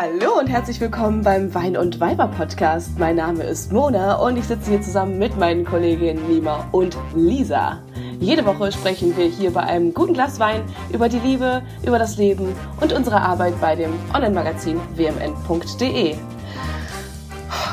[0.00, 3.00] Hallo und herzlich willkommen beim Wein und Weiber Podcast.
[3.00, 7.82] Mein Name ist Mona und ich sitze hier zusammen mit meinen Kolleginnen Nima und Lisa.
[8.20, 12.16] Jede Woche sprechen wir hier bei einem guten Glas Wein über die Liebe, über das
[12.16, 16.14] Leben und unsere Arbeit bei dem Online-Magazin wmn.de.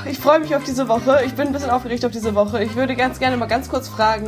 [0.10, 1.22] Ich freue mich auf diese Woche.
[1.28, 2.64] Ich bin ein bisschen aufgeregt auf diese Woche.
[2.64, 4.26] Ich würde ganz gerne mal ganz kurz fragen,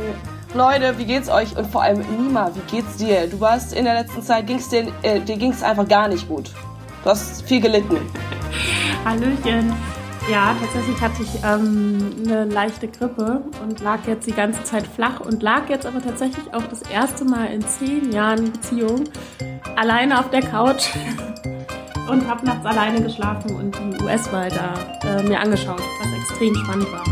[0.54, 1.56] Leute, wie geht's euch?
[1.56, 3.26] Und vor allem Nima, wie geht's dir?
[3.26, 6.52] Du warst in der letzten Zeit, ging's dir, äh, dir ging's einfach gar nicht gut.
[7.04, 7.96] Du hast viel gelitten.
[9.04, 9.72] Hallöchen.
[10.30, 15.20] Ja, tatsächlich hatte ich ähm, eine leichte Grippe und lag jetzt die ganze Zeit flach
[15.20, 19.04] und lag jetzt aber tatsächlich auch das erste Mal in zehn Jahren Beziehung
[19.74, 20.88] alleine auf der Couch
[22.10, 24.74] und habe nachts alleine geschlafen und die US-Wahl da
[25.08, 27.04] äh, mir angeschaut, was extrem spannend war.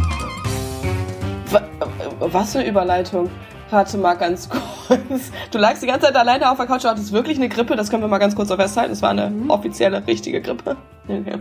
[2.20, 3.30] Was für Überleitung.
[3.70, 4.48] Warte mal ganz
[4.86, 5.32] kurz.
[5.50, 7.90] Du lagst die ganze Zeit alleine auf der Couch, du hattest wirklich eine Grippe, das
[7.90, 8.92] können wir mal ganz kurz so festhalten.
[8.92, 9.50] Es war eine mhm.
[9.50, 10.76] offizielle, richtige Grippe.
[11.08, 11.38] Okay.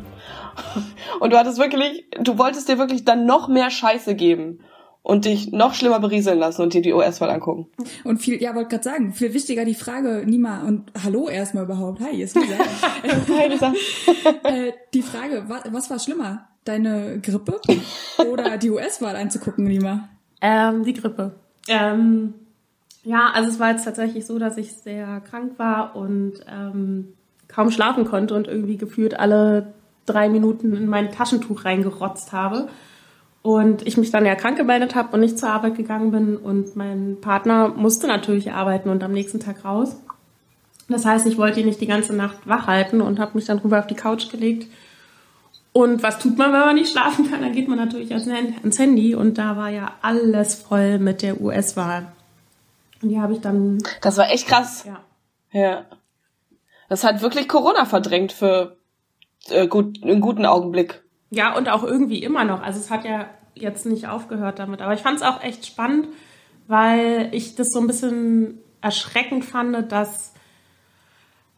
[1.19, 4.59] Und du hattest wirklich, du wolltest dir wirklich dann noch mehr Scheiße geben
[5.03, 7.67] und dich noch schlimmer berieseln lassen und dir die US-Wahl angucken.
[8.03, 12.01] Und viel, ja, wollte gerade sagen, viel wichtiger die Frage, Nima, und hallo erstmal überhaupt.
[12.01, 12.55] Hi, ist Lisa.
[13.37, 13.73] Hi, Lisa.
[14.43, 16.47] äh, die Frage, was, was war schlimmer?
[16.63, 17.61] Deine Grippe
[18.31, 20.09] oder die US-Wahl anzugucken, Nima?
[20.41, 21.44] Ähm, die Grippe.
[21.67, 22.33] Ähm,
[23.03, 27.13] ja, also es war jetzt tatsächlich so, dass ich sehr krank war und ähm,
[27.47, 29.73] kaum schlafen konnte und irgendwie gefühlt alle
[30.05, 32.67] drei Minuten in mein Taschentuch reingerotzt habe.
[33.41, 36.35] Und ich mich dann ja krank gemeldet habe und nicht zur Arbeit gegangen bin.
[36.35, 39.97] Und mein Partner musste natürlich arbeiten und am nächsten Tag raus.
[40.89, 43.59] Das heißt, ich wollte ihn nicht die ganze Nacht wach halten und habe mich dann
[43.59, 44.67] rüber auf die Couch gelegt
[45.77, 47.41] und was tut man, wenn man nicht schlafen kann?
[47.41, 52.07] Dann geht man natürlich ans Handy und da war ja alles voll mit der US-Wahl.
[53.01, 53.79] Und die habe ich dann.
[54.01, 54.85] Das war echt krass.
[54.85, 55.01] Ja.
[55.51, 55.85] Ja.
[56.87, 58.77] Das hat wirklich Corona verdrängt für
[59.49, 61.03] äh, gut, einen guten Augenblick.
[61.29, 62.63] Ja, und auch irgendwie immer noch.
[62.63, 64.81] Also es hat ja jetzt nicht aufgehört damit.
[64.81, 66.07] Aber ich fand es auch echt spannend,
[66.67, 70.31] weil ich das so ein bisschen erschreckend fand, dass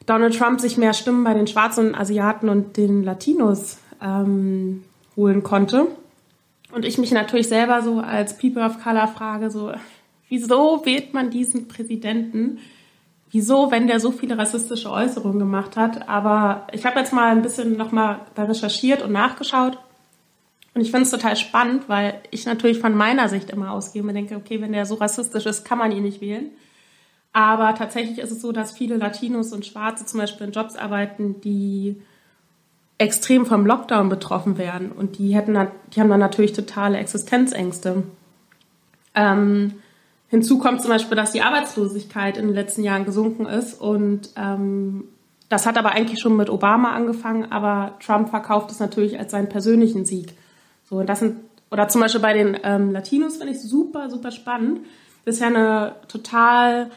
[0.08, 4.84] Donald Trump sich mehr Stimmen bei den schwarzen Asiaten und den Latinos ähm,
[5.16, 5.88] holen konnte.
[6.72, 9.72] Und ich mich natürlich selber so als People of Color frage, so,
[10.30, 12.60] wieso wählt man diesen Präsidenten?
[13.32, 16.08] Wieso, wenn der so viele rassistische Äußerungen gemacht hat?
[16.08, 19.78] Aber ich habe jetzt mal ein bisschen nochmal da recherchiert und nachgeschaut.
[20.74, 24.14] Und ich finde es total spannend, weil ich natürlich von meiner Sicht immer ausgehe und
[24.14, 26.52] denke, okay, wenn der so rassistisch ist, kann man ihn nicht wählen.
[27.34, 31.42] Aber tatsächlich ist es so, dass viele Latinos und Schwarze zum Beispiel in Jobs arbeiten,
[31.42, 32.02] die
[32.98, 35.58] extrem vom Lockdown betroffen wären und die hätten,
[35.94, 38.04] die haben dann natürlich totale Existenzängste.
[39.14, 39.74] Ähm,
[40.30, 45.04] hinzu kommt zum Beispiel, dass die Arbeitslosigkeit in den letzten Jahren gesunken ist und ähm,
[45.50, 49.48] das hat aber eigentlich schon mit Obama angefangen, aber Trump verkauft es natürlich als seinen
[49.48, 50.34] persönlichen Sieg.
[50.90, 51.38] So, und das sind,
[51.72, 54.82] oder zum Beispiel bei den ähm, Latinos finde ich super, super spannend.
[55.24, 56.90] Das ist ja eine total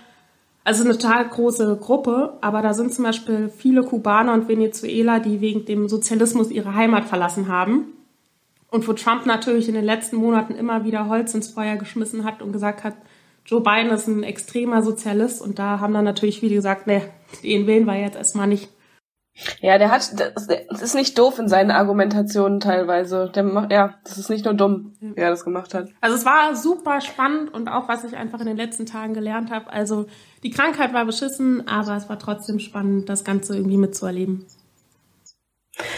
[0.65, 5.41] also eine total große Gruppe, aber da sind zum Beispiel viele Kubaner und Venezuela, die
[5.41, 7.93] wegen dem Sozialismus ihre Heimat verlassen haben.
[8.70, 12.41] Und wo Trump natürlich in den letzten Monaten immer wieder Holz ins Feuer geschmissen hat
[12.41, 12.94] und gesagt hat,
[13.44, 15.43] Joe Biden ist ein extremer Sozialist.
[15.43, 17.03] Und da haben dann natürlich viele gesagt, nee,
[17.43, 18.70] den wählen wir jetzt erstmal nicht.
[19.60, 23.31] Ja, der hat, das ist nicht doof in seinen Argumentationen teilweise.
[23.34, 25.88] Der macht, ja, das ist nicht nur dumm, wie er das gemacht hat.
[26.00, 29.50] Also es war super spannend und auch was ich einfach in den letzten Tagen gelernt
[29.50, 29.72] habe.
[29.72, 30.06] Also
[30.42, 34.46] die Krankheit war beschissen, aber es war trotzdem spannend, das Ganze irgendwie mitzuerleben.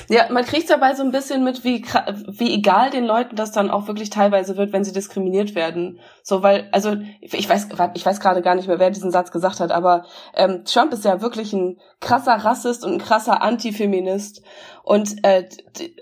[0.08, 1.84] Ja, man kriegt dabei so ein bisschen mit, wie,
[2.28, 6.00] wie egal den Leuten das dann auch wirklich teilweise wird, wenn sie diskriminiert werden.
[6.22, 9.60] So, weil, also, ich weiß, ich weiß gerade gar nicht mehr, wer diesen Satz gesagt
[9.60, 10.04] hat, aber
[10.34, 14.42] ähm, Trump ist ja wirklich ein krasser Rassist und ein krasser Antifeminist.
[14.84, 15.48] Und äh,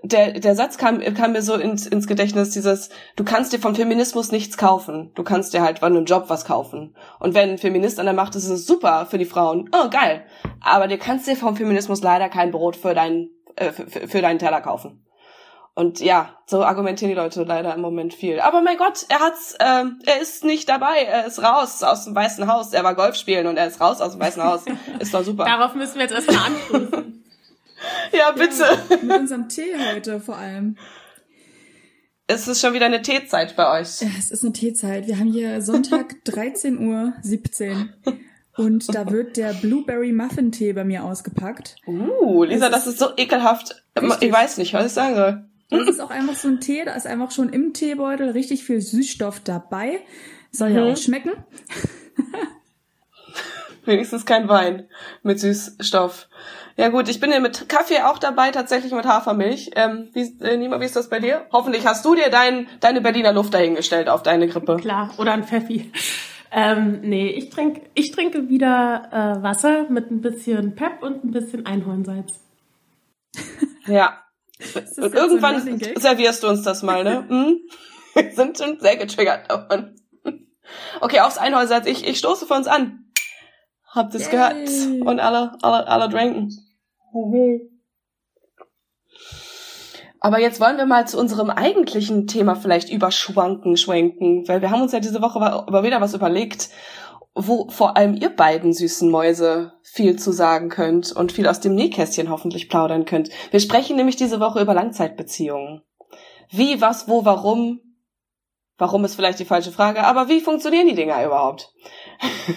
[0.03, 3.75] der, der Satz kam, kam mir so ins, ins Gedächtnis, dieses, du kannst dir vom
[3.75, 5.13] Feminismus nichts kaufen.
[5.15, 6.97] Du kannst dir halt von einem Job was kaufen.
[7.19, 9.69] Und wenn ein Feminist an der Macht ist, ist es super für die Frauen.
[9.73, 10.25] Oh, geil.
[10.61, 14.39] Aber du kannst dir vom Feminismus leider kein Brot für deinen äh, für, für deinen
[14.39, 15.07] Teller kaufen.
[15.75, 18.41] Und ja, so argumentieren die Leute leider im Moment viel.
[18.41, 22.15] Aber mein Gott, er hat's, ähm, er ist nicht dabei, er ist raus aus dem
[22.15, 22.73] Weißen Haus.
[22.73, 24.65] Er war Golf spielen und er ist raus aus dem Weißen Haus.
[24.99, 25.45] Ist doch super.
[25.45, 27.25] Darauf müssen wir jetzt erstmal anstoßen.
[28.13, 28.65] ja, bitte.
[28.91, 30.77] Ja, mit unserem Tee heute vor allem.
[32.27, 34.03] Es ist schon wieder eine Teezeit bei euch.
[34.03, 35.07] Ja, es ist eine Teezeit.
[35.07, 37.93] Wir haben hier Sonntag 13 Uhr 17.
[38.57, 41.77] Und da wird der Blueberry Muffin Tee bei mir ausgepackt.
[41.87, 43.83] Uh, Lisa, das, das ist so ekelhaft.
[43.97, 44.23] Richtig.
[44.23, 45.45] Ich weiß nicht, was ich sagen soll.
[45.71, 48.81] Das ist auch einfach so ein Tee, da ist einfach schon im Teebeutel richtig viel
[48.81, 50.01] Süßstoff dabei.
[50.51, 50.77] Soll mhm.
[50.77, 51.31] ja auch schmecken.
[53.85, 54.89] Wenigstens kein Wein
[55.23, 56.29] mit Süßstoff.
[56.77, 59.71] Ja gut, ich bin ja mit Kaffee auch dabei, tatsächlich mit Hafermilch.
[59.77, 61.47] Ähm, wie, äh, Nima, wie ist das bei dir?
[61.53, 64.77] Hoffentlich hast du dir dein, deine Berliner Luft dahingestellt auf deine Grippe.
[64.77, 65.91] Klar, oder ein Pfeffi.
[66.53, 71.31] Ähm, nee, ich trinke ich trinke wieder äh, Wasser mit ein bisschen Pep und ein
[71.31, 72.45] bisschen Einhornsalz.
[73.87, 74.21] Ja.
[74.99, 77.27] Und irgendwann servierst du uns das mal, ne?
[77.29, 77.61] Hm?
[78.15, 79.97] Wir sind schon sehr getriggert davon.
[81.01, 81.87] Okay, aufs Einhornsalz.
[81.87, 83.11] Ich, ich stoße für uns an.
[83.89, 84.69] Habt ihr's gehört?
[85.01, 86.51] Und alle, alle, alle trinken.
[90.21, 94.83] Aber jetzt wollen wir mal zu unserem eigentlichen Thema vielleicht überschwanken, schwenken, weil wir haben
[94.83, 96.69] uns ja diese Woche über wieder was überlegt,
[97.35, 101.75] wo vor allem ihr beiden süßen Mäuse viel zu sagen könnt und viel aus dem
[101.75, 103.31] Nähkästchen hoffentlich plaudern könnt.
[103.51, 105.83] Wir sprechen nämlich diese Woche über Langzeitbeziehungen.
[106.51, 107.81] Wie, was, wo, warum.
[108.77, 111.73] Warum ist vielleicht die falsche Frage, aber wie funktionieren die Dinger überhaupt?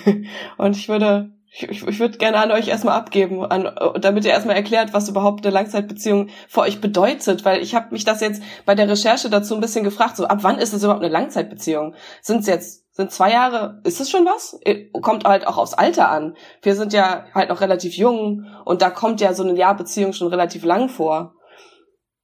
[0.58, 3.70] und ich würde ich, ich würde gerne an euch erstmal abgeben, an,
[4.02, 8.06] damit ihr erstmal erklärt, was überhaupt eine Langzeitbeziehung für euch bedeutet, weil ich habe mich
[8.06, 11.04] das jetzt bei der Recherche dazu ein bisschen gefragt, so ab wann ist es überhaupt
[11.04, 11.94] eine Langzeitbeziehung?
[12.22, 14.60] Sind es jetzt sind zwei Jahre, ist es schon was?
[14.62, 16.36] Äh, kommt halt auch aufs Alter an.
[16.62, 20.28] Wir sind ja halt noch relativ jung und da kommt ja so eine Jahrbeziehung schon
[20.28, 21.34] relativ lang vor.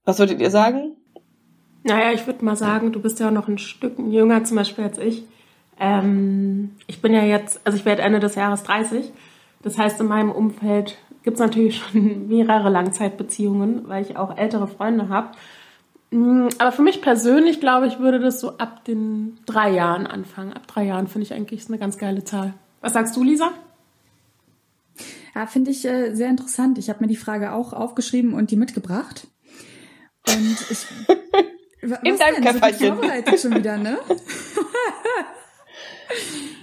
[0.06, 0.96] Was würdet ihr sagen?
[1.84, 5.00] Naja, ich würde mal sagen, du bist ja noch ein Stück jünger zum Beispiel als
[5.00, 5.24] ich.
[5.80, 9.12] Ähm, ich bin ja jetzt, also ich werde Ende des Jahres 30.
[9.62, 14.68] Das heißt, in meinem Umfeld gibt es natürlich schon mehrere Langzeitbeziehungen, weil ich auch ältere
[14.68, 15.32] Freunde habe.
[16.12, 20.54] Mm, aber für mich persönlich, glaube ich, würde das so ab den drei Jahren anfangen.
[20.54, 22.54] Ab drei Jahren finde ich eigentlich eine ganz geile Zahl.
[22.82, 23.52] Was sagst du, Lisa?
[25.36, 26.78] Ja, finde ich äh, sehr interessant.
[26.78, 29.28] Ich habe mir die Frage auch aufgeschrieben und die mitgebracht.
[30.28, 30.88] Und ich.
[32.04, 32.98] In deinem Käpperchen.
[33.38, 33.98] schon wieder, ne?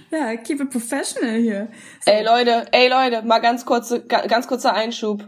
[0.09, 1.67] Ja, keep it professional hier.
[2.03, 2.11] So.
[2.11, 5.27] Ey Leute, ey Leute, mal ganz kurze, ganz kurzer Einschub.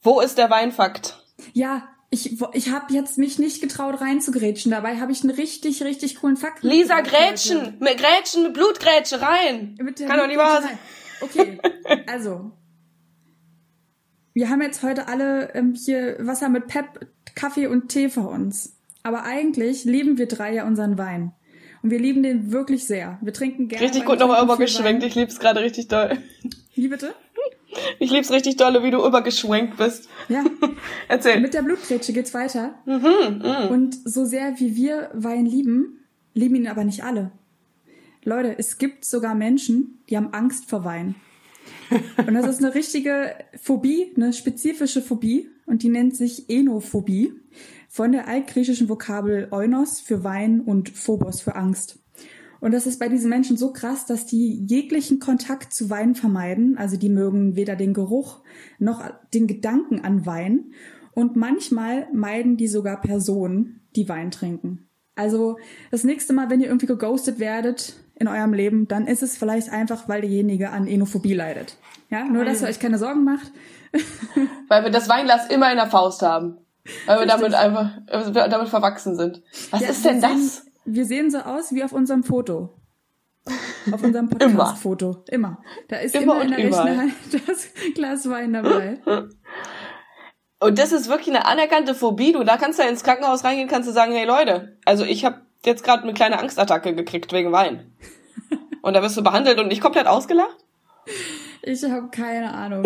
[0.00, 1.24] Wo ist der Weinfakt?
[1.52, 4.70] Ja, ich, ich habe jetzt mich nicht getraut reinzugrätschen.
[4.72, 6.62] Dabei habe ich einen richtig, richtig coolen Fakt.
[6.62, 7.76] Lisa, Grätschen!
[7.80, 9.76] Mit Grätschen, mit Blutgrätsche rein!
[9.76, 10.78] Kann doch nicht wahr sein.
[11.20, 11.58] Okay,
[12.06, 12.52] also.
[14.32, 18.78] Wir haben jetzt heute alle ähm, hier Wasser mit Pep, Kaffee und Tee vor uns.
[19.02, 21.32] Aber eigentlich lieben wir drei ja unseren Wein.
[21.88, 23.16] Und wir lieben den wirklich sehr.
[23.22, 23.82] Wir trinken gerne.
[23.82, 25.02] Richtig gut nochmal übergeschwenkt.
[25.04, 26.18] Ich lieb's gerade richtig doll.
[26.74, 27.14] Wie bitte?
[27.98, 30.06] Ich lieb's richtig dolle, wie du übergeschwenkt bist.
[30.28, 30.44] Ja.
[31.08, 31.40] Erzähl.
[31.40, 32.74] Mit der Blutgrätsche geht's weiter.
[32.84, 33.68] Mhm, mh.
[33.68, 36.04] Und so sehr wie wir Wein lieben,
[36.34, 37.30] lieben ihn aber nicht alle.
[38.22, 41.14] Leute, es gibt sogar Menschen, die haben Angst vor Wein.
[42.18, 45.48] Und das ist eine richtige Phobie, eine spezifische Phobie.
[45.64, 47.32] Und die nennt sich Enophobie
[47.88, 51.98] von der altgriechischen Vokabel Eunos für Wein und Phobos für Angst.
[52.60, 56.76] Und das ist bei diesen Menschen so krass, dass die jeglichen Kontakt zu Wein vermeiden.
[56.76, 58.40] Also die mögen weder den Geruch
[58.78, 60.72] noch den Gedanken an Wein.
[61.12, 64.88] Und manchmal meiden die sogar Personen, die Wein trinken.
[65.14, 65.58] Also
[65.90, 69.70] das nächste Mal, wenn ihr irgendwie geghostet werdet in eurem Leben, dann ist es vielleicht
[69.70, 71.76] einfach, weil derjenige an Enophobie leidet.
[72.10, 73.52] Ja, nur dass ihr euch keine Sorgen macht.
[74.68, 76.58] weil wir das Weinglas immer in der Faust haben.
[77.06, 79.42] Weil wir damit einfach, damit verwachsen sind.
[79.70, 80.66] Was ja, ist denn das?
[80.84, 82.70] wir sehen so aus wie auf unserem Foto.
[83.92, 85.24] Auf unserem Podcast-Foto.
[85.28, 85.48] Immer.
[85.48, 85.62] immer.
[85.88, 87.12] Da ist immer, immer in der rechten Hand
[87.46, 88.98] das Glas Wein dabei.
[90.60, 92.32] Und das ist wirklich eine anerkannte Phobie.
[92.32, 95.24] Du, da kannst du ja ins Krankenhaus reingehen, kannst du sagen, hey Leute, also ich
[95.24, 97.92] habe jetzt gerade eine kleine Angstattacke gekriegt wegen Wein.
[98.82, 100.56] Und da wirst du behandelt und nicht komplett ausgelacht?
[101.62, 102.84] Ich habe keine Ahnung.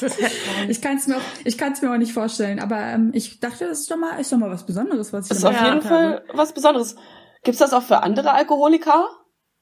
[0.68, 3.66] ich kann es mir, auch, ich kann's mir auch nicht vorstellen, aber ähm, ich dachte,
[3.66, 5.82] das ist doch mal, ist doch mal was Besonderes, was ich Das ist auf jeden
[5.82, 6.96] Fall was Besonderes.
[7.42, 9.08] Gibt's das auch für andere Alkoholiker?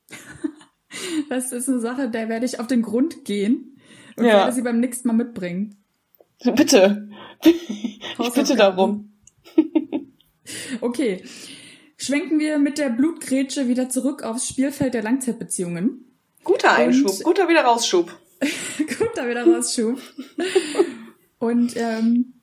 [1.28, 3.80] das ist eine Sache, der werde ich auf den Grund gehen
[4.16, 4.32] und ja.
[4.32, 5.84] werde sie beim nächsten Mal mitbringen.
[6.44, 7.08] Bitte.
[7.44, 9.12] Ich bitte darum.
[10.80, 11.22] okay.
[11.96, 16.18] Schwenken wir mit der Blutgrätsche wieder zurück aufs Spielfeld der Langzeitbeziehungen.
[16.42, 18.10] Guter Einschub, und guter Wiederrausschub.
[18.99, 20.00] Guter Wiederrausschub.
[21.38, 22.34] und ähm,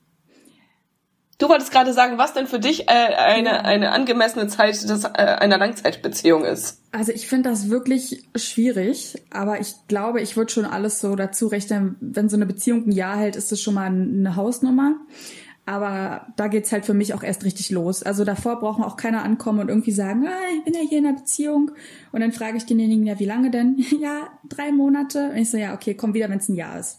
[1.40, 5.08] Du wolltest gerade sagen, was denn für dich äh, eine, eine angemessene Zeit des, äh,
[5.08, 6.82] einer Langzeitbeziehung ist.
[6.92, 11.46] Also ich finde das wirklich schwierig, aber ich glaube, ich würde schon alles so dazu
[11.46, 14.96] rechnen, wenn so eine Beziehung ein Jahr hält, ist das schon mal eine Hausnummer.
[15.66, 18.02] Aber da geht's halt für mich auch erst richtig los.
[18.02, 21.06] Also davor brauchen auch keiner ankommen und irgendwie sagen, ah, ich bin ja hier in
[21.06, 21.70] einer Beziehung.
[22.12, 23.84] Und dann frage ich denjenigen, ja, wie lange denn?
[24.00, 25.30] ja, drei Monate.
[25.30, 26.98] Und ich so, ja, okay, komm wieder, wenn es ein Jahr ist.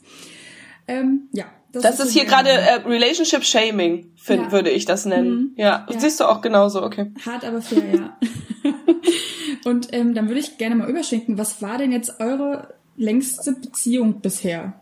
[0.88, 4.52] Ähm, ja, das, das ist, ist hier gerade äh, Relationship Shaming, find, ja.
[4.52, 5.30] würde ich das nennen.
[5.30, 5.52] Mhm.
[5.56, 7.12] Ja, ja, siehst du auch genauso, okay.
[7.26, 8.18] Hart, aber fair, ja.
[9.66, 14.22] Und ähm, dann würde ich gerne mal überschwenken, was war denn jetzt eure längste Beziehung
[14.22, 14.74] bisher?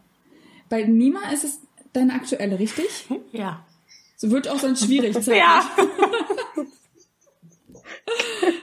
[0.70, 1.60] Bei Nima ist es
[1.94, 3.08] deine aktuelle, richtig?
[3.32, 3.66] Ja.
[4.20, 5.16] So wird auch sonst schwierig.
[5.28, 5.62] ja.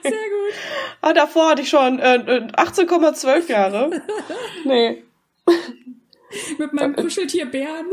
[0.02, 0.54] Sehr gut.
[1.00, 4.02] Ah, davor hatte ich schon äh, 18,12 Jahre.
[4.64, 5.02] Nee.
[6.58, 7.86] Mit meinem Kuscheltier Bären.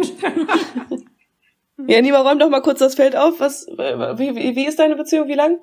[1.88, 3.40] Ja, Nima, räum doch mal kurz das Feld auf.
[3.40, 5.30] Was, wie, wie, wie ist deine Beziehung?
[5.30, 5.60] Wie lang?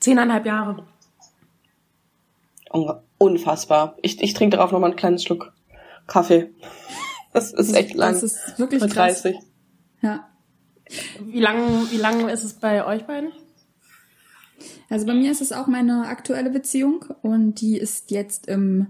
[0.00, 0.84] Zehneinhalb Jahre.
[3.18, 3.96] Unfassbar.
[4.02, 5.52] Ich, ich trinke darauf noch mal einen kleinen Schluck
[6.08, 6.50] Kaffee.
[7.32, 8.14] Das ist echt lang.
[8.14, 9.34] Das ist wirklich Mit 30.
[9.34, 9.44] krass.
[10.02, 10.27] Ja.
[11.20, 13.30] Wie lang, wie lang ist es bei euch beiden?
[14.90, 18.88] Also bei mir ist es auch meine aktuelle Beziehung und die ist jetzt im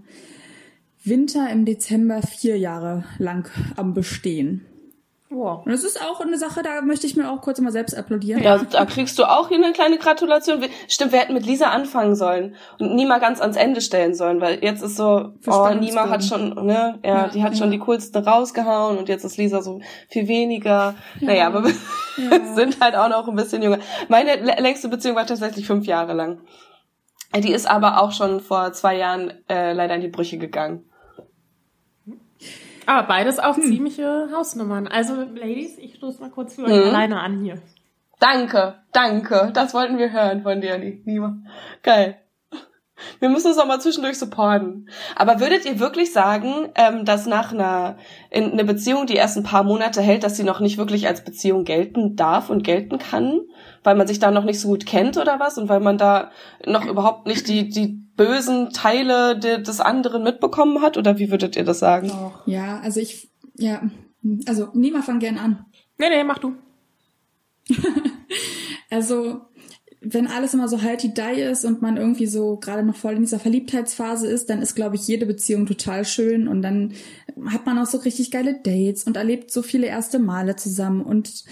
[1.02, 4.67] Winter, im Dezember vier Jahre lang am Bestehen.
[5.30, 5.66] Wow.
[5.66, 8.42] Und das ist auch eine Sache, da möchte ich mir auch kurz mal selbst applaudieren.
[8.42, 10.64] Ja, da kriegst du auch hier eine kleine Gratulation.
[10.88, 14.64] Stimmt, wir hätten mit Lisa anfangen sollen und Nima ganz ans Ende stellen sollen, weil
[14.64, 15.74] jetzt ist so, Für oh.
[15.74, 17.72] Nima hat schon, ne, ja, Ja, die hat schon ja.
[17.72, 20.94] die coolsten rausgehauen und jetzt ist Lisa so viel weniger.
[21.20, 21.74] Naja, aber wir
[22.16, 22.44] Ja.
[22.54, 23.78] sind halt auch noch ein bisschen jünger.
[24.08, 26.40] Meine lä- längste Beziehung war tatsächlich fünf Jahre lang.
[27.36, 30.84] Die ist aber auch schon vor zwei Jahren äh, leider in die Brüche gegangen.
[32.88, 33.44] Aber beides Hm.
[33.44, 34.86] auch ziemliche Hausnummern.
[34.88, 36.88] Also, Ladies, ich stoße mal kurz für euch Mhm.
[36.88, 37.60] alleine an hier.
[38.18, 39.50] Danke, danke.
[39.52, 41.36] Das wollten wir hören von dir, Nima.
[41.82, 42.16] Geil.
[43.20, 44.88] Wir müssen uns auch mal zwischendurch supporten.
[45.14, 47.96] Aber würdet ihr wirklich sagen, ähm, dass nach einer
[48.30, 51.22] in, eine Beziehung, die erst ein paar Monate hält, dass sie noch nicht wirklich als
[51.24, 53.42] Beziehung gelten darf und gelten kann,
[53.84, 56.30] weil man sich da noch nicht so gut kennt oder was und weil man da
[56.66, 61.56] noch überhaupt nicht die die bösen Teile de, des anderen mitbekommen hat oder wie würdet
[61.56, 62.08] ihr das sagen?
[62.08, 62.46] Doch.
[62.46, 63.80] Ja, also ich, ja,
[64.46, 65.64] also Nima fang gern an.
[65.96, 66.54] Nee, nee, mach du.
[68.90, 69.42] Also,
[70.00, 73.14] wenn alles immer so halt die die ist und man irgendwie so gerade noch voll
[73.14, 76.92] in dieser Verliebtheitsphase ist, dann ist, glaube ich, jede Beziehung total schön und dann
[77.46, 81.44] hat man auch so richtig geile Dates und erlebt so viele erste Male zusammen und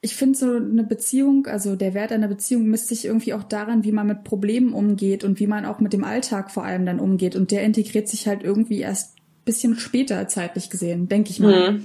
[0.00, 3.84] ich finde so eine Beziehung, also der Wert einer Beziehung misst sich irgendwie auch daran,
[3.84, 7.00] wie man mit Problemen umgeht und wie man auch mit dem Alltag vor allem dann
[7.00, 11.72] umgeht und der integriert sich halt irgendwie erst bisschen später zeitlich gesehen, denke ich mal,
[11.72, 11.84] Mhm.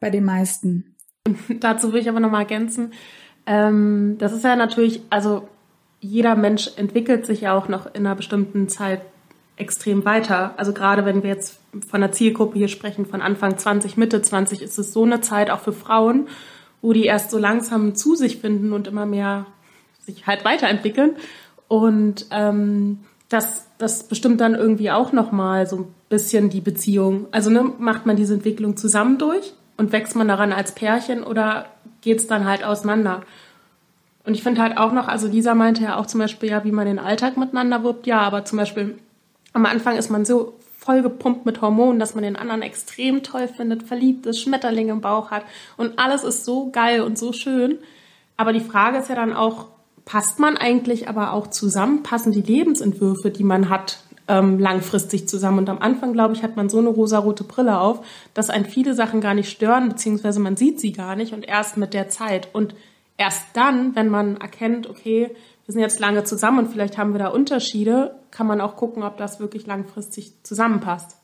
[0.00, 0.96] bei den meisten.
[1.60, 2.92] Dazu will ich aber nochmal ergänzen.
[3.46, 5.48] Ähm, das ist ja natürlich, also
[6.00, 9.00] jeder Mensch entwickelt sich ja auch noch in einer bestimmten Zeit
[9.56, 10.54] extrem weiter.
[10.56, 11.58] Also gerade wenn wir jetzt
[11.88, 15.50] von der Zielgruppe hier sprechen, von Anfang 20, Mitte 20, ist es so eine Zeit
[15.50, 16.28] auch für Frauen,
[16.82, 19.46] wo die erst so langsam zu sich finden und immer mehr
[20.00, 21.16] sich halt weiterentwickeln.
[21.68, 27.26] Und ähm, das, das bestimmt dann irgendwie auch nochmal so ein bisschen die Beziehung.
[27.30, 31.66] Also ne, macht man diese Entwicklung zusammen durch und wächst man daran als Pärchen oder
[32.04, 33.22] geht's dann halt auseinander?
[34.24, 36.72] Und ich finde halt auch noch, also Lisa meinte ja auch zum Beispiel, ja, wie
[36.72, 38.98] man den Alltag miteinander wirbt, ja, aber zum Beispiel
[39.52, 43.48] am Anfang ist man so voll gepumpt mit Hormonen, dass man den anderen extrem toll
[43.48, 45.44] findet, verliebt ist, Schmetterlinge im Bauch hat
[45.76, 47.78] und alles ist so geil und so schön.
[48.36, 49.68] Aber die Frage ist ja dann auch,
[50.04, 52.02] passt man eigentlich aber auch zusammen?
[52.02, 55.58] Passen die Lebensentwürfe, die man hat, ähm, langfristig zusammen?
[55.58, 58.04] Und am Anfang, glaube ich, hat man so eine rosarote Brille auf,
[58.34, 61.76] dass einen viele Sachen gar nicht stören, beziehungsweise man sieht sie gar nicht und erst
[61.76, 62.48] mit der Zeit.
[62.54, 62.74] Und
[63.16, 65.30] erst dann, wenn man erkennt, okay,
[65.66, 69.02] wir sind jetzt lange zusammen und vielleicht haben wir da Unterschiede, kann man auch gucken,
[69.02, 71.16] ob das wirklich langfristig zusammenpasst.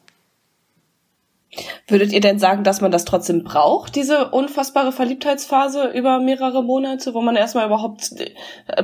[1.89, 7.13] Würdet ihr denn sagen, dass man das trotzdem braucht, diese unfassbare Verliebtheitsphase über mehrere Monate,
[7.13, 8.31] wo man erstmal überhaupt äh,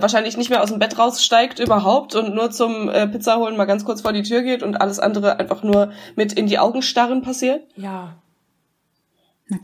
[0.01, 3.67] wahrscheinlich nicht mehr aus dem Bett raussteigt überhaupt und nur zum äh, Pizza holen mal
[3.67, 6.83] ganz kurz vor die Tür geht und alles andere einfach nur mit in die Augen
[6.83, 7.63] starren passiert?
[7.77, 8.17] Ja,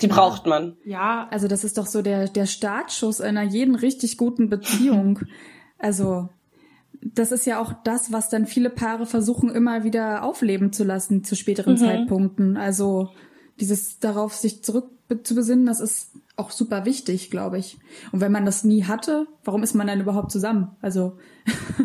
[0.00, 0.76] Die braucht man.
[0.84, 5.18] ja, Also das ist doch so der, der Startschuss einer jeden richtig guten Beziehung.
[5.78, 6.28] Also
[7.02, 11.24] das ist ja auch das, was dann viele Paare versuchen immer wieder aufleben zu lassen
[11.24, 11.78] zu späteren Mhm.
[11.78, 12.56] Zeitpunkten.
[12.56, 13.10] Also
[13.60, 14.90] dieses darauf sich zurück
[15.24, 17.78] zu besinnen, das ist auch super wichtig, glaube ich.
[18.12, 20.76] Und wenn man das nie hatte, warum ist man dann überhaupt zusammen?
[20.80, 21.18] Also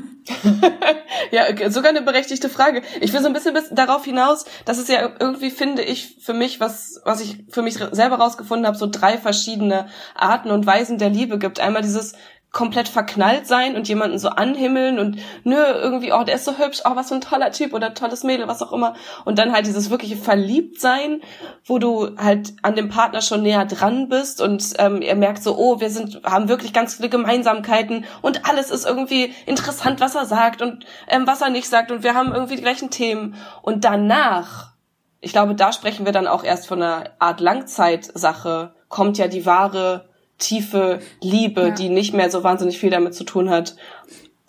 [1.32, 2.82] Ja, sogar eine berechtigte Frage.
[3.02, 6.34] Ich will so ein bisschen bis darauf hinaus, dass es ja irgendwie, finde ich, für
[6.34, 10.98] mich, was, was ich für mich selber rausgefunden habe, so drei verschiedene Arten und Weisen
[10.98, 11.60] der Liebe gibt.
[11.60, 12.14] Einmal dieses
[12.52, 16.82] komplett verknallt sein und jemanden so anhimmeln und nö, irgendwie, oh, der ist so hübsch,
[16.86, 18.96] oh, was für ein toller Typ oder tolles Mädel, was auch immer.
[19.26, 21.22] Und dann halt dieses wirkliche Verliebtsein,
[21.66, 25.58] wo du halt an dem Partner schon näher dran bist und ähm, ihr merkt so,
[25.58, 30.26] oh, wir sind, haben wirklich ganz viele Gemeinsamkeiten und alles ist irgendwie interessant, was er
[30.26, 33.36] sagt und ähm, was er nicht sagt und wir haben irgendwie die gleichen Themen.
[33.62, 34.72] Und danach,
[35.20, 39.46] ich glaube, da sprechen wir dann auch erst von einer Art Langzeitsache, kommt ja die
[39.46, 40.07] wahre
[40.38, 41.70] tiefe Liebe, Ja.
[41.72, 43.76] die nicht mehr so wahnsinnig viel damit zu tun hat,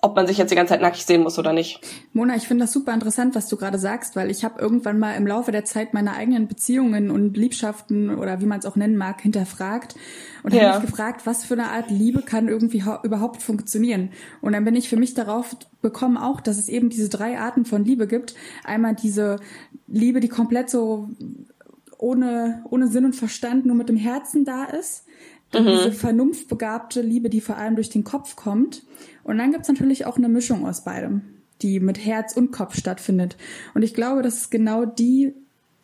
[0.00, 1.80] ob man sich jetzt die ganze Zeit nackig sehen muss oder nicht.
[2.12, 5.14] Mona, ich finde das super interessant, was du gerade sagst, weil ich habe irgendwann mal
[5.14, 8.96] im Laufe der Zeit meine eigenen Beziehungen und Liebschaften oder wie man es auch nennen
[8.96, 9.96] mag, hinterfragt
[10.44, 10.68] und ja.
[10.68, 14.10] habe mich gefragt, was für eine Art Liebe kann irgendwie überhaupt funktionieren.
[14.40, 17.64] Und dann bin ich für mich darauf bekommen auch, dass es eben diese drei Arten
[17.64, 18.36] von Liebe gibt.
[18.62, 19.40] Einmal diese
[19.88, 21.08] Liebe, die komplett so
[21.98, 25.06] ohne, ohne Sinn und Verstand nur mit dem Herzen da ist.
[25.52, 25.66] Mhm.
[25.66, 28.82] Diese vernunftbegabte Liebe, die vor allem durch den Kopf kommt.
[29.24, 31.22] Und dann gibt's natürlich auch eine Mischung aus beidem,
[31.62, 33.36] die mit Herz und Kopf stattfindet.
[33.74, 35.34] Und ich glaube, das ist genau die,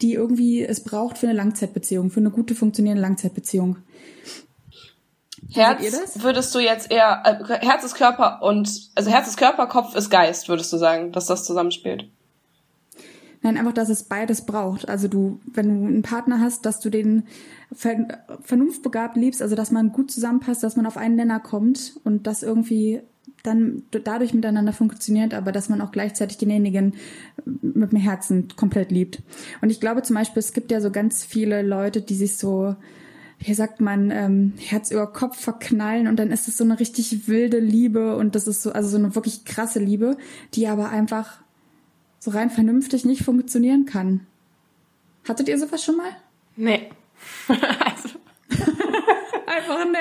[0.02, 3.78] die irgendwie es braucht für eine Langzeitbeziehung, für eine gute funktionierende Langzeitbeziehung.
[5.52, 9.94] Herz würdest du jetzt eher äh, Herz ist Körper und also Herz ist Körper, Kopf
[9.94, 12.08] ist Geist, würdest du sagen, dass das zusammenspielt?
[13.44, 14.88] Nein, einfach, dass es beides braucht.
[14.88, 17.24] Also du, wenn du einen Partner hast, dass du den
[17.74, 22.42] vernunftbegabt liebst, also dass man gut zusammenpasst, dass man auf einen Nenner kommt und das
[22.42, 23.02] irgendwie
[23.42, 26.94] dann dadurch miteinander funktioniert, aber dass man auch gleichzeitig denjenigen
[27.44, 29.22] mit dem Herzen komplett liebt.
[29.60, 32.74] Und ich glaube zum Beispiel, es gibt ja so ganz viele Leute, die sich so,
[33.40, 37.28] wie sagt man, ähm, Herz über Kopf verknallen und dann ist es so eine richtig
[37.28, 40.16] wilde Liebe und das ist so, also so eine wirklich krasse Liebe,
[40.54, 41.43] die aber einfach
[42.24, 44.26] so rein vernünftig nicht funktionieren kann.
[45.28, 46.10] Hattet ihr sowas schon mal?
[46.56, 46.88] Nee.
[47.48, 48.18] also.
[49.46, 49.98] Einfach nee.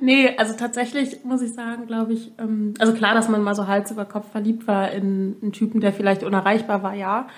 [0.00, 3.66] Nee, also tatsächlich muss ich sagen, glaube ich, ähm, also klar, dass man mal so
[3.66, 7.28] Hals über Kopf verliebt war in einen Typen, der vielleicht unerreichbar war, ja.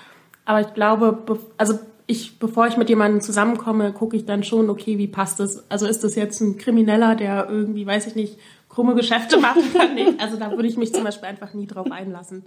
[0.45, 1.25] Aber ich glaube,
[1.57, 5.69] also ich, bevor ich mit jemandem zusammenkomme, gucke ich dann schon, okay, wie passt das?
[5.69, 8.37] Also ist das jetzt ein Krimineller, der irgendwie, weiß ich nicht,
[8.69, 10.21] krumme Geschäfte macht oder nicht?
[10.21, 12.45] Also da würde ich mich zum Beispiel einfach nie drauf einlassen.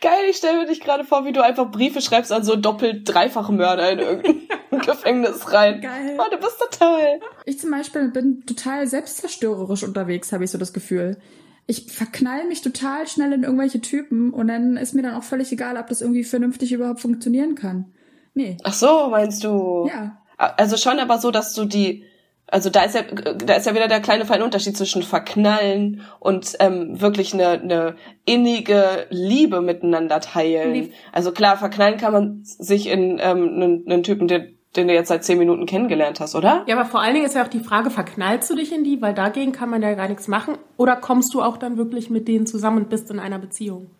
[0.00, 3.02] Geil, ich stelle mir dich gerade vor, wie du einfach Briefe schreibst an so doppelt
[3.04, 5.80] dreifach Mörder in irgendein Gefängnis rein.
[5.80, 6.18] Geil.
[6.18, 7.20] Oh, du bist total.
[7.44, 11.18] Ich zum Beispiel bin total selbstzerstörerisch unterwegs, habe ich so das Gefühl.
[11.66, 15.52] Ich verknall mich total schnell in irgendwelche Typen und dann ist mir dann auch völlig
[15.52, 17.92] egal, ob das irgendwie vernünftig überhaupt funktionieren kann.
[18.34, 18.56] Nee.
[18.64, 19.88] Ach so, meinst du?
[19.88, 20.22] Ja.
[20.38, 22.04] Also schon aber so, dass du die
[22.50, 26.54] also da ist ja, da ist ja wieder der kleine feine Unterschied zwischen verknallen und
[26.60, 30.72] ähm, wirklich eine, eine innige Liebe miteinander teilen.
[30.72, 30.92] Nee.
[31.12, 35.08] Also klar, verknallen kann man sich in ähm, einen, einen Typen, den, den du jetzt
[35.08, 36.64] seit zehn Minuten kennengelernt hast, oder?
[36.66, 39.02] Ja, aber vor allen Dingen ist ja auch die Frage, verknallst du dich in die,
[39.02, 42.28] weil dagegen kann man ja gar nichts machen, oder kommst du auch dann wirklich mit
[42.28, 43.90] denen zusammen und bist in einer Beziehung?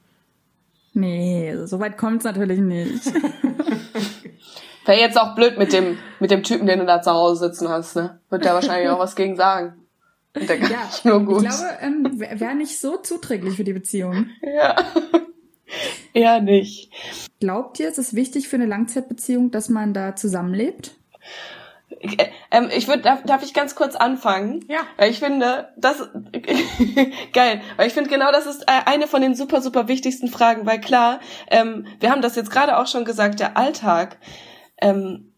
[0.94, 3.12] Nee, so weit kommt's natürlich nicht.
[4.88, 7.68] Wäre jetzt auch blöd mit dem, mit dem Typen, den du da zu Hause sitzen
[7.68, 8.20] hast, ne?
[8.30, 9.74] Wird der wahrscheinlich auch was gegen sagen.
[10.34, 11.42] Und der ja, nur gut.
[11.42, 14.30] Ich glaube, ähm, wäre nicht so zuträglich für die Beziehung.
[14.40, 14.76] Ja.
[16.14, 16.90] Eher nicht.
[17.38, 20.94] Glaubt ihr, es ist wichtig für eine Langzeitbeziehung, dass man da zusammenlebt?
[22.00, 24.64] Äh, ähm, ich würde, darf, darf ich ganz kurz anfangen?
[24.68, 24.80] Ja.
[24.96, 25.98] Weil ich finde, das
[27.34, 27.60] geil.
[27.76, 30.64] Weil ich finde genau, das ist äh, eine von den super super wichtigsten Fragen.
[30.64, 31.20] Weil klar,
[31.50, 34.16] ähm, wir haben das jetzt gerade auch schon gesagt, der Alltag
[34.80, 35.32] ähm,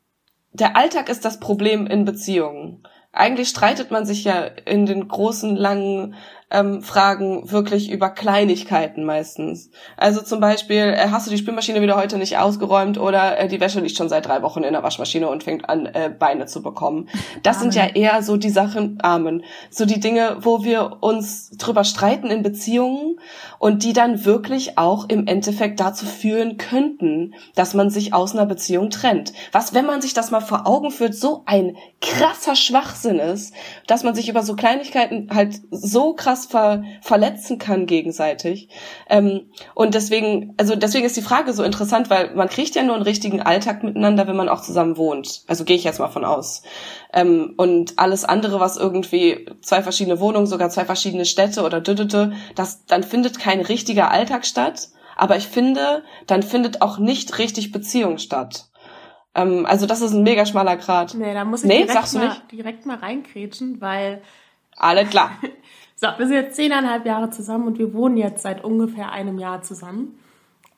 [0.52, 2.82] der Alltag ist das Problem in Beziehungen.
[3.12, 6.14] Eigentlich streitet man sich ja in den großen, langen
[6.50, 9.70] ähm, Fragen wirklich über Kleinigkeiten meistens.
[9.96, 13.60] Also zum Beispiel, äh, hast du die Spülmaschine wieder heute nicht ausgeräumt oder äh, die
[13.60, 16.62] Wäsche liegt schon seit drei Wochen in der Waschmaschine und fängt an, äh, Beine zu
[16.62, 17.08] bekommen.
[17.42, 17.70] Das Amen.
[17.70, 22.28] sind ja eher so die Sachen, Amen, so die Dinge, wo wir uns drüber streiten
[22.28, 23.20] in Beziehungen
[23.58, 28.46] und die dann wirklich auch im Endeffekt dazu führen könnten, dass man sich aus einer
[28.46, 29.32] Beziehung trennt.
[29.52, 33.54] Was, wenn man sich das mal vor Augen führt, so ein krasser Schwachsinn ist,
[33.86, 38.68] dass man sich über so Kleinigkeiten halt so krass krass ver verletzen kann gegenseitig.
[39.08, 42.94] Ähm, und deswegen, also deswegen ist die Frage so interessant, weil man kriegt ja nur
[42.94, 45.42] einen richtigen Alltag miteinander, wenn man auch zusammen wohnt.
[45.46, 46.62] Also gehe ich jetzt mal von aus.
[47.12, 52.32] Ähm, und alles andere, was irgendwie zwei verschiedene Wohnungen, sogar zwei verschiedene Städte oder düdüdü,
[52.54, 54.88] das, dann findet kein richtiger Alltag statt.
[55.16, 58.70] Aber ich finde, dann findet auch nicht richtig Beziehung statt.
[59.34, 61.14] Ähm, also das ist ein mega schmaler Grad.
[61.14, 64.22] Nee, da muss ich nee, direkt, mal, direkt mal reinkrätschen, weil
[64.76, 65.32] alle klar.
[66.00, 69.60] So, wir sind jetzt zehneinhalb Jahre zusammen und wir wohnen jetzt seit ungefähr einem Jahr
[69.60, 70.18] zusammen.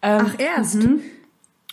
[0.03, 0.83] Ähm, Ach, erst?
[0.83, 1.01] Mhm.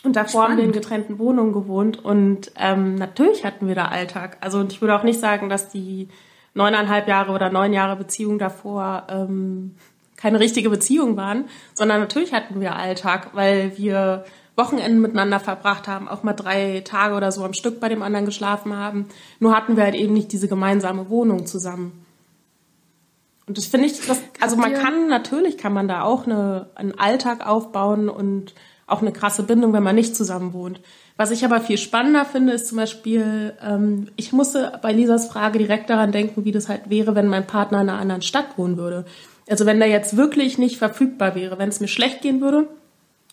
[0.04, 0.50] Und davor Spannend.
[0.50, 4.38] haben wir in getrennten Wohnungen gewohnt und ähm, natürlich hatten wir da Alltag.
[4.42, 6.10] Also und ich würde auch nicht sagen, dass die
[6.54, 9.74] neuneinhalb Jahre oder neun Jahre Beziehung davor ähm,
[10.16, 16.08] keine richtige Beziehung waren, sondern natürlich hatten wir Alltag, weil wir Wochenenden miteinander verbracht haben,
[16.08, 19.08] auch mal drei Tage oder so am Stück bei dem anderen geschlafen haben.
[19.40, 22.06] Nur hatten wir halt eben nicht diese gemeinsame Wohnung zusammen.
[23.50, 27.00] Und das finde ich, das, also man kann, natürlich kann man da auch eine, einen
[27.00, 28.54] Alltag aufbauen und
[28.86, 30.82] auch eine krasse Bindung, wenn man nicht zusammen wohnt.
[31.18, 35.58] Was ich aber viel spannender finde, ist zum Beispiel, ähm, ich musste bei Lisas Frage
[35.58, 38.78] direkt daran denken, wie das halt wäre, wenn mein Partner in einer anderen Stadt wohnen
[38.78, 39.06] würde.
[39.50, 42.68] Also wenn der jetzt wirklich nicht verfügbar wäre, wenn es mir schlecht gehen würde,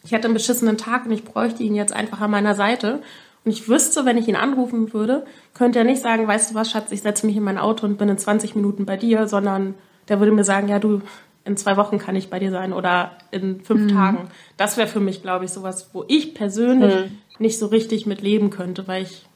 [0.03, 3.03] ich hätte einen beschissenen Tag und ich bräuchte ihn jetzt einfach an meiner Seite
[3.45, 6.71] und ich wüsste, wenn ich ihn anrufen würde, könnte er nicht sagen, weißt du was,
[6.71, 9.75] Schatz, ich setze mich in mein Auto und bin in 20 Minuten bei dir, sondern
[10.09, 11.01] der würde mir sagen, ja, du,
[11.45, 13.89] in zwei Wochen kann ich bei dir sein oder in fünf mhm.
[13.89, 14.29] Tagen.
[14.57, 17.19] Das wäre für mich, glaube ich, sowas, wo ich persönlich mhm.
[17.39, 19.27] nicht so richtig mit leben könnte, weil ich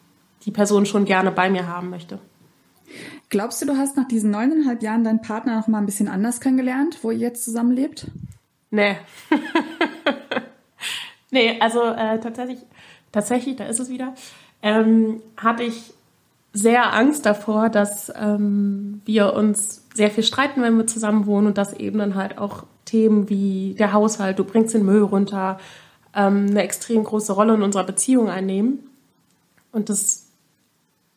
[0.45, 2.19] die Person schon gerne bei mir haben möchte.
[3.29, 6.41] Glaubst du, du hast nach diesen neuneinhalb Jahren deinen Partner noch mal ein bisschen anders
[6.41, 8.09] kennengelernt, wo ihr jetzt zusammenlebt?
[8.71, 8.97] Nee.
[11.31, 12.59] nee, also äh, tatsächlich,
[13.13, 14.15] tatsächlich, da ist es wieder,
[14.63, 15.93] ähm, hatte ich
[16.53, 21.59] sehr Angst davor, dass ähm, wir uns sehr viel streiten, wenn wir zusammen wohnen und
[21.59, 25.59] dass eben dann halt auch Themen wie der Haushalt, du bringst den Müll runter,
[26.15, 28.81] ähm, eine extrem große Rolle in unserer Beziehung einnehmen.
[29.73, 30.27] Und das,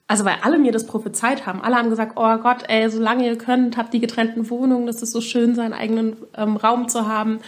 [0.08, 3.38] also weil alle mir das prophezeit haben, alle haben gesagt, oh Gott, ey, solange ihr
[3.38, 7.40] könnt, habt die getrennten Wohnungen, das ist so schön, seinen eigenen ähm, Raum zu haben.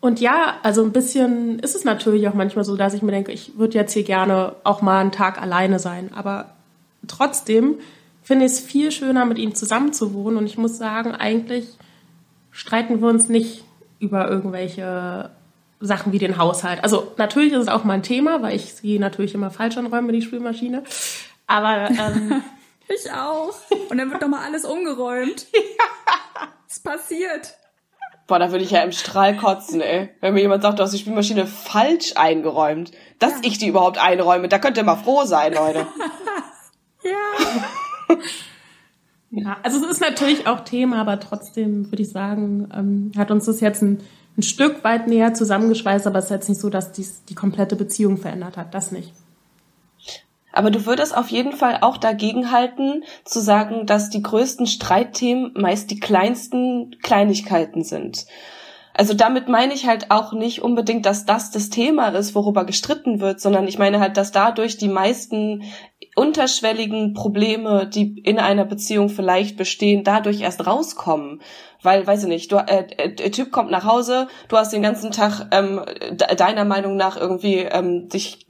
[0.00, 3.30] Und ja, also ein bisschen ist es natürlich auch manchmal so, dass ich mir denke,
[3.30, 6.10] ich würde jetzt hier gerne auch mal einen Tag alleine sein.
[6.12, 6.50] Aber
[7.06, 7.76] trotzdem
[8.32, 10.38] finde ich es viel schöner, mit ihm zusammen zu wohnen.
[10.38, 11.66] Und ich muss sagen, eigentlich
[12.50, 13.62] streiten wir uns nicht
[13.98, 15.28] über irgendwelche
[15.80, 16.82] Sachen wie den Haushalt.
[16.82, 20.12] Also natürlich ist es auch mal ein Thema, weil ich sie natürlich immer falsch anräume,
[20.12, 20.82] die Spülmaschine.
[21.46, 22.42] Aber ähm,
[22.88, 23.52] ich auch.
[23.90, 25.46] Und dann wird doch mal alles umgeräumt.
[25.52, 26.48] ja.
[26.66, 27.58] Es passiert.
[28.26, 30.08] Boah, da würde ich ja im Strahl kotzen, ey.
[30.22, 32.92] Wenn mir jemand sagt, du hast die Spülmaschine falsch eingeräumt.
[33.18, 33.40] Dass ja.
[33.42, 35.86] ich die überhaupt einräume, da könnt ihr mal froh sein, Leute.
[37.04, 37.81] Ja.
[39.30, 43.46] ja, also es ist natürlich auch Thema, aber trotzdem würde ich sagen, ähm, hat uns
[43.46, 44.00] das jetzt ein,
[44.36, 47.76] ein Stück weit näher zusammengeschweißt, aber es ist jetzt nicht so, dass dies die komplette
[47.76, 48.74] Beziehung verändert hat.
[48.74, 49.12] Das nicht.
[50.52, 55.52] Aber du würdest auf jeden Fall auch dagegen halten, zu sagen, dass die größten Streitthemen
[55.54, 58.26] meist die kleinsten Kleinigkeiten sind.
[58.94, 63.20] Also damit meine ich halt auch nicht unbedingt, dass das das Thema ist, worüber gestritten
[63.20, 65.62] wird, sondern ich meine halt, dass dadurch die meisten
[66.14, 71.40] unterschwelligen Probleme, die in einer Beziehung vielleicht bestehen, dadurch erst rauskommen.
[71.82, 74.82] Weil, weiß ich nicht, du, äh, äh der Typ kommt nach Hause, du hast den
[74.82, 75.80] ganzen Tag ähm,
[76.36, 78.46] deiner Meinung nach irgendwie ähm, dich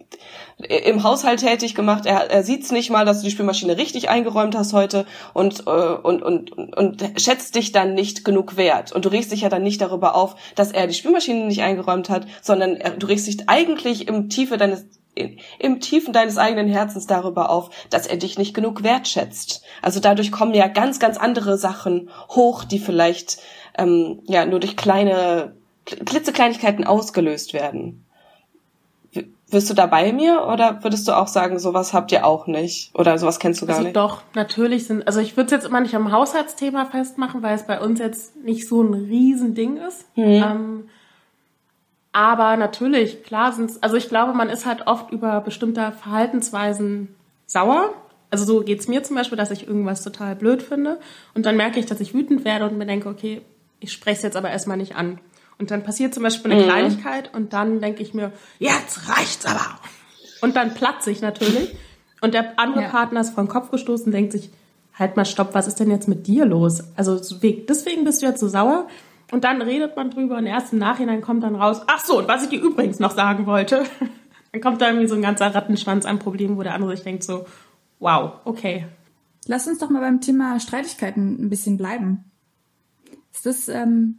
[0.59, 2.07] im Haushalt tätig gemacht.
[2.07, 5.71] Er, er sieht's nicht mal, dass du die Spülmaschine richtig eingeräumt hast heute und, äh,
[5.71, 8.93] und, und, und, und schätzt dich dann nicht genug wert.
[8.93, 12.11] Und du regst dich ja dann nicht darüber auf, dass er die Spülmaschine nicht eingeräumt
[12.11, 17.07] hat, sondern er, du regst dich eigentlich im Tiefe deines im Tiefen deines eigenen Herzens
[17.07, 19.63] darüber auf, dass er dich nicht genug wertschätzt.
[19.83, 23.39] Also dadurch kommen ja ganz, ganz andere Sachen hoch, die vielleicht
[23.77, 28.05] ähm, ja nur durch kleine klitzekleinigkeiten ausgelöst werden.
[29.49, 32.95] Wirst du da bei mir oder würdest du auch sagen, sowas habt ihr auch nicht
[32.95, 33.97] oder sowas kennst du gar also nicht?
[33.97, 37.65] Doch, natürlich sind, also ich würde es jetzt immer nicht am Haushaltsthema festmachen, weil es
[37.65, 40.07] bei uns jetzt nicht so ein Riesending ist.
[40.17, 40.25] Mhm.
[40.25, 40.89] Ähm,
[42.13, 47.15] aber natürlich, klar sind es, also ich glaube, man ist halt oft über bestimmte Verhaltensweisen
[47.47, 47.95] sauer.
[48.31, 50.99] Also so geht's mir zum Beispiel, dass ich irgendwas total blöd finde.
[51.35, 53.43] Und dann merke ich, dass ich wütend werde und mir denke, okay,
[53.81, 55.19] ich spreche es jetzt aber erstmal nicht an.
[55.59, 56.67] Und dann passiert zum Beispiel eine mhm.
[56.67, 59.79] Kleinigkeit und dann denke ich mir, jetzt reicht's aber.
[60.41, 61.75] Und dann platze ich natürlich.
[62.21, 62.89] Und der andere ja.
[62.89, 64.51] Partner ist vor den Kopf gestoßen und denkt sich,
[64.95, 66.83] halt mal stopp, was ist denn jetzt mit dir los?
[66.97, 68.89] Also deswegen bist du jetzt so sauer.
[69.33, 72.29] Und dann redet man drüber und erst im Nachhinein kommt dann raus, ach so, und
[72.29, 73.85] was ich dir übrigens noch sagen wollte.
[74.53, 77.25] dann kommt da irgendwie so ein ganzer Rattenschwanz an Problemen, wo der andere sich denkt
[77.25, 77.47] so,
[77.99, 78.85] wow, okay.
[79.47, 82.31] Lass uns doch mal beim Thema Streitigkeiten ein bisschen bleiben.
[83.33, 84.19] Ist das ähm,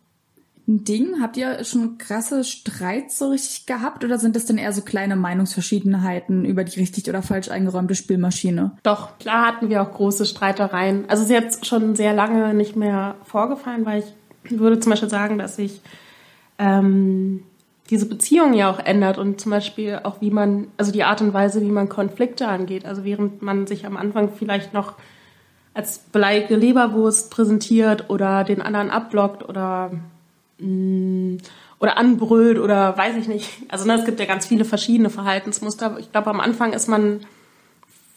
[0.68, 1.22] ein Ding?
[1.22, 5.16] Habt ihr schon krasse Streits so richtig gehabt oder sind das denn eher so kleine
[5.16, 8.78] Meinungsverschiedenheiten über die richtig oder falsch eingeräumte Spielmaschine?
[8.82, 11.08] Doch, klar hatten wir auch große Streitereien.
[11.08, 14.14] Also es ist jetzt schon sehr lange nicht mehr vorgefallen, weil ich
[14.50, 15.82] würde zum Beispiel sagen, dass sich
[16.60, 17.44] ähm,
[17.90, 21.34] diese Beziehung ja auch ändert und zum Beispiel auch wie man, also die Art und
[21.34, 22.86] Weise, wie man Konflikte angeht.
[22.86, 24.94] Also während man sich am Anfang vielleicht noch
[25.74, 29.92] als beleidigte Leberwurst präsentiert oder den anderen abblockt oder
[30.60, 31.38] mh, mm,
[31.80, 33.50] oder anbrüllt oder weiß ich nicht.
[33.68, 35.98] Also ne, es gibt ja ganz viele verschiedene Verhaltensmuster.
[36.00, 37.22] Ich glaube, am Anfang ist man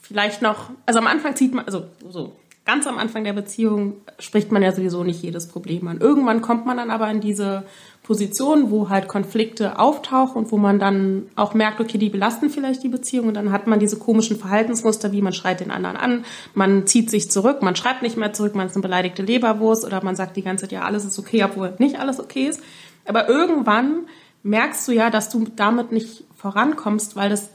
[0.03, 4.50] vielleicht noch, also am Anfang zieht man, also so ganz am Anfang der Beziehung spricht
[4.50, 6.00] man ja sowieso nicht jedes Problem an.
[6.00, 7.62] Irgendwann kommt man dann aber in diese
[8.02, 12.83] Position, wo halt Konflikte auftauchen und wo man dann auch merkt, okay, die belasten vielleicht
[12.83, 16.24] die Beziehung und dann hat man diese komischen Verhaltensmuster, wie man schreit den anderen an,
[16.55, 20.02] man zieht sich zurück, man schreibt nicht mehr zurück, man ist eine beleidigte Leberwurst oder
[20.02, 22.61] man sagt die ganze Zeit, ja, alles ist okay, obwohl nicht alles okay ist.
[23.07, 24.07] Aber irgendwann
[24.42, 27.50] merkst du ja, dass du damit nicht vorankommst, weil das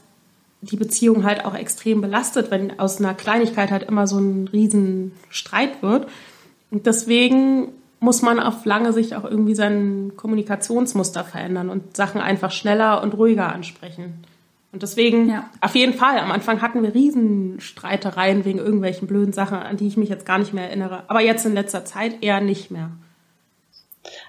[0.62, 5.12] die Beziehung halt auch extrem belastet, wenn aus einer Kleinigkeit halt immer so ein riesen
[5.28, 6.06] Streit wird.
[6.70, 12.50] Und deswegen muss man auf lange Sicht auch irgendwie sein Kommunikationsmuster verändern und Sachen einfach
[12.50, 14.24] schneller und ruhiger ansprechen.
[14.72, 15.50] Und deswegen, ja.
[15.60, 19.96] auf jeden Fall, am Anfang hatten wir Riesenstreitereien wegen irgendwelchen blöden Sachen, an die ich
[19.96, 21.04] mich jetzt gar nicht mehr erinnere.
[21.08, 22.90] Aber jetzt in letzter Zeit eher nicht mehr.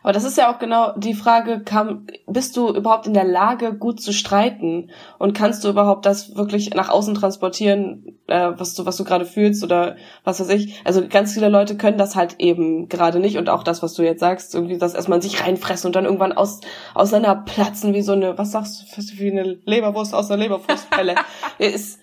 [0.04, 3.74] Aber das ist ja auch genau die Frage, kam, bist du überhaupt in der Lage,
[3.74, 4.92] gut zu streiten?
[5.18, 9.26] Und kannst du überhaupt das wirklich nach außen transportieren, äh, was du, was du gerade
[9.26, 10.82] fühlst oder was weiß ich?
[10.84, 14.04] Also ganz viele Leute können das halt eben gerade nicht und auch das, was du
[14.04, 16.60] jetzt sagst, irgendwie das erstmal sich reinfressen und dann irgendwann aus,
[16.94, 21.16] auseinanderplatzen wie so eine, was sagst du, wie eine Leberwurst aus einer Leberwurstpelle.
[21.58, 22.00] ist,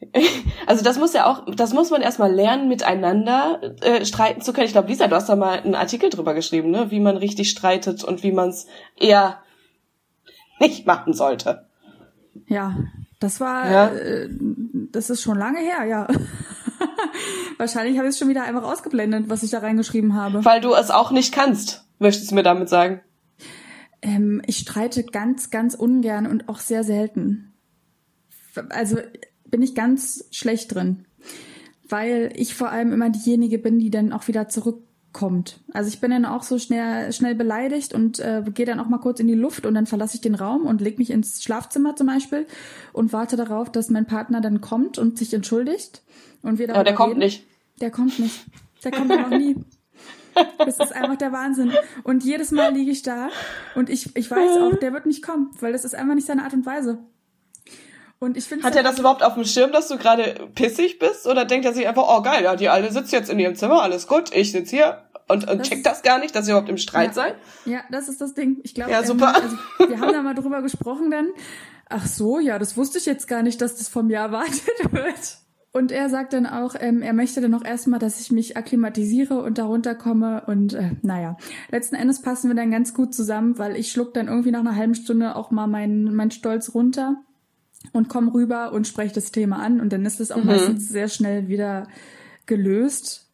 [0.66, 4.66] also das muss ja auch, das muss man erstmal lernen, miteinander äh, streiten zu können.
[4.66, 6.90] Ich glaube, Lisa, du hast da mal einen Artikel drüber geschrieben, ne?
[6.90, 8.66] wie man richtig streitet und wie man es
[8.98, 9.42] eher
[10.58, 11.66] nicht machen sollte.
[12.46, 12.76] Ja,
[13.18, 13.88] das war, ja.
[13.88, 14.28] Äh,
[14.92, 16.08] das ist schon lange her, ja.
[17.58, 20.44] Wahrscheinlich habe ich es schon wieder einfach ausgeblendet, was ich da reingeschrieben habe.
[20.44, 23.02] Weil du es auch nicht kannst, möchtest du mir damit sagen?
[24.02, 27.52] Ähm, ich streite ganz, ganz ungern und auch sehr selten.
[28.70, 28.96] Also
[29.50, 31.04] bin ich ganz schlecht drin,
[31.88, 35.60] weil ich vor allem immer diejenige bin, die dann auch wieder zurückkommt.
[35.72, 38.98] Also ich bin dann auch so schnell schnell beleidigt und äh, gehe dann auch mal
[38.98, 41.96] kurz in die Luft und dann verlasse ich den Raum und leg mich ins Schlafzimmer
[41.96, 42.46] zum Beispiel
[42.92, 46.02] und warte darauf, dass mein Partner dann kommt und sich entschuldigt
[46.42, 47.44] und wir Aber der kommt nicht.
[47.80, 48.44] Der kommt nicht.
[48.84, 49.56] Der kommt noch nie.
[50.58, 51.72] Das ist einfach der Wahnsinn.
[52.04, 53.30] Und jedes Mal liege ich da
[53.74, 56.44] und ich, ich weiß auch, der wird nicht kommen, weil das ist einfach nicht seine
[56.44, 56.98] Art und Weise.
[58.20, 61.26] Und ich finde Hat er das überhaupt auf dem Schirm, dass du gerade pissig bist?
[61.26, 63.82] Oder denkt er sich einfach, oh geil, ja, die alle sitzt jetzt in ihrem Zimmer,
[63.82, 66.68] alles gut, ich sitze hier und, und das checkt das gar nicht, dass ihr überhaupt
[66.68, 67.12] im Streit ja.
[67.14, 67.36] seid?
[67.64, 68.58] Ja, das ist das Ding.
[68.62, 69.32] Ich glaube, ja, super.
[69.36, 69.42] Ähm,
[69.78, 71.28] also, wir haben da mal drüber gesprochen dann.
[71.88, 75.38] Ach so, ja, das wusste ich jetzt gar nicht, dass das vom Jahr erwartet wird.
[75.72, 79.40] Und er sagt dann auch, ähm, er möchte dann auch erstmal, dass ich mich akklimatisiere
[79.40, 80.42] und darunter komme.
[80.46, 81.36] Und äh, naja,
[81.70, 84.74] letzten Endes passen wir dann ganz gut zusammen, weil ich schluck dann irgendwie nach einer
[84.74, 87.22] halben Stunde auch mal meinen mein Stolz runter
[87.92, 90.46] und komme rüber und spreche das Thema an und dann ist es auch mhm.
[90.46, 91.88] meistens sehr schnell wieder
[92.46, 93.26] gelöst.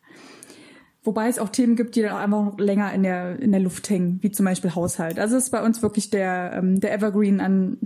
[1.03, 3.61] Wobei es auch Themen gibt, die dann auch einfach noch länger in der, in der
[3.61, 5.21] Luft hängen, wie zum Beispiel Haushalt.
[5.21, 7.79] Also es ist bei uns wirklich der, ähm, der Evergreen an,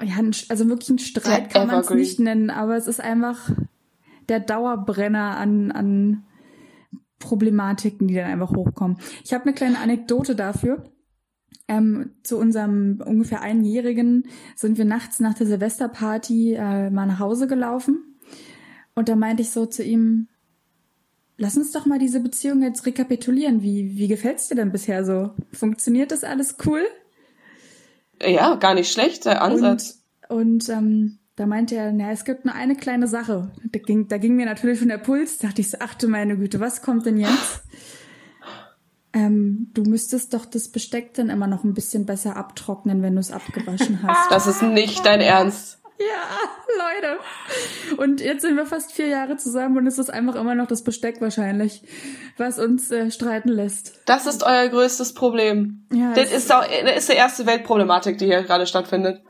[0.00, 0.14] ja,
[0.48, 3.50] also wirklich ein Streit der kann man es nicht nennen, aber es ist einfach
[4.28, 6.24] der Dauerbrenner an, an
[7.18, 8.98] Problematiken, die dann einfach hochkommen.
[9.24, 10.84] Ich habe eine kleine Anekdote dafür.
[11.70, 14.24] Ähm, zu unserem ungefähr einjährigen
[14.56, 18.16] sind wir nachts nach der Silvesterparty äh, mal nach Hause gelaufen.
[18.94, 20.28] Und da meinte ich so zu ihm,
[21.36, 23.62] lass uns doch mal diese Beziehung jetzt rekapitulieren.
[23.62, 25.30] Wie, wie gefällt's dir denn bisher so?
[25.52, 26.82] Funktioniert das alles cool?
[28.22, 30.02] Ja, gar nicht schlecht, der Ansatz.
[30.28, 33.52] Und, und ähm, da meinte er, na, es gibt nur eine kleine Sache.
[33.70, 35.38] Da ging, da ging mir natürlich schon der Puls.
[35.38, 37.62] Da dachte ich so, achte meine Güte, was kommt denn jetzt?
[39.18, 43.20] Ähm, du müsstest doch das Besteck dann immer noch ein bisschen besser abtrocknen, wenn du
[43.20, 44.30] es abgewaschen hast.
[44.30, 45.80] Das ist nicht dein Ernst.
[45.98, 46.38] Ja,
[46.78, 47.18] Leute.
[48.00, 50.84] Und jetzt sind wir fast vier Jahre zusammen und es ist einfach immer noch das
[50.84, 51.82] Besteck wahrscheinlich,
[52.36, 54.00] was uns äh, streiten lässt.
[54.06, 55.84] Das ist euer größtes Problem.
[55.92, 59.20] Ja, das, ist, auch, das ist die erste Weltproblematik, die hier gerade stattfindet.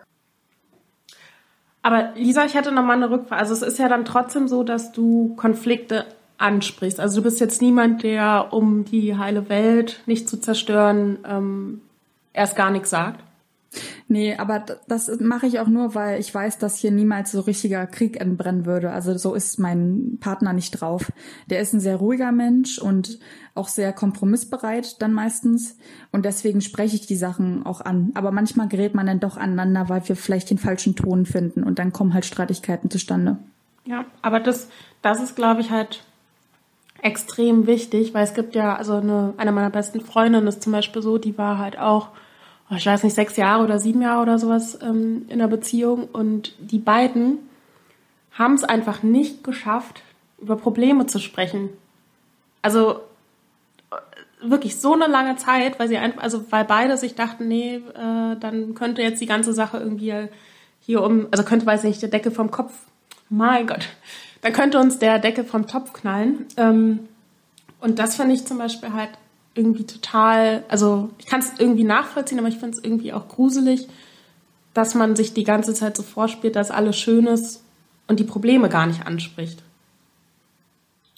[1.80, 3.40] Aber Lisa, ich hätte noch mal eine Rückfrage.
[3.40, 6.04] Also es ist ja dann trotzdem so, dass du Konflikte
[6.38, 7.00] ansprichst.
[7.00, 11.80] Also du bist jetzt niemand, der, um die heile Welt nicht zu zerstören, ähm,
[12.32, 13.22] erst gar nichts sagt.
[14.06, 17.86] Nee, aber das mache ich auch nur, weil ich weiß, dass hier niemals so richtiger
[17.86, 18.90] Krieg entbrennen würde.
[18.90, 21.12] Also so ist mein Partner nicht drauf.
[21.50, 23.18] Der ist ein sehr ruhiger Mensch und
[23.54, 25.76] auch sehr kompromissbereit dann meistens.
[26.10, 28.12] Und deswegen spreche ich die Sachen auch an.
[28.14, 31.78] Aber manchmal gerät man dann doch aneinander, weil wir vielleicht den falschen Ton finden und
[31.78, 33.36] dann kommen halt Streitigkeiten zustande.
[33.84, 34.68] Ja, aber das,
[35.02, 36.04] das ist, glaube ich, halt
[37.02, 41.02] extrem wichtig, weil es gibt ja, also eine, eine meiner besten Freundinnen ist zum Beispiel
[41.02, 42.08] so, die war halt auch,
[42.70, 46.08] oh, ich weiß nicht, sechs Jahre oder sieben Jahre oder sowas ähm, in der Beziehung
[46.12, 47.38] und die beiden
[48.32, 50.02] haben es einfach nicht geschafft,
[50.40, 51.70] über Probleme zu sprechen.
[52.62, 53.00] Also
[53.90, 53.96] äh,
[54.48, 58.36] wirklich so eine lange Zeit, weil sie einfach, also weil beide sich dachten, nee, äh,
[58.38, 60.28] dann könnte jetzt die ganze Sache irgendwie
[60.80, 62.72] hier um, also könnte, weiß nicht, der Decke vom Kopf,
[63.28, 63.88] mein Gott,
[64.40, 66.46] dann könnte uns der Deckel vom Topf knallen.
[66.56, 67.00] Ähm,
[67.80, 69.10] und das finde ich zum Beispiel halt
[69.54, 73.88] irgendwie total, also ich kann es irgendwie nachvollziehen, aber ich finde es irgendwie auch gruselig,
[74.74, 77.64] dass man sich die ganze Zeit so vorspielt, dass alles schön ist
[78.06, 79.62] und die Probleme gar nicht anspricht.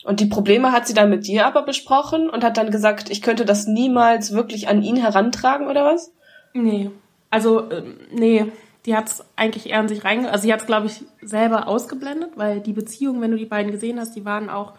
[0.04, 3.20] Und die Probleme hat sie dann mit dir aber besprochen und hat dann gesagt, ich
[3.20, 6.11] könnte das niemals wirklich an ihn herantragen oder was?
[6.54, 6.90] Nee.
[7.28, 8.50] Also, ähm, nee
[8.87, 10.31] die hat es eigentlich eher an sich reinge...
[10.31, 13.73] Also sie hat es, glaube ich, selber ausgeblendet, weil die Beziehung, wenn du die beiden
[13.73, 14.73] gesehen hast, die waren auch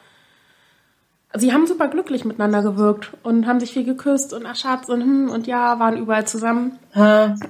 [1.33, 5.01] sie haben super glücklich miteinander gewirkt und haben sich viel geküsst und ach Schatz und
[5.01, 6.79] hm und ja, waren überall zusammen.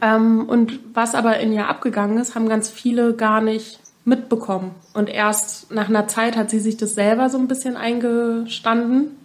[0.01, 4.71] Ähm, und was aber in ihr abgegangen ist, haben ganz viele gar nicht mitbekommen.
[4.93, 9.17] Und erst nach einer Zeit hat sie sich das selber so ein bisschen eingestanden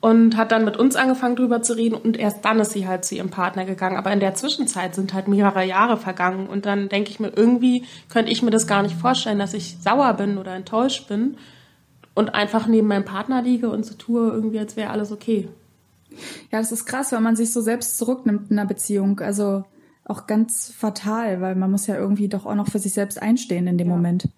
[0.00, 3.04] und hat dann mit uns angefangen drüber zu reden und erst dann ist sie halt
[3.04, 3.96] zu ihrem Partner gegangen.
[3.96, 7.84] Aber in der Zwischenzeit sind halt mehrere Jahre vergangen und dann denke ich mir, irgendwie
[8.08, 11.36] könnte ich mir das gar nicht vorstellen, dass ich sauer bin oder enttäuscht bin
[12.14, 15.48] und einfach neben meinem Partner liege und so tue, irgendwie als wäre alles okay.
[16.50, 19.20] Ja, das ist krass, wenn man sich so selbst zurücknimmt in einer Beziehung.
[19.20, 19.64] Also
[20.04, 23.66] auch ganz fatal, weil man muss ja irgendwie doch auch noch für sich selbst einstehen
[23.66, 23.94] in dem ja.
[23.94, 24.28] Moment.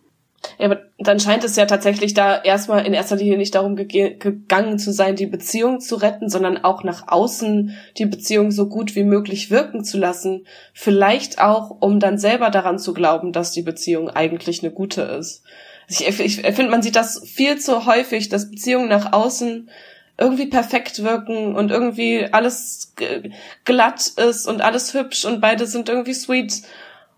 [0.58, 4.78] Ja, aber dann scheint es ja tatsächlich da erstmal in erster Linie nicht darum gegangen
[4.78, 9.04] zu sein, die Beziehung zu retten, sondern auch nach außen die Beziehung so gut wie
[9.04, 10.46] möglich wirken zu lassen.
[10.72, 15.42] Vielleicht auch, um dann selber daran zu glauben, dass die Beziehung eigentlich eine gute ist.
[15.88, 19.68] Ich, ich, ich finde, man sieht das viel zu häufig, dass Beziehungen nach außen
[20.16, 22.94] irgendwie perfekt wirken und irgendwie alles
[23.64, 26.62] glatt ist und alles hübsch und beide sind irgendwie sweet.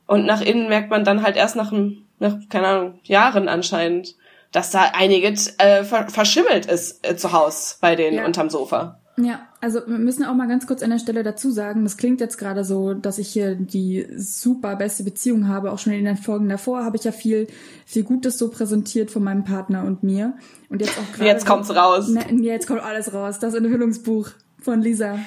[0.07, 4.17] Und nach innen merkt man dann halt erst nach einem nach, keine Ahnung, Jahren anscheinend,
[4.53, 8.27] dass da einiges äh, verschimmelt ist äh, zu Hause bei denen ja.
[8.27, 8.99] unterm Sofa.
[9.19, 12.21] Ja, also wir müssen auch mal ganz kurz an der Stelle dazu sagen, das klingt
[12.21, 15.71] jetzt gerade so, dass ich hier die super beste Beziehung habe.
[15.71, 17.47] Auch schon in den Folgen davor habe ich ja viel,
[17.85, 20.35] viel Gutes so präsentiert von meinem Partner und mir.
[20.71, 21.27] Und jetzt auch gerade.
[21.27, 22.09] Jetzt kommt's raus.
[22.09, 23.39] Ne, jetzt kommt alles raus.
[23.39, 25.19] Das Enthüllungsbuch von Lisa.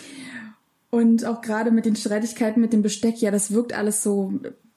[0.90, 4.34] und auch gerade mit den Streitigkeiten mit dem Besteck, ja, das wirkt alles so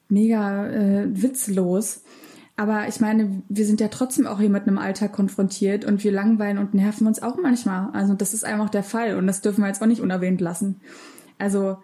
[0.09, 2.03] mega äh, witzlos.
[2.55, 6.11] Aber ich meine, wir sind ja trotzdem auch hier mit einem Alltag konfrontiert und wir
[6.11, 7.89] langweilen und nerven uns auch manchmal.
[7.93, 10.81] Also das ist einfach der Fall und das dürfen wir jetzt auch nicht unerwähnt lassen.
[11.37, 11.77] Also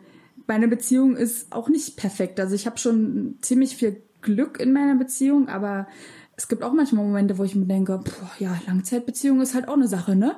[0.47, 2.39] meine Beziehung ist auch nicht perfekt.
[2.41, 5.87] Also ich habe schon ziemlich viel Glück in meiner Beziehung, aber
[6.37, 9.75] es gibt auch manchmal Momente, wo ich mir denke, boah, ja, Langzeitbeziehung ist halt auch
[9.75, 10.35] eine Sache, ne?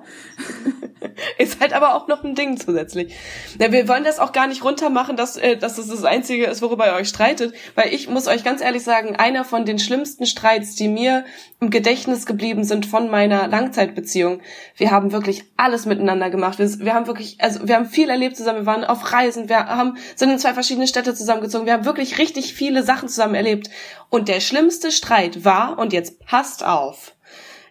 [1.40, 3.16] ist halt aber auch noch ein Ding zusätzlich.
[3.60, 6.62] Ja, wir wollen das auch gar nicht runtermachen, dass, äh, dass das das Einzige ist,
[6.62, 10.28] worüber ihr euch streitet, weil ich muss euch ganz ehrlich sagen, einer von den schlimmsten
[10.28, 11.26] Streits, die mir
[11.60, 14.42] im Gedächtnis geblieben sind von meiner Langzeitbeziehung,
[14.76, 16.60] wir haben wirklich alles miteinander gemacht.
[16.60, 19.66] Wir, wir haben wirklich, also wir haben viel erlebt zusammen, wir waren auf Reisen, wir
[19.66, 23.72] haben, sind in zwei verschiedene Städte zusammengezogen, wir haben wirklich richtig viele Sachen zusammen erlebt.
[24.10, 27.14] Und der schlimmste Streit war, und jetzt passt auf,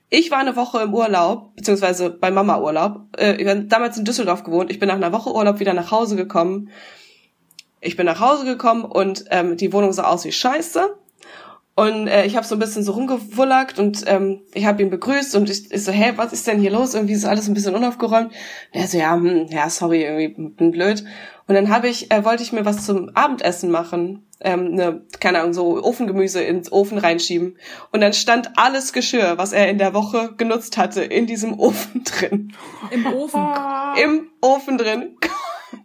[0.08, 3.00] ich war eine Woche im Urlaub, beziehungsweise bei Mama Urlaub.
[3.16, 4.70] Äh, damals in Düsseldorf gewohnt.
[4.70, 6.70] Ich bin nach einer Woche Urlaub wieder nach Hause gekommen.
[7.80, 10.96] Ich bin nach Hause gekommen und ähm, die Wohnung sah aus wie Scheiße.
[11.76, 15.36] Und äh, ich habe so ein bisschen so rumgewullackt und ähm, ich habe ihn begrüßt
[15.36, 16.94] und ich, ich so, hä, was ist denn hier los?
[16.94, 18.32] Irgendwie ist alles ein bisschen unaufgeräumt.
[18.32, 21.04] Und er so, ja, hm, ja, sorry, irgendwie bin blöd.
[21.46, 25.40] Und dann habe ich, äh, wollte ich mir was zum Abendessen machen ähm, ne, keine
[25.40, 27.56] Ahnung, so Ofengemüse ins Ofen reinschieben.
[27.90, 32.04] Und dann stand alles Geschirr, was er in der Woche genutzt hatte, in diesem Ofen
[32.04, 32.52] drin.
[32.90, 33.46] Im Ofen?
[34.02, 35.16] Im Ofen drin.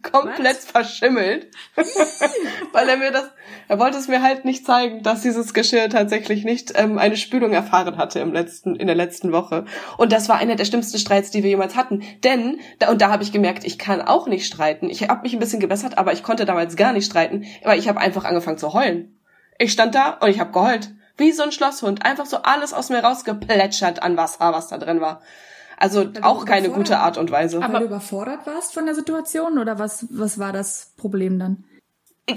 [0.01, 0.65] Komplett Was?
[0.65, 1.47] verschimmelt.
[2.71, 3.25] Weil er mir das,
[3.67, 7.53] er wollte es mir halt nicht zeigen, dass dieses Geschirr tatsächlich nicht ähm, eine Spülung
[7.53, 9.65] erfahren hatte im letzten, in der letzten Woche.
[9.97, 12.03] Und das war einer der schlimmsten Streits, die wir jemals hatten.
[12.23, 14.89] Denn, da, und da habe ich gemerkt, ich kann auch nicht streiten.
[14.89, 17.87] Ich habe mich ein bisschen gebessert, aber ich konnte damals gar nicht streiten, weil ich
[17.87, 19.19] habe einfach angefangen zu heulen.
[19.57, 20.91] Ich stand da und ich habe geheult.
[21.17, 22.05] Wie so ein Schlosshund.
[22.05, 25.21] Einfach so alles aus mir rausgeplätschert an Wasser, was da drin war.
[25.81, 27.57] Also auch keine gute Art und Weise.
[27.57, 31.63] Aber Weil du überfordert warst von der Situation oder was, was war das Problem dann?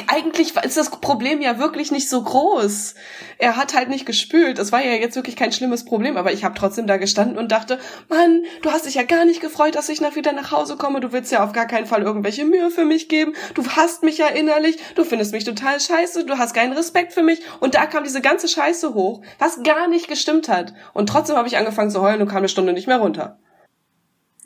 [0.09, 2.95] Eigentlich ist das Problem ja wirklich nicht so groß.
[3.39, 4.59] Er hat halt nicht gespült.
[4.59, 7.53] Es war ja jetzt wirklich kein schlimmes Problem, aber ich habe trotzdem da gestanden und
[7.53, 10.77] dachte, Mann, du hast dich ja gar nicht gefreut, dass ich nach wieder nach Hause
[10.77, 11.01] komme.
[11.01, 13.35] Du willst ja auf gar keinen Fall irgendwelche Mühe für mich geben.
[13.55, 14.79] Du hasst mich ja innerlich.
[14.95, 16.25] Du findest mich total scheiße.
[16.25, 17.41] Du hast keinen Respekt für mich.
[17.61, 20.73] Und da kam diese ganze Scheiße hoch, was gar nicht gestimmt hat.
[20.95, 23.39] Und trotzdem habe ich angefangen zu heulen und kam eine Stunde nicht mehr runter.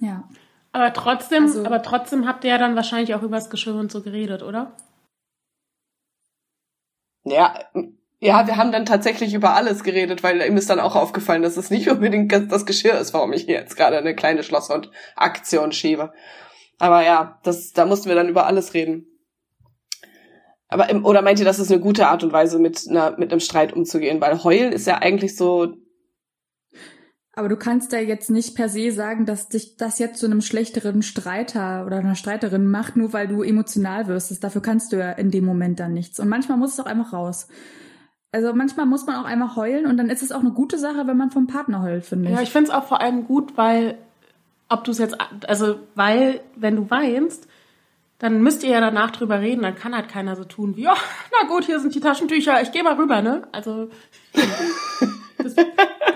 [0.00, 0.24] Ja.
[0.72, 3.90] Aber trotzdem, also, aber trotzdem habt ihr ja dann wahrscheinlich auch über das Geschirr und
[3.90, 4.72] so geredet, oder?
[7.24, 7.54] Ja,
[8.20, 11.56] ja, wir haben dann tatsächlich über alles geredet, weil ihm ist dann auch aufgefallen, dass
[11.56, 16.12] es nicht unbedingt das Geschirr ist, warum ich hier jetzt gerade eine kleine Schlosshund-Aktion schiebe.
[16.78, 19.06] Aber ja, das, da mussten wir dann über alles reden.
[20.68, 23.30] Aber im, oder meint ihr, das ist eine gute Art und Weise, mit einer, mit
[23.30, 24.20] einem Streit umzugehen?
[24.20, 25.74] Weil heulen ist ja eigentlich so
[27.38, 30.40] aber du kannst ja jetzt nicht per se sagen, dass dich das jetzt zu einem
[30.40, 34.42] schlechteren Streiter oder einer Streiterin macht, nur weil du emotional wirst.
[34.42, 36.18] Dafür kannst du ja in dem Moment dann nichts.
[36.18, 37.46] Und manchmal muss es auch einfach raus.
[38.32, 41.06] Also manchmal muss man auch einfach heulen und dann ist es auch eine gute Sache,
[41.06, 42.34] wenn man vom Partner heult, finde ich.
[42.34, 43.96] Ja, ich finde es auch vor allem gut, weil
[44.68, 45.16] ob du es jetzt,
[45.46, 47.46] also weil, wenn du weinst,
[48.18, 50.92] dann müsst ihr ja danach drüber reden, dann kann halt keiner so tun wie, oh,
[51.32, 53.46] na gut, hier sind die Taschentücher, ich gehe mal rüber, ne?
[53.52, 53.88] Also
[55.38, 55.54] das,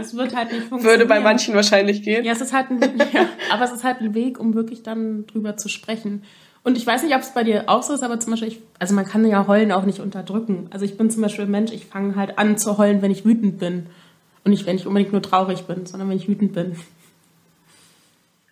[0.02, 1.00] Das wird halt nicht funktionieren.
[1.00, 2.24] Würde bei manchen wahrscheinlich gehen.
[2.24, 2.80] Ja, es ist halt ein,
[3.12, 6.24] ja, aber es ist halt ein Weg, um wirklich dann drüber zu sprechen.
[6.64, 8.60] Und ich weiß nicht, ob es bei dir auch so ist, aber zum Beispiel, ich,
[8.78, 10.68] also man kann ja Heulen auch nicht unterdrücken.
[10.70, 13.24] Also ich bin zum Beispiel ein Mensch, ich fange halt an zu heulen, wenn ich
[13.24, 13.86] wütend bin.
[14.44, 16.76] Und nicht, wenn ich unbedingt nur traurig bin, sondern wenn ich wütend bin.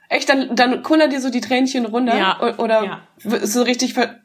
[0.09, 0.29] Echt?
[0.29, 2.17] Dann, dann kullern dir so die Tränchen runter?
[2.17, 2.59] Ja.
[2.59, 3.47] Oder ja.
[3.47, 4.17] so richtig ver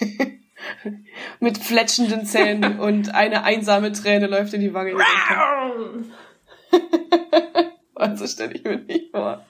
[1.40, 4.94] mit fletschenden Zähnen und eine einsame Träne läuft in die Wange.
[7.94, 9.44] also stelle ich mir nicht vor.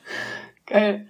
[0.66, 1.08] Geil.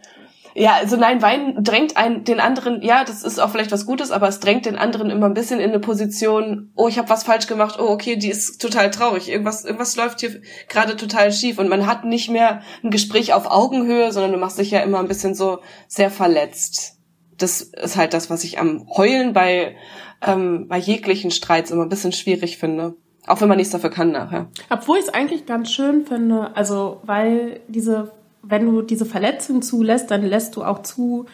[0.59, 4.11] Ja, also nein, Wein drängt einen den anderen, ja, das ist auch vielleicht was Gutes,
[4.11, 7.23] aber es drängt den anderen immer ein bisschen in eine Position, oh, ich habe was
[7.23, 11.59] falsch gemacht, oh, okay, die ist total traurig, irgendwas irgendwas läuft hier gerade total schief
[11.59, 14.99] und man hat nicht mehr ein Gespräch auf Augenhöhe, sondern du machst dich ja immer
[14.99, 16.97] ein bisschen so sehr verletzt.
[17.37, 19.77] Das ist halt das, was ich am Heulen bei
[20.23, 22.95] ähm, bei jeglichen Streits immer ein bisschen schwierig finde.
[23.27, 24.47] Auch wenn man nichts dafür kann nachher.
[24.71, 28.11] Obwohl ich es eigentlich ganz schön finde, also weil diese
[28.43, 31.27] wenn du diese Verletzung zulässt, dann lässt du auch zu,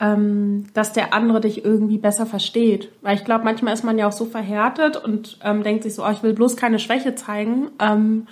[0.00, 2.90] ähm, dass der andere dich irgendwie besser versteht.
[3.02, 6.04] Weil ich glaube, manchmal ist man ja auch so verhärtet und ähm, denkt sich so,
[6.04, 7.70] oh, ich will bloß keine Schwäche zeigen.
[7.80, 8.26] Ähm,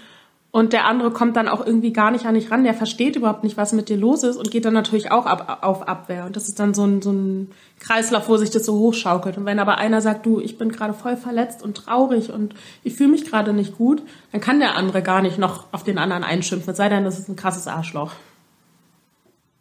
[0.53, 3.45] und der andere kommt dann auch irgendwie gar nicht an dich ran, der versteht überhaupt
[3.45, 6.27] nicht, was mit dir los ist und geht dann natürlich auch ab, auf Abwehr.
[6.27, 9.39] Und das ist dann so ein, so ein Kreislauf, wo sich das so hochschaukelt.
[9.39, 12.95] Und wenn aber einer sagt, du, ich bin gerade voll verletzt und traurig und ich
[12.95, 16.25] fühle mich gerade nicht gut, dann kann der andere gar nicht noch auf den anderen
[16.25, 18.13] einschimpfen, sei denn, das ist ein krasses Arschloch.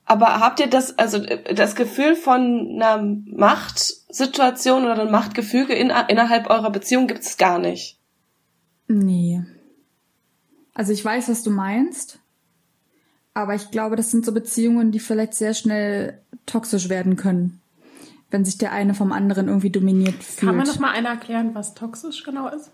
[0.06, 1.20] Aber habt ihr das, also
[1.54, 7.60] das Gefühl von einer Machtsituation oder einem Machtgefüge in, innerhalb eurer Beziehung gibt es gar
[7.60, 8.00] nicht?
[8.88, 9.44] Nee.
[10.80, 12.20] Also ich weiß, was du meinst,
[13.34, 17.60] aber ich glaube, das sind so Beziehungen, die vielleicht sehr schnell toxisch werden können,
[18.32, 20.48] wenn sich der eine vom anderen irgendwie dominiert fühlt.
[20.48, 22.72] Kann man noch mal einer erklären, was toxisch genau ist?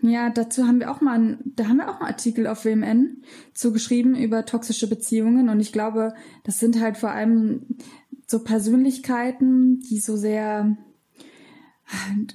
[0.00, 3.18] Ja, dazu haben wir auch mal, einen, da haben wir auch einen Artikel auf WMN
[3.52, 7.66] zugeschrieben über toxische Beziehungen und ich glaube, das sind halt vor allem
[8.26, 10.78] so Persönlichkeiten, die so sehr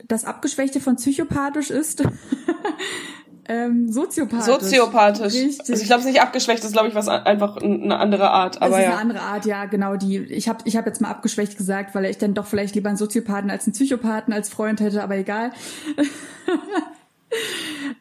[0.07, 2.03] das Abgeschwächte von psychopathisch ist.
[3.45, 4.45] Ähm, soziopathisch.
[4.45, 5.33] Soziopathisch.
[5.33, 5.69] Richtig.
[5.69, 8.29] Also ich glaube, es ist nicht abgeschwächt, das ist glaube ich was einfach eine andere
[8.29, 8.61] Art.
[8.61, 8.91] Aber es ist ja.
[8.91, 9.97] eine andere Art, ja, genau.
[9.97, 12.89] Die ich habe ich hab jetzt mal abgeschwächt gesagt, weil ich dann doch vielleicht lieber
[12.89, 15.51] einen Soziopathen als einen Psychopathen als Freund hätte, aber egal.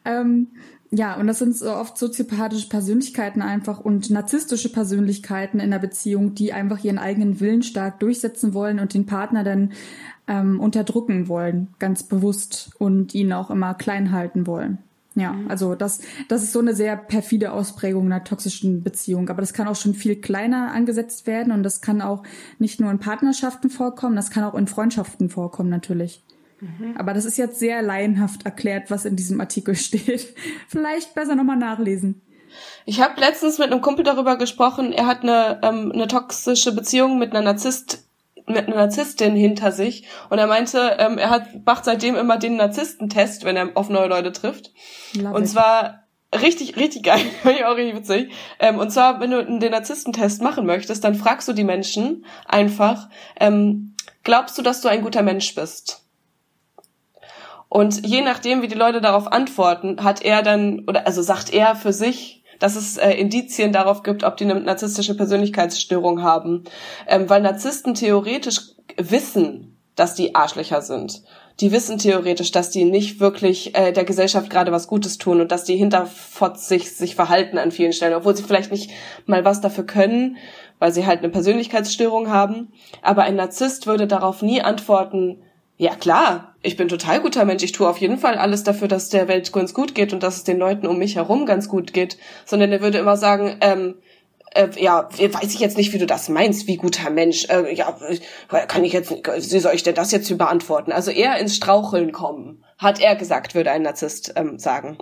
[0.05, 0.47] ähm,
[0.91, 6.35] ja, und das sind so oft soziopathische Persönlichkeiten einfach und narzisstische Persönlichkeiten in der Beziehung,
[6.35, 9.73] die einfach ihren eigenen Willen stark durchsetzen wollen und den Partner dann
[10.27, 14.77] ähm, unterdrücken wollen, ganz bewusst und ihn auch immer klein halten wollen.
[15.15, 19.29] Ja, also das, das ist so eine sehr perfide Ausprägung einer toxischen Beziehung.
[19.29, 22.23] Aber das kann auch schon viel kleiner angesetzt werden und das kann auch
[22.57, 26.23] nicht nur in Partnerschaften vorkommen, das kann auch in Freundschaften vorkommen natürlich.
[26.59, 26.97] Mhm.
[26.97, 30.33] Aber das ist jetzt sehr laienhaft erklärt, was in diesem Artikel steht.
[30.67, 32.21] Vielleicht besser nochmal nachlesen.
[32.85, 37.17] Ich habe letztens mit einem Kumpel darüber gesprochen, er hat eine, ähm, eine toxische Beziehung
[37.17, 38.02] mit einer Narzisst
[38.47, 42.57] mit einer Narzisstin hinter sich und er meinte, ähm, er hat macht seitdem immer den
[42.57, 44.71] Narzisstentest, wenn er auf neue Leute trifft.
[45.13, 45.49] Love und it.
[45.49, 46.03] zwar
[46.41, 48.31] richtig, richtig geil, finde ich auch richtig witzig.
[48.59, 53.09] Ähm, und zwar, wenn du den Narzisstentest machen möchtest, dann fragst du die Menschen einfach,
[53.39, 56.01] ähm, glaubst du, dass du ein guter Mensch bist?
[57.69, 61.75] Und je nachdem, wie die Leute darauf antworten, hat er dann, oder also sagt er
[61.75, 66.63] für sich, dass es äh, Indizien darauf gibt, ob die eine narzisstische Persönlichkeitsstörung haben.
[67.07, 68.61] Ähm, weil Narzissten theoretisch
[68.95, 71.23] wissen, dass die Arschlöcher sind.
[71.59, 75.51] Die wissen theoretisch, dass die nicht wirklich äh, der Gesellschaft gerade was Gutes tun und
[75.51, 78.91] dass die hinterfotzig sich verhalten an vielen Stellen, obwohl sie vielleicht nicht
[79.25, 80.37] mal was dafür können,
[80.79, 82.71] weil sie halt eine Persönlichkeitsstörung haben.
[83.01, 85.41] Aber ein Narzisst würde darauf nie antworten,
[85.75, 87.63] ja klar, ich bin total guter Mensch.
[87.63, 90.37] Ich tue auf jeden Fall alles dafür, dass der Welt ganz gut geht und dass
[90.37, 92.17] es den Leuten um mich herum ganz gut geht.
[92.45, 93.95] Sondern er würde immer sagen, ähm,
[94.55, 97.47] äh, ja, weiß ich jetzt nicht, wie du das meinst, wie guter Mensch.
[97.49, 97.97] Äh, ja,
[98.67, 100.91] kann ich jetzt, wie soll ich denn das jetzt beantworten?
[100.91, 104.97] Also eher ins Straucheln kommen, hat er gesagt, würde ein Narzisst ähm, sagen.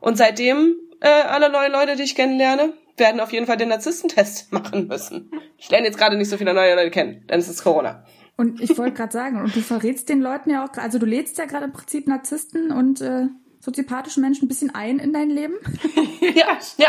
[0.00, 4.52] Und seitdem äh, alle neuen Leute, die ich kennenlerne, werden auf jeden Fall den Narzisstentest
[4.52, 5.30] machen müssen.
[5.58, 8.04] Ich lerne jetzt gerade nicht so viele neue Leute kennen, denn es ist Corona.
[8.36, 11.38] Und ich wollte gerade sagen, und du verrätst den Leuten ja auch, also du lädst
[11.38, 13.28] ja gerade im Prinzip Narzissten und äh,
[13.60, 15.54] soziopathische Menschen ein bisschen ein in dein Leben.
[16.34, 16.88] ja, ja.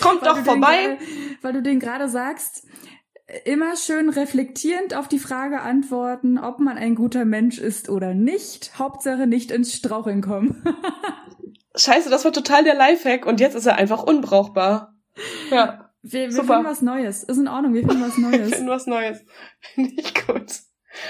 [0.00, 0.96] Kommt doch vorbei.
[0.96, 0.98] Grade,
[1.42, 2.66] weil du denen gerade sagst,
[3.44, 8.78] immer schön reflektierend auf die Frage antworten, ob man ein guter Mensch ist oder nicht.
[8.78, 10.64] Hauptsache nicht ins Straucheln kommen.
[11.76, 14.94] Scheiße, das war total der Lifehack und jetzt ist er einfach unbrauchbar.
[15.50, 15.91] Ja.
[16.02, 17.22] Wir, wir finden was Neues.
[17.22, 18.50] Ist in Ordnung, wir finden was Neues.
[18.50, 19.24] wir finden was Neues.
[19.76, 20.52] Nicht gut.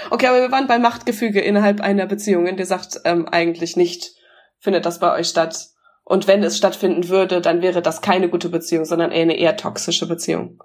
[0.09, 2.47] Okay, aber wir waren bei Machtgefüge innerhalb einer Beziehung.
[2.47, 4.15] Und ihr sagt ähm, eigentlich nicht,
[4.59, 5.69] findet das bei euch statt.
[6.05, 9.57] Und wenn es stattfinden würde, dann wäre das keine gute Beziehung, sondern eher eine eher
[9.57, 10.63] toxische Beziehung.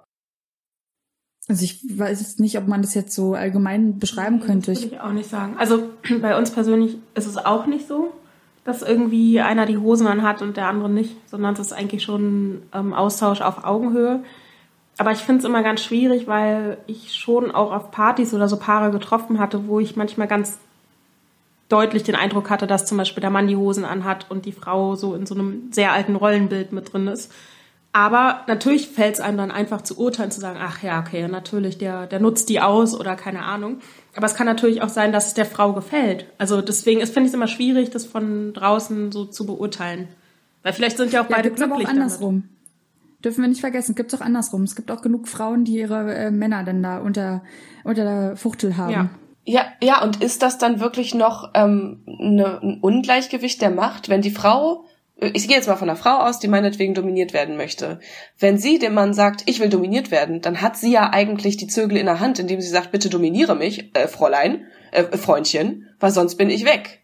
[1.49, 4.71] Also ich weiß nicht, ob man das jetzt so allgemein beschreiben könnte.
[4.71, 5.57] Das würde ich auch nicht sagen.
[5.57, 5.89] Also
[6.21, 8.13] bei uns persönlich ist es auch nicht so,
[8.69, 12.61] dass irgendwie einer die Hosen anhat und der andere nicht, sondern es ist eigentlich schon
[12.73, 14.23] ähm, Austausch auf Augenhöhe.
[14.97, 18.57] Aber ich finde es immer ganz schwierig, weil ich schon auch auf Partys oder so
[18.57, 20.57] Paare getroffen hatte, wo ich manchmal ganz
[21.69, 24.95] deutlich den Eindruck hatte, dass zum Beispiel der Mann die Hosen anhat und die Frau
[24.95, 27.31] so in so einem sehr alten Rollenbild mit drin ist.
[27.91, 31.77] Aber natürlich fällt es einem dann einfach zu urteilen, zu sagen, ach ja, okay, natürlich,
[31.77, 33.79] der, der nutzt die aus oder keine Ahnung.
[34.19, 36.25] Aber es kann natürlich auch sein, dass es der Frau gefällt.
[36.37, 40.09] Also deswegen finde ich es immer schwierig, das von draußen so zu beurteilen.
[40.61, 41.63] Weil vielleicht sind ja auch beide ja, glücklich.
[41.63, 42.43] Aber auch andersrum.
[42.43, 43.23] Damit.
[43.23, 44.63] Dürfen wir nicht vergessen, gibt es auch andersrum.
[44.63, 47.43] Es gibt auch genug Frauen, die ihre äh, Männer dann da unter,
[47.85, 48.91] unter der Fuchtel haben.
[48.91, 49.09] Ja.
[49.45, 54.21] Ja, ja, und ist das dann wirklich noch ähm, ne, ein Ungleichgewicht der Macht, wenn
[54.21, 54.83] die Frau,
[55.21, 57.99] ich gehe jetzt mal von einer Frau aus, die meinetwegen dominiert werden möchte,
[58.37, 61.67] wenn sie dem Mann sagt, ich will dominiert werden, dann hat sie ja eigentlich die
[61.67, 66.11] Zügel in der Hand, indem sie sagt, bitte dominiere mich, äh, Fräulein, äh, Freundchen, weil
[66.11, 67.01] sonst bin ich weg.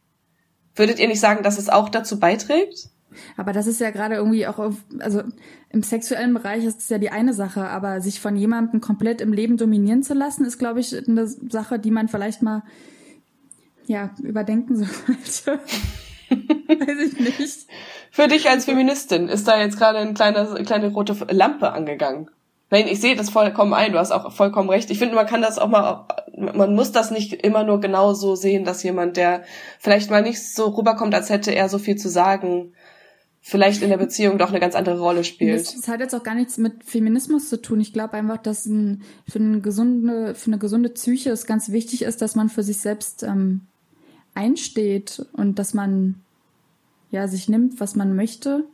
[0.76, 2.90] Würdet ihr nicht sagen, dass es auch dazu beiträgt?
[3.38, 5.24] Aber das ist ja gerade irgendwie auch, auf, also
[5.70, 9.34] im sexuellen Bereich ist es ja die eine Sache, aber sich von jemandem komplett im
[9.34, 12.64] Leben dominieren zu lassen, ist, glaube ich, eine Sache, die man vielleicht mal
[13.88, 14.76] ja überdenken
[15.24, 15.60] sollte.
[16.68, 17.68] Weiß ich nicht.
[18.12, 22.30] Für dich als Feministin ist da jetzt gerade eine kleine, kleine rote Lampe angegangen.
[22.72, 24.90] Nein, ich sehe das vollkommen ein, du hast auch vollkommen recht.
[24.90, 28.36] Ich finde, man kann das auch mal, man muss das nicht immer nur genau so
[28.36, 29.44] sehen, dass jemand, der
[29.80, 32.74] vielleicht mal nicht so rüberkommt, als hätte er so viel zu sagen,
[33.48, 35.62] vielleicht in der Beziehung doch eine ganz andere Rolle spielt.
[35.62, 37.80] Das, das hat jetzt auch gar nichts mit Feminismus zu tun.
[37.80, 42.02] Ich glaube einfach, dass ein, für, eine gesunde, für eine gesunde Psyche es ganz wichtig
[42.02, 43.68] ist, dass man für sich selbst ähm,
[44.36, 46.22] einsteht und dass man
[47.12, 48.66] ja sich nimmt, was man möchte.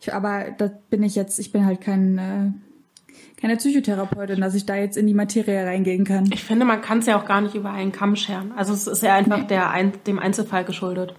[0.00, 2.52] Ich, aber da bin ich jetzt, ich bin halt kein äh,
[3.40, 6.30] keine Psychotherapeutin, dass ich da jetzt in die Materie reingehen kann.
[6.32, 8.52] Ich finde, man kann es ja auch gar nicht über einen Kamm scheren.
[8.52, 9.46] Also es ist ja einfach nee.
[9.46, 11.14] der ein, dem Einzelfall geschuldet.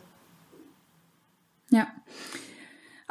[1.70, 1.88] Ja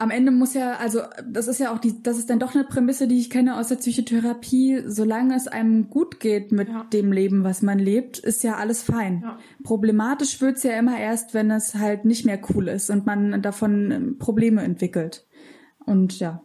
[0.00, 2.64] am Ende muss ja, also das ist ja auch die, das ist dann doch eine
[2.64, 4.82] Prämisse, die ich kenne aus der Psychotherapie.
[4.86, 6.84] Solange es einem gut geht mit ja.
[6.84, 9.20] dem Leben, was man lebt, ist ja alles fein.
[9.22, 9.38] Ja.
[9.62, 13.90] Problematisch wird's ja immer erst, wenn es halt nicht mehr cool ist und man davon
[13.90, 15.26] ähm, Probleme entwickelt.
[15.84, 16.42] Und ja.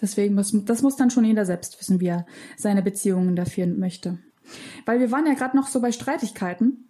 [0.00, 2.24] Deswegen muss, das muss dann schon jeder selbst wissen, wie er
[2.56, 4.18] seine Beziehungen dafür möchte.
[4.86, 6.88] Weil wir waren ja gerade noch so bei Streitigkeiten.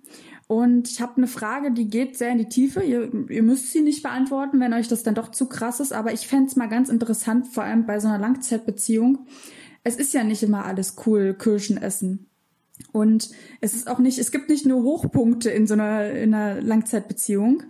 [0.50, 2.82] Und ich habe eine Frage, die geht sehr in die Tiefe.
[2.82, 5.92] Ihr, ihr müsst sie nicht beantworten, wenn euch das dann doch zu krass ist.
[5.92, 9.28] Aber ich fände mal ganz interessant, vor allem bei so einer Langzeitbeziehung.
[9.84, 12.30] Es ist ja nicht immer alles cool, Kirschen essen.
[12.90, 13.30] Und
[13.60, 17.62] es ist auch nicht, es gibt nicht nur Hochpunkte in so einer, in einer Langzeitbeziehung.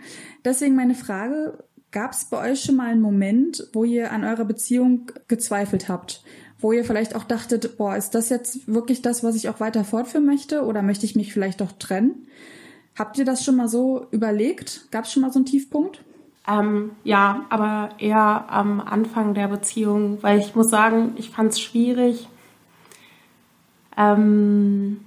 [0.47, 4.47] Deswegen meine Frage, gab es bei euch schon mal einen Moment, wo ihr an eurer
[4.47, 6.25] Beziehung gezweifelt habt?
[6.59, 9.85] Wo ihr vielleicht auch dachtet, boah, ist das jetzt wirklich das, was ich auch weiter
[9.85, 10.65] fortführen möchte?
[10.65, 12.27] Oder möchte ich mich vielleicht doch trennen?
[13.01, 14.91] Habt ihr das schon mal so überlegt?
[14.91, 16.05] Gab es schon mal so einen Tiefpunkt?
[16.47, 21.61] Ähm, ja, aber eher am Anfang der Beziehung, weil ich muss sagen, ich fand es
[21.63, 22.29] schwierig.
[23.97, 25.01] Ähm,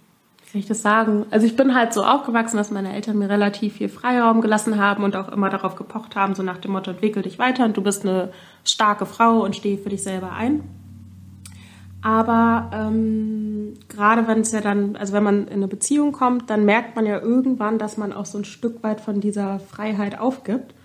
[0.43, 1.27] wie soll ich das sagen?
[1.29, 5.03] Also ich bin halt so aufgewachsen, dass meine Eltern mir relativ viel Freiraum gelassen haben
[5.03, 7.83] und auch immer darauf gepocht haben, so nach dem Motto, entwickel dich weiter und du
[7.83, 8.31] bist eine
[8.63, 10.63] starke Frau und steh für dich selber ein.
[12.03, 16.65] Aber ähm, gerade wenn es ja dann, also wenn man in eine Beziehung kommt, dann
[16.65, 20.75] merkt man ja irgendwann, dass man auch so ein Stück weit von dieser Freiheit aufgibt.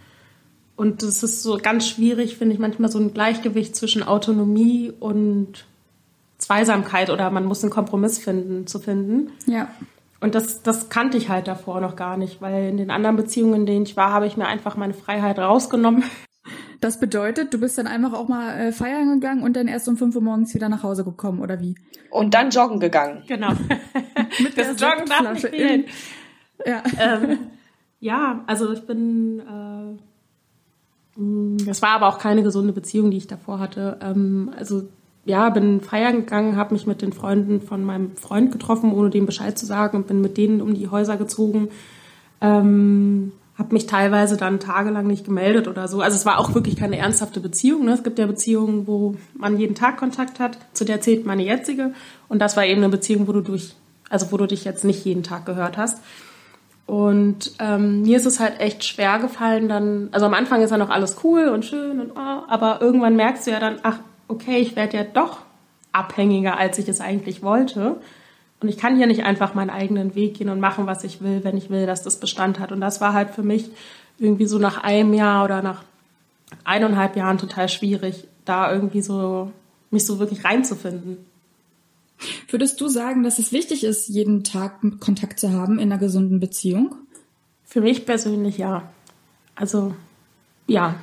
[0.77, 5.65] Und das ist so ganz schwierig, finde ich, manchmal so ein Gleichgewicht zwischen Autonomie und
[6.39, 9.33] Zweisamkeit oder man muss einen Kompromiss finden, zu finden.
[9.47, 9.69] Ja.
[10.21, 13.55] Und das, das kannte ich halt davor noch gar nicht, weil in den anderen Beziehungen,
[13.55, 16.05] in denen ich war, habe ich mir einfach meine Freiheit rausgenommen
[16.81, 19.97] das bedeutet, du bist dann einfach auch mal äh, feiern gegangen und dann erst um
[19.97, 21.75] 5 Uhr morgens wieder nach Hause gekommen, oder wie?
[22.11, 23.25] Und dann joggen gegangen.
[23.27, 23.53] Genau.
[24.43, 25.85] Mit das der Joggen darf nicht fehlen.
[26.65, 26.83] Ja.
[26.99, 27.39] Ähm,
[28.01, 29.41] ja, also ich bin.
[31.17, 33.99] Äh, mm, das war aber auch keine gesunde Beziehung, die ich davor hatte.
[34.01, 34.89] Ähm, also
[35.25, 39.27] ja, bin feiern gegangen, habe mich mit den Freunden von meinem Freund getroffen, ohne dem
[39.27, 41.69] Bescheid zu sagen und bin mit denen um die Häuser gezogen.
[42.41, 46.01] Ähm, habe mich teilweise dann tagelang nicht gemeldet oder so.
[46.01, 47.85] Also es war auch wirklich keine ernsthafte Beziehung.
[47.85, 47.93] Ne?
[47.93, 50.59] Es gibt ja Beziehungen, wo man jeden Tag Kontakt hat.
[50.75, 51.93] Zu der zählt meine jetzige.
[52.29, 53.75] Und das war eben eine Beziehung, wo du durch,
[54.09, 56.01] also wo du dich jetzt nicht jeden Tag gehört hast.
[56.87, 60.79] Und ähm, mir ist es halt echt schwer gefallen, dann, also am Anfang ist ja
[60.79, 64.57] noch alles cool und schön und oh, aber irgendwann merkst du ja dann, ach, okay,
[64.57, 65.41] ich werde ja doch
[65.93, 67.97] abhängiger, als ich es eigentlich wollte.
[68.61, 71.45] Und ich kann hier nicht einfach meinen eigenen Weg gehen und machen, was ich will,
[71.45, 72.73] wenn ich will, dass das Bestand hat.
[72.73, 73.71] Und das war halt für mich
[74.19, 75.85] irgendwie so nach einem Jahr oder nach
[76.65, 79.53] eineinhalb Jahren total schwierig, da irgendwie so
[79.91, 81.19] mich so wirklich reinzufinden.
[82.49, 86.41] Würdest du sagen, dass es wichtig ist, jeden Tag Kontakt zu haben in einer gesunden
[86.41, 86.97] Beziehung?
[87.65, 88.91] Für mich persönlich ja.
[89.55, 89.95] Also
[90.67, 90.97] ja.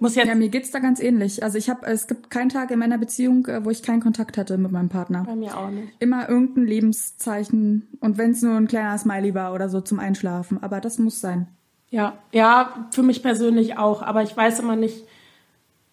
[0.00, 1.42] Muss jetzt ja, mir geht's da ganz ähnlich.
[1.42, 4.36] Also ich habe, es gibt keinen Tag in meiner Beziehung, äh, wo ich keinen Kontakt
[4.38, 5.24] hatte mit meinem Partner.
[5.24, 5.92] Bei mir auch nicht.
[5.98, 10.62] Immer irgendein Lebenszeichen und wenn es nur ein kleiner Smiley war oder so zum Einschlafen.
[10.62, 11.48] Aber das muss sein.
[11.90, 14.02] Ja, ja, für mich persönlich auch.
[14.02, 15.04] Aber ich weiß immer nicht.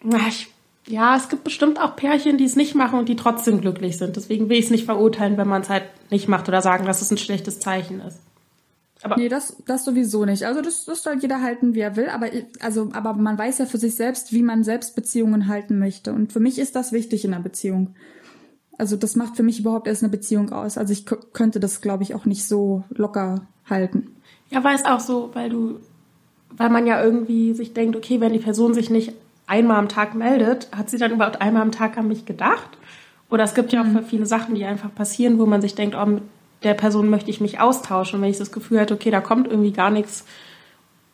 [0.02, 0.48] Na, ich,
[0.86, 4.16] ja, es gibt bestimmt auch Pärchen, die es nicht machen und die trotzdem glücklich sind.
[4.16, 7.02] Deswegen will ich es nicht verurteilen, wenn man es halt nicht macht oder sagen, dass
[7.02, 8.18] es ein schlechtes Zeichen ist.
[9.02, 10.44] Aber nee, das, das sowieso nicht.
[10.44, 12.08] Also das, das soll jeder halten, wie er will.
[12.08, 12.28] Aber,
[12.60, 16.12] also, aber man weiß ja für sich selbst, wie man selbst Beziehungen halten möchte.
[16.12, 17.94] Und für mich ist das wichtig in einer Beziehung.
[18.76, 20.76] Also das macht für mich überhaupt erst eine Beziehung aus.
[20.76, 24.16] Also ich könnte das, glaube ich, auch nicht so locker halten.
[24.50, 25.80] Ja, weil es auch so, weil du,
[26.50, 29.12] weil man ja irgendwie sich denkt, okay, wenn die Person sich nicht
[29.46, 32.78] einmal am Tag meldet, hat sie dann überhaupt einmal am Tag an mich gedacht?
[33.30, 34.04] Oder es gibt ja auch mhm.
[34.04, 36.20] viele Sachen, die einfach passieren, wo man sich denkt, oh,
[36.62, 38.16] der Person möchte ich mich austauschen.
[38.16, 40.24] Und wenn ich das Gefühl hatte, okay, da kommt irgendwie gar nichts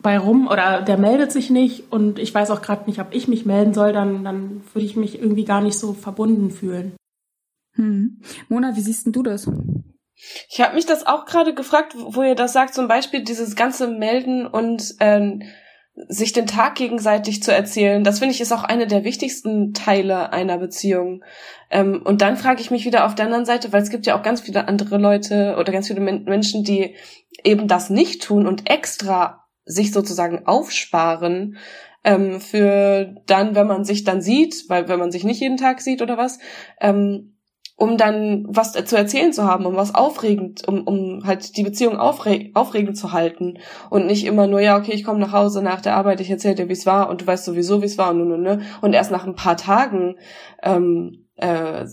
[0.01, 3.28] bei rum oder der meldet sich nicht und ich weiß auch gerade nicht, ob ich
[3.28, 6.94] mich melden soll, dann, dann würde ich mich irgendwie gar nicht so verbunden fühlen.
[7.74, 8.20] Hm.
[8.49, 9.51] Mona, wie siehst denn du das?
[10.49, 13.88] Ich habe mich das auch gerade gefragt, wo ihr das sagt, zum Beispiel dieses ganze
[13.88, 15.42] Melden und ähm,
[16.09, 20.32] sich den Tag gegenseitig zu erzählen, das finde ich ist auch eine der wichtigsten Teile
[20.32, 21.24] einer Beziehung.
[21.70, 24.18] Ähm, und dann frage ich mich wieder auf der anderen Seite, weil es gibt ja
[24.18, 26.94] auch ganz viele andere Leute oder ganz viele Menschen, die
[27.44, 31.57] eben das nicht tun und extra sich sozusagen aufsparen
[32.05, 35.80] ähm, für dann, wenn man sich dann sieht, weil wenn man sich nicht jeden Tag
[35.80, 36.38] sieht oder was,
[36.80, 37.36] ähm,
[37.76, 41.98] um dann was zu erzählen zu haben, um was aufregend, um, um halt die Beziehung
[41.98, 43.58] aufre aufregend zu halten
[43.90, 46.54] und nicht immer nur, ja, okay, ich komme nach Hause nach der Arbeit, ich erzähle
[46.54, 48.92] dir, wie es war und du weißt sowieso, wie es war und, und, und, und
[48.94, 50.16] erst nach ein paar Tagen
[50.62, 51.84] ähm, äh,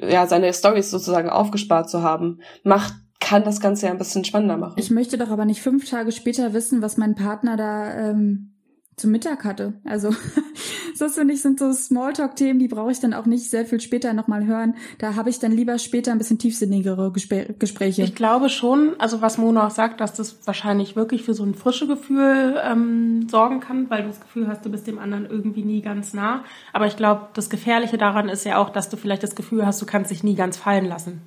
[0.00, 4.56] ja seine Stories sozusagen aufgespart zu haben, macht kann das Ganze ja ein bisschen spannender
[4.56, 4.76] machen.
[4.76, 8.55] Ich möchte doch aber nicht fünf Tage später wissen, was mein Partner da ähm,
[8.96, 9.74] zum Mittag hatte.
[9.84, 10.14] Also
[10.98, 14.14] das finde ich sind so Smalltalk-Themen, die brauche ich dann auch nicht sehr viel später
[14.14, 14.74] nochmal hören.
[14.98, 18.02] Da habe ich dann lieber später ein bisschen tiefsinnigere Gespr Gespräche.
[18.02, 21.54] Ich glaube schon, also was Mona auch sagt, dass das wahrscheinlich wirklich für so ein
[21.54, 25.62] frische Gefühl ähm, sorgen kann, weil du das Gefühl hast, du bist dem anderen irgendwie
[25.62, 26.44] nie ganz nah.
[26.72, 29.82] Aber ich glaube, das Gefährliche daran ist ja auch, dass du vielleicht das Gefühl hast,
[29.82, 31.20] du kannst dich nie ganz fallen lassen.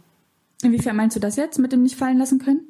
[0.63, 2.61] Inwiefern meinst du das jetzt mit dem nicht fallen lassen können?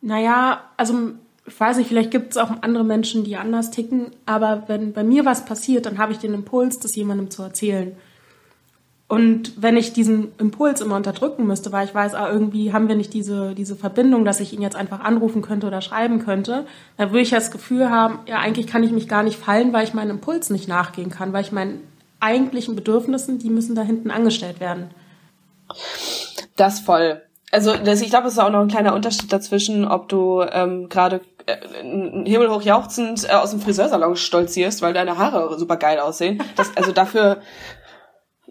[0.00, 1.12] Naja, also
[1.46, 5.02] ich weiß nicht, vielleicht gibt es auch andere Menschen, die anders ticken, aber wenn bei
[5.02, 7.96] mir was passiert, dann habe ich den Impuls, das jemandem zu erzählen.
[9.08, 12.94] Und wenn ich diesen Impuls immer unterdrücken müsste, weil ich weiß, ah, irgendwie haben wir
[12.94, 16.64] nicht diese, diese Verbindung, dass ich ihn jetzt einfach anrufen könnte oder schreiben könnte,
[16.96, 19.84] dann würde ich das Gefühl haben, ja, eigentlich kann ich mich gar nicht fallen, weil
[19.84, 21.82] ich meinen Impuls nicht nachgehen kann, weil ich meinen
[22.20, 24.90] eigentlichen Bedürfnissen, die müssen da hinten angestellt werden.
[26.56, 27.20] Das voll.
[27.52, 30.88] Also das, ich glaube, es ist auch noch ein kleiner Unterschied dazwischen, ob du ähm,
[30.88, 31.56] gerade äh,
[32.24, 36.42] himmelhoch jauchzend äh, aus dem Friseursalon stolzierst, weil deine Haare super geil aussehen.
[36.56, 37.42] Das, also dafür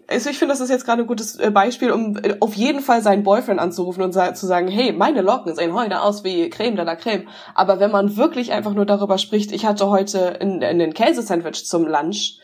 [0.08, 2.80] also ich finde, das ist jetzt gerade ein gutes äh, Beispiel, um äh, auf jeden
[2.80, 6.76] Fall seinen Boyfriend anzurufen und zu sagen, hey, meine Locken sehen heute aus wie Creme
[6.76, 7.26] de la Creme.
[7.54, 12.38] Aber wenn man wirklich einfach nur darüber spricht, ich hatte heute einen Käsesandwich zum Lunch,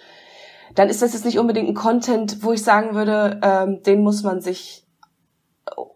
[0.75, 4.23] dann ist das jetzt nicht unbedingt ein Content, wo ich sagen würde, ähm, den muss
[4.23, 4.88] man sich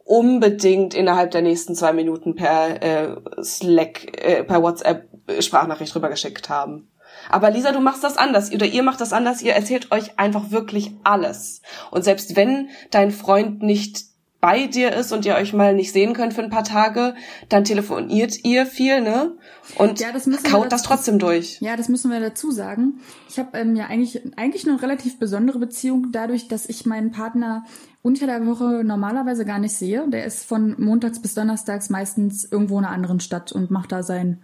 [0.04, 5.08] unbedingt innerhalb der nächsten zwei Minuten per äh, Slack, äh, per WhatsApp
[5.40, 6.88] Sprachnachricht rübergeschickt haben.
[7.28, 9.42] Aber Lisa, du machst das anders oder ihr macht das anders.
[9.42, 11.62] Ihr erzählt euch einfach wirklich alles.
[11.90, 16.14] Und selbst wenn dein Freund nicht bei dir ist und ihr euch mal nicht sehen
[16.14, 17.14] könnt für ein paar Tage,
[17.48, 19.36] dann telefoniert ihr viel, ne?
[19.76, 21.60] Und ja, das kaut das trotzdem durch.
[21.60, 23.00] Ja, das müssen wir dazu sagen.
[23.28, 27.64] Ich habe ähm, ja eigentlich eigentlich eine relativ besondere Beziehung dadurch, dass ich meinen Partner
[28.02, 30.08] unter der Woche normalerweise gar nicht sehe.
[30.08, 34.02] Der ist von montags bis donnerstags meistens irgendwo in einer anderen Stadt und macht da
[34.02, 34.42] sein,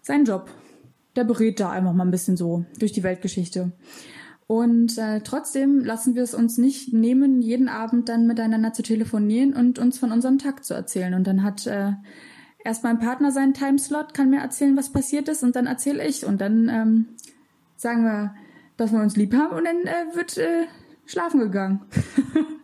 [0.00, 0.50] seinen Job.
[1.14, 3.72] Der berät da einfach mal ein bisschen so durch die Weltgeschichte.
[4.46, 9.52] Und äh, trotzdem lassen wir es uns nicht nehmen, jeden Abend dann miteinander zu telefonieren
[9.52, 11.12] und uns von unserem Tag zu erzählen.
[11.12, 11.92] Und dann hat äh,
[12.64, 16.24] erst mein Partner seinen Timeslot, kann mir erzählen, was passiert ist, und dann erzähle ich.
[16.24, 17.06] Und dann ähm,
[17.76, 18.34] sagen wir,
[18.78, 20.64] dass wir uns lieb haben und dann äh, wird äh,
[21.04, 21.82] schlafen gegangen.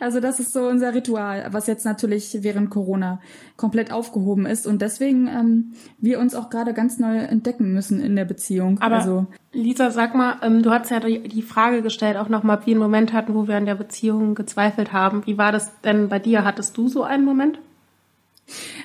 [0.00, 3.20] Also das ist so unser Ritual, was jetzt natürlich während Corona
[3.56, 8.14] komplett aufgehoben ist und deswegen ähm, wir uns auch gerade ganz neu entdecken müssen in
[8.16, 8.78] der Beziehung.
[8.80, 12.66] Aber also, Lisa, sag mal, ähm, du hast ja die Frage gestellt, auch nochmal, ob
[12.66, 15.26] wir einen Moment hatten, wo wir an der Beziehung gezweifelt haben.
[15.26, 16.44] Wie war das denn bei dir?
[16.44, 17.58] Hattest du so einen Moment?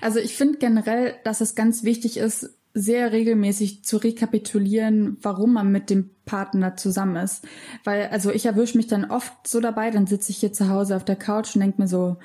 [0.02, 5.72] Also ich finde generell, dass es ganz wichtig ist, sehr regelmäßig zu rekapitulieren, warum man
[5.72, 7.46] mit dem Partner zusammen ist.
[7.84, 10.96] Weil, also ich erwische mich dann oft so dabei, dann sitze ich hier zu Hause
[10.96, 12.18] auf der Couch und denke mir so,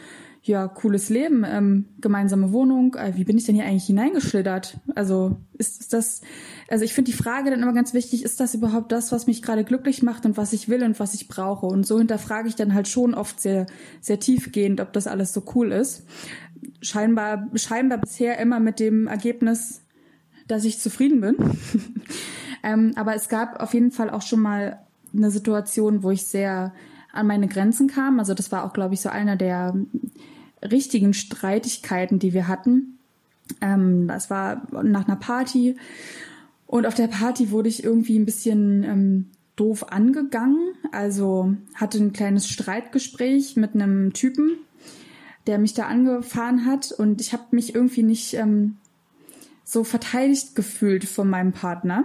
[0.47, 4.79] ja, cooles Leben, ähm, gemeinsame Wohnung, äh, wie bin ich denn hier eigentlich hineingeschlittert?
[4.95, 6.21] Also ist, ist das,
[6.69, 9.43] also ich finde die Frage dann immer ganz wichtig, ist das überhaupt das, was mich
[9.43, 11.67] gerade glücklich macht und was ich will und was ich brauche?
[11.67, 13.67] Und so hinterfrage ich dann halt schon oft sehr,
[14.01, 16.05] sehr tiefgehend, ob das alles so cool ist.
[16.81, 19.83] Scheinbar, scheinbar bisher immer mit dem Ergebnis,
[20.49, 21.37] dass ich zufrieden bin.
[22.63, 24.79] ähm, aber es gab auf jeden Fall auch schon mal
[25.15, 26.73] eine Situation, wo ich sehr
[27.13, 28.19] an meine Grenzen kam.
[28.19, 29.75] Also das war auch, glaube ich, so einer der
[30.63, 32.99] richtigen Streitigkeiten, die wir hatten.
[33.61, 35.77] Ähm, das war nach einer Party
[36.67, 40.75] und auf der Party wurde ich irgendwie ein bisschen ähm, doof angegangen.
[40.93, 44.59] Also hatte ein kleines Streitgespräch mit einem Typen,
[45.47, 48.77] der mich da angefahren hat und ich habe mich irgendwie nicht ähm,
[49.67, 52.05] so verteidigt gefühlt von meinem Partner.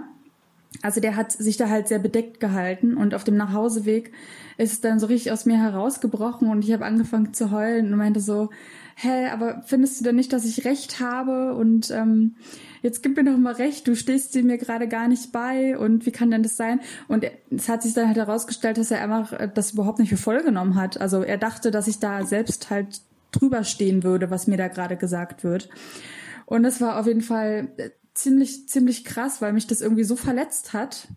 [0.82, 4.10] Also der hat sich da halt sehr bedeckt gehalten und auf dem Nachhauseweg
[4.58, 7.98] ist es dann so richtig aus mir herausgebrochen und ich habe angefangen zu heulen und
[7.98, 8.50] meinte so,
[8.96, 12.34] hä, aber findest du denn nicht, dass ich recht habe und ähm,
[12.82, 16.04] jetzt gib mir doch mal recht, du stehst dir mir gerade gar nicht bei und
[16.04, 16.80] wie kann denn das sein?
[17.06, 20.16] Und es hat sich dann halt herausgestellt, dass er einfach äh, das überhaupt nicht für
[20.16, 21.00] voll genommen hat.
[21.00, 24.96] Also er dachte, dass ich da selbst halt drüber stehen würde, was mir da gerade
[24.96, 25.68] gesagt wird.
[26.52, 30.16] Und es war auf jeden Fall äh, ziemlich, ziemlich krass, weil mich das irgendwie so
[30.16, 31.08] verletzt hat.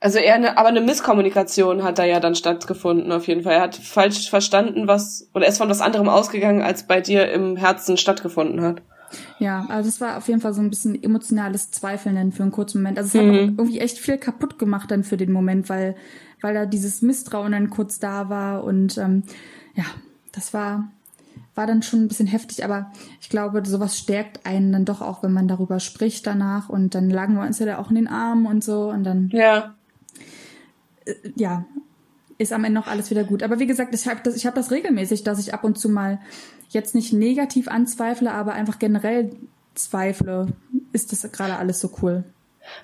[0.00, 3.52] Also eher eine, aber eine Misskommunikation hat da ja dann stattgefunden, auf jeden Fall.
[3.52, 7.30] Er hat falsch verstanden, was, oder er ist von was anderem ausgegangen, als bei dir
[7.30, 8.82] im Herzen stattgefunden hat.
[9.38, 12.50] Ja, also das war auf jeden Fall so ein bisschen emotionales Zweifeln dann für einen
[12.50, 12.98] kurzen Moment.
[12.98, 13.30] Also es mhm.
[13.30, 15.94] hat irgendwie echt viel kaputt gemacht dann für den Moment, weil,
[16.40, 19.22] weil da dieses Misstrauen dann kurz da war und ähm,
[19.76, 19.84] ja,
[20.32, 20.90] das war,
[21.56, 25.22] war dann schon ein bisschen heftig, aber ich glaube, sowas stärkt einen dann doch auch,
[25.22, 28.08] wenn man darüber spricht danach und dann lagen wir uns ja da auch in den
[28.08, 29.30] Armen und so und dann.
[29.32, 29.74] Ja.
[31.06, 31.64] Äh, ja,
[32.38, 33.42] ist am Ende noch alles wieder gut.
[33.42, 35.88] Aber wie gesagt, ich habe das, ich hab das regelmäßig, dass ich ab und zu
[35.88, 36.20] mal
[36.68, 39.30] jetzt nicht negativ anzweifle, aber einfach generell
[39.74, 40.48] zweifle,
[40.92, 42.24] ist das gerade alles so cool.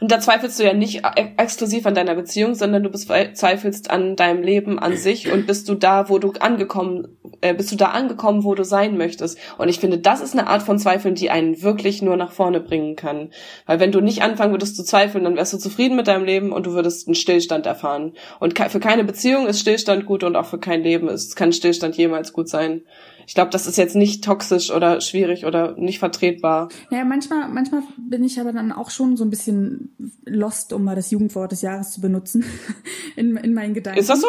[0.00, 4.16] Und da zweifelst du ja nicht e- exklusiv an deiner Beziehung, sondern du zweifelst an
[4.16, 7.86] deinem Leben an sich und bist du da, wo du angekommen, äh, bist du da
[7.86, 9.38] angekommen, wo du sein möchtest.
[9.58, 12.60] Und ich finde, das ist eine Art von Zweifeln, die einen wirklich nur nach vorne
[12.60, 13.30] bringen kann.
[13.66, 16.52] Weil wenn du nicht anfangen würdest zu zweifeln, dann wärst du zufrieden mit deinem Leben
[16.52, 18.12] und du würdest einen Stillstand erfahren.
[18.40, 21.96] Und für keine Beziehung ist Stillstand gut und auch für kein Leben ist, kann Stillstand
[21.96, 22.82] jemals gut sein
[23.26, 26.68] ich glaube, das ist jetzt nicht toxisch oder schwierig oder nicht vertretbar.
[26.90, 30.96] Ja, manchmal, manchmal bin ich aber dann auch schon so ein bisschen lost, um mal
[30.96, 32.44] das Jugendwort des Jahres zu benutzen,
[33.16, 34.00] in, in meinen Gedanken.
[34.00, 34.28] Ist das so?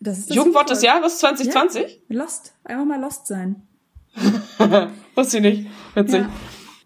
[0.00, 2.02] Das ist das Jugendwort, Jugendwort des Jahres 2020?
[2.08, 2.54] Ja, lost.
[2.64, 3.62] Einfach mal lost sein.
[5.14, 5.66] Wusste ich nicht.
[5.94, 6.20] Witzig.
[6.20, 6.30] Ja.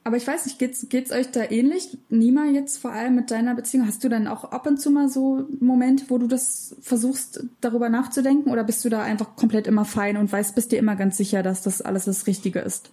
[0.04, 1.96] Aber ich weiß nicht, geht's, geht's euch da ähnlich?
[2.08, 5.08] Nima, jetzt vor allem mit deiner Beziehung, hast du dann auch ab und zu mal
[5.08, 8.50] so Momente, wo du das versuchst, darüber nachzudenken?
[8.50, 11.44] Oder bist du da einfach komplett immer fein und weißt, bist dir immer ganz sicher,
[11.44, 12.90] dass das alles das Richtige ist?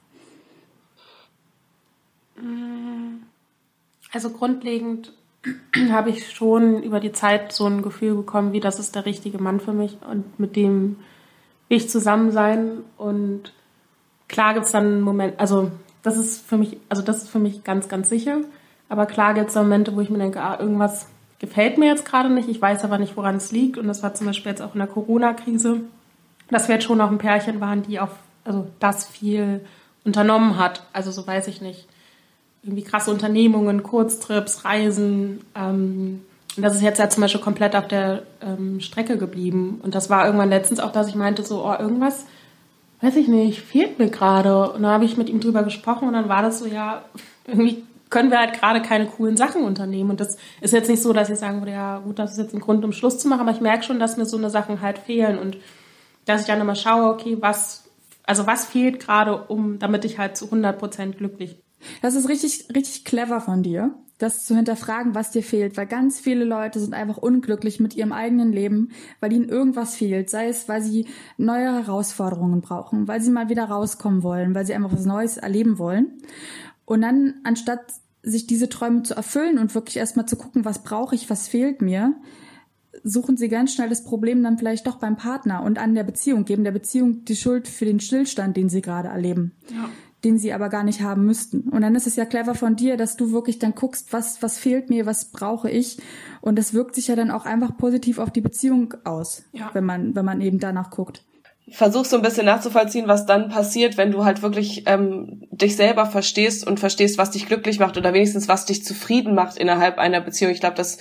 [4.12, 5.14] Also grundlegend
[5.89, 9.39] habe ich schon über die Zeit so ein Gefühl bekommen, wie das ist der richtige
[9.39, 10.97] Mann für mich und mit dem
[11.70, 12.84] ich zusammen sein.
[12.97, 13.53] Und
[14.28, 15.72] klar gibt es dann einen Moment, also
[16.04, 18.38] das ist für mich, also das ist für mich ganz, ganz sicher.
[18.88, 21.08] Aber klar gibt es Momente, wo ich mir denke, ah, irgendwas
[21.39, 22.50] gefällt mir jetzt gerade nicht.
[22.50, 23.78] Ich weiß aber nicht, woran es liegt.
[23.78, 25.82] Und das war zum Beispiel jetzt auch in der Corona-Krise,
[26.50, 28.12] dass wir jetzt schon noch ein Pärchen waren, die auf,
[28.43, 29.62] also das viel
[30.04, 30.84] unternommen hat.
[30.91, 31.88] Also so weiß ich nicht.
[32.64, 35.41] Irgendwie krasse Unternehmungen, Kurztrips, Reisen.
[35.56, 36.22] Ähm,
[36.58, 39.80] das ist jetzt ja zum Beispiel komplett auf der ähm, Strecke geblieben.
[39.84, 42.26] Und das war irgendwann letztens auch, dass ich meinte, so, oh, irgendwas
[43.02, 44.72] weiß ich nicht, fehlt mir gerade.
[44.72, 47.04] Und dann habe ich mit ihm drüber gesprochen und dann war das so, ja,
[47.47, 50.10] irgendwie können wir halt gerade keine coolen Sachen unternehmen.
[50.10, 52.54] Und das ist jetzt nicht so, dass ich sagen würde, ja, gut, das ist jetzt
[52.54, 54.82] ein Grund, um Schluss zu machen, aber ich merke schon, dass mir so eine Sachen
[54.82, 55.58] halt fehlen und
[56.26, 57.89] dass ich dann immer schaue, okay, was,
[58.24, 61.64] also was fehlt gerade, um, damit ich halt zu 100 Prozent glücklich bin.
[62.02, 66.20] Das ist richtig, richtig clever von dir das zu hinterfragen, was dir fehlt, weil ganz
[66.20, 68.89] viele Leute sind einfach unglücklich mit ihrem eigenen Leben,
[69.22, 71.07] weil ihnen irgendwas fehlt, sei es, weil sie
[71.38, 75.80] neue Herausforderungen brauchen, weil sie mal wieder rauskommen wollen, weil sie einfach was Neues erleben
[75.80, 76.22] wollen.
[76.86, 81.15] Und dann, anstatt sich diese Träume zu erfüllen und wirklich erstmal zu gucken, was brauche
[81.15, 82.13] ich, was fehlt mir,
[83.05, 86.43] suchen sie ganz schnell das Problem dann vielleicht doch beim Partner und an der Beziehung,
[86.43, 89.53] geben der Beziehung die Schuld für den Stillstand, den sie gerade erleben.
[89.74, 89.89] Ja
[90.24, 91.61] den sie aber gar nicht haben müssten.
[91.70, 94.57] Und dann ist es ja clever von dir, dass du wirklich dann guckst, was, was
[94.57, 95.97] fehlt mir, was brauche ich.
[96.41, 99.70] Und das wirkt sich ja dann auch einfach positiv auf die Beziehung aus, ja.
[99.74, 101.24] wenn man, wenn man eben danach guckt.
[101.72, 106.05] versuch so ein bisschen nachzuvollziehen, was dann passiert, wenn du halt wirklich ähm, dich selber
[106.05, 110.22] verstehst und verstehst, was dich glücklich macht oder wenigstens was dich zufrieden macht innerhalb einer
[110.22, 110.51] Beziehung.
[110.51, 110.97] Ich glaube, das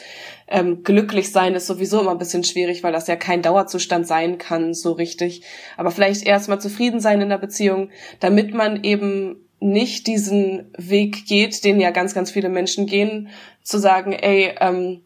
[0.51, 4.39] ähm, glücklich sein ist sowieso immer ein bisschen schwierig, weil das ja kein Dauerzustand sein
[4.39, 5.43] kann, so richtig.
[5.77, 7.91] Aber vielleicht erstmal zufrieden sein in der Beziehung,
[8.21, 13.29] damit man eben nicht diesen Weg geht, den ja ganz, ganz viele Menschen gehen,
[13.63, 15.03] zu sagen, ey, ähm,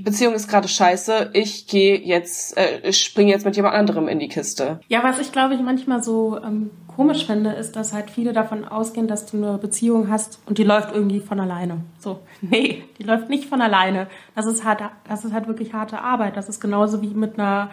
[0.00, 4.18] Beziehung ist gerade scheiße, ich gehe jetzt, äh, ich springe jetzt mit jemand anderem in
[4.18, 4.80] die Kiste.
[4.88, 8.64] Ja, was ich glaube ich manchmal so ähm, komisch finde, ist, dass halt viele davon
[8.64, 11.84] ausgehen, dass du eine Beziehung hast und die läuft irgendwie von alleine.
[11.98, 14.08] So, nee, die läuft nicht von alleine.
[14.34, 16.36] Das ist hart, das ist halt wirklich harte Arbeit.
[16.36, 17.70] Das ist genauso wie mit einer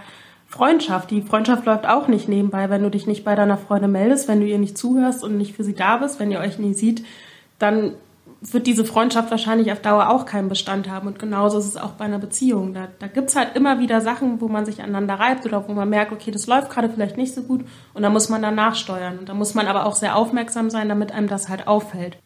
[0.48, 1.10] Freundschaft.
[1.12, 4.42] Die Freundschaft läuft auch nicht nebenbei, wenn du dich nicht bei deiner Freundin meldest, wenn
[4.42, 7.06] du ihr nicht zuhörst und nicht für sie da bist, wenn ihr euch nie sieht,
[7.58, 7.94] dann
[8.42, 11.08] wird diese Freundschaft wahrscheinlich auf Dauer auch keinen Bestand haben.
[11.08, 12.74] Und genauso ist es auch bei einer Beziehung.
[12.74, 15.90] Da, da gibt's halt immer wieder Sachen, wo man sich aneinander reibt oder wo man
[15.90, 17.64] merkt, okay, das läuft gerade vielleicht nicht so gut
[17.94, 19.20] und da muss man dann nachsteuern.
[19.20, 22.18] Und da muss man aber auch sehr aufmerksam sein, damit einem das halt auffällt.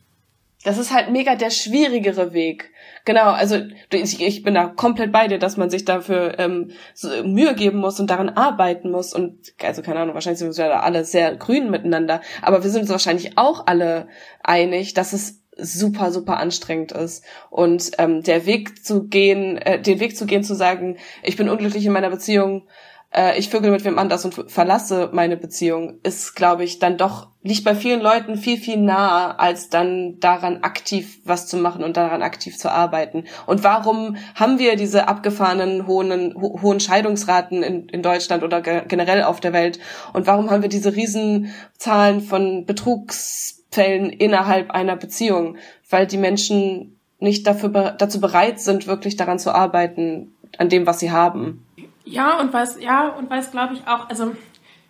[0.64, 2.72] Das ist halt mega der schwierigere Weg.
[3.04, 3.60] Genau, also
[3.92, 8.00] ich, bin da komplett bei dir, dass man sich dafür ähm, so Mühe geben muss
[8.00, 9.14] und daran arbeiten muss.
[9.14, 12.90] Und also keine Ahnung, wahrscheinlich sind wir alle sehr grün miteinander, aber wir sind uns
[12.90, 14.08] wahrscheinlich auch alle
[14.42, 17.24] einig, dass es super, super anstrengend ist.
[17.50, 21.50] Und ähm, der Weg zu gehen, äh, den Weg zu gehen, zu sagen, ich bin
[21.50, 22.68] unglücklich in meiner Beziehung,
[23.16, 27.30] äh, ich vögel mit wem anders und verlasse meine Beziehung, ist, glaube ich, dann doch,
[27.44, 31.96] liegt bei vielen Leuten viel, viel nahe, als dann daran aktiv was zu machen und
[31.96, 33.26] daran aktiv zu arbeiten.
[33.46, 38.82] Und warum haben wir diese abgefahrenen hohen, ho hohen Scheidungsraten in, in Deutschland oder ge
[38.88, 39.80] generell auf der Welt?
[40.14, 45.58] Und warum haben wir diese Riesenzahlen von Betrugs Fällen innerhalb einer Beziehung,
[45.90, 51.00] weil die Menschen nicht dafür dazu bereit sind, wirklich daran zu arbeiten, an dem, was
[51.00, 51.66] sie haben.
[52.06, 54.32] Ja, und was, ja, und weiß, glaube ich, auch, also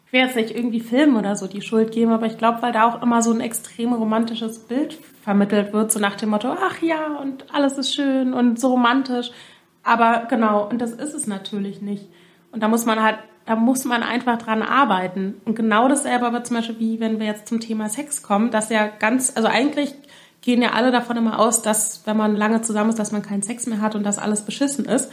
[0.06, 2.72] ich will jetzt nicht irgendwie Filmen oder so die Schuld geben, aber ich glaube, weil
[2.72, 6.82] da auch immer so ein extrem romantisches Bild vermittelt wird, so nach dem Motto, ach
[6.82, 9.32] ja, und alles ist schön und so romantisch.
[9.84, 12.08] Aber genau, und das ist es natürlich nicht.
[12.52, 15.36] Und da muss man halt da muss man einfach dran arbeiten.
[15.46, 18.70] Und genau dasselbe aber zum Beispiel, wie wenn wir jetzt zum Thema Sex kommen, dass
[18.70, 19.94] ja ganz, also eigentlich
[20.42, 23.44] gehen ja alle davon immer aus, dass wenn man lange zusammen ist, dass man keinen
[23.44, 25.12] Sex mehr hat und dass alles beschissen ist.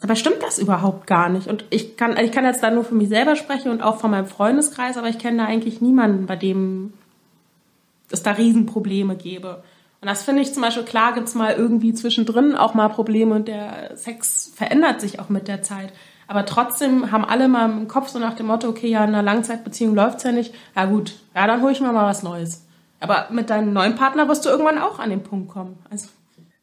[0.00, 1.48] Aber stimmt das überhaupt gar nicht?
[1.48, 4.10] Und ich kann, ich kann jetzt da nur für mich selber sprechen und auch von
[4.10, 6.92] meinem Freundeskreis, aber ich kenne da eigentlich niemanden, bei dem
[8.10, 9.62] es da Riesenprobleme gäbe.
[10.00, 13.48] Und das finde ich zum Beispiel, klar gibt's mal irgendwie zwischendrin auch mal Probleme und
[13.48, 15.92] der Sex verändert sich auch mit der Zeit.
[16.26, 19.22] Aber trotzdem haben alle mal im Kopf so nach dem Motto, okay, ja, in einer
[19.22, 20.54] Langzeitbeziehung läuft's ja nicht.
[20.74, 22.66] Ja gut, ja, dann hole ich mir mal was Neues.
[23.00, 25.78] Aber mit deinem neuen Partner wirst du irgendwann auch an den Punkt kommen.
[25.90, 26.08] Also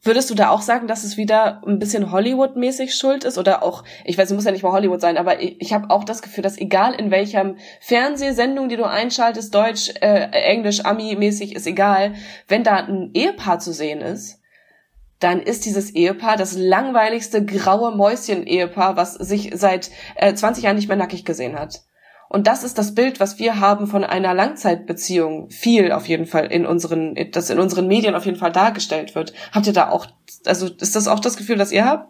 [0.04, 3.38] Würdest du da auch sagen, dass es wieder ein bisschen Hollywood-mäßig schuld ist?
[3.38, 5.92] Oder auch, ich weiß, es muss ja nicht mal Hollywood sein, aber ich, ich habe
[5.92, 11.56] auch das Gefühl, dass egal in welcher Fernsehsendung, die du einschaltest, Deutsch, äh, Englisch, Ami-mäßig,
[11.56, 12.16] ist egal,
[12.48, 14.41] wenn da ein Ehepaar zu sehen ist,
[15.22, 20.88] dann ist dieses Ehepaar das langweiligste graue Mäuschen-Ehepaar, was sich seit äh, 20 Jahren nicht
[20.88, 21.82] mehr nackig gesehen hat.
[22.28, 25.50] Und das ist das Bild, was wir haben von einer Langzeitbeziehung.
[25.50, 29.34] Viel auf jeden Fall in unseren, das in unseren Medien auf jeden Fall dargestellt wird.
[29.52, 30.08] Habt ihr da auch,
[30.46, 32.08] also ist das auch das Gefühl, das ihr habt?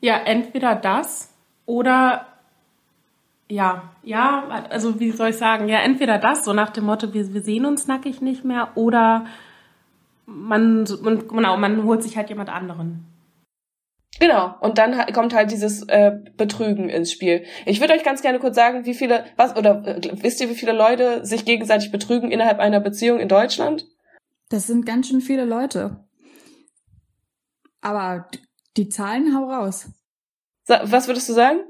[0.00, 1.30] Ja, entweder das
[1.66, 2.26] oder
[3.48, 7.32] ja, ja, also wie soll ich sagen, ja, entweder das, so nach dem Motto, wir,
[7.32, 9.26] wir sehen uns nackig nicht mehr, oder
[10.26, 13.06] man, man, genau, man holt sich halt jemand anderen.
[14.20, 17.44] Genau, und dann kommt halt dieses äh, Betrügen ins Spiel.
[17.66, 20.54] Ich würde euch ganz gerne kurz sagen, wie viele, was, oder äh, wisst ihr, wie
[20.54, 23.86] viele Leute sich gegenseitig betrügen innerhalb einer Beziehung in Deutschland?
[24.50, 26.04] Das sind ganz schön viele Leute.
[27.80, 28.28] Aber
[28.76, 29.90] die Zahlen hau raus.
[30.66, 31.60] Was würdest du sagen?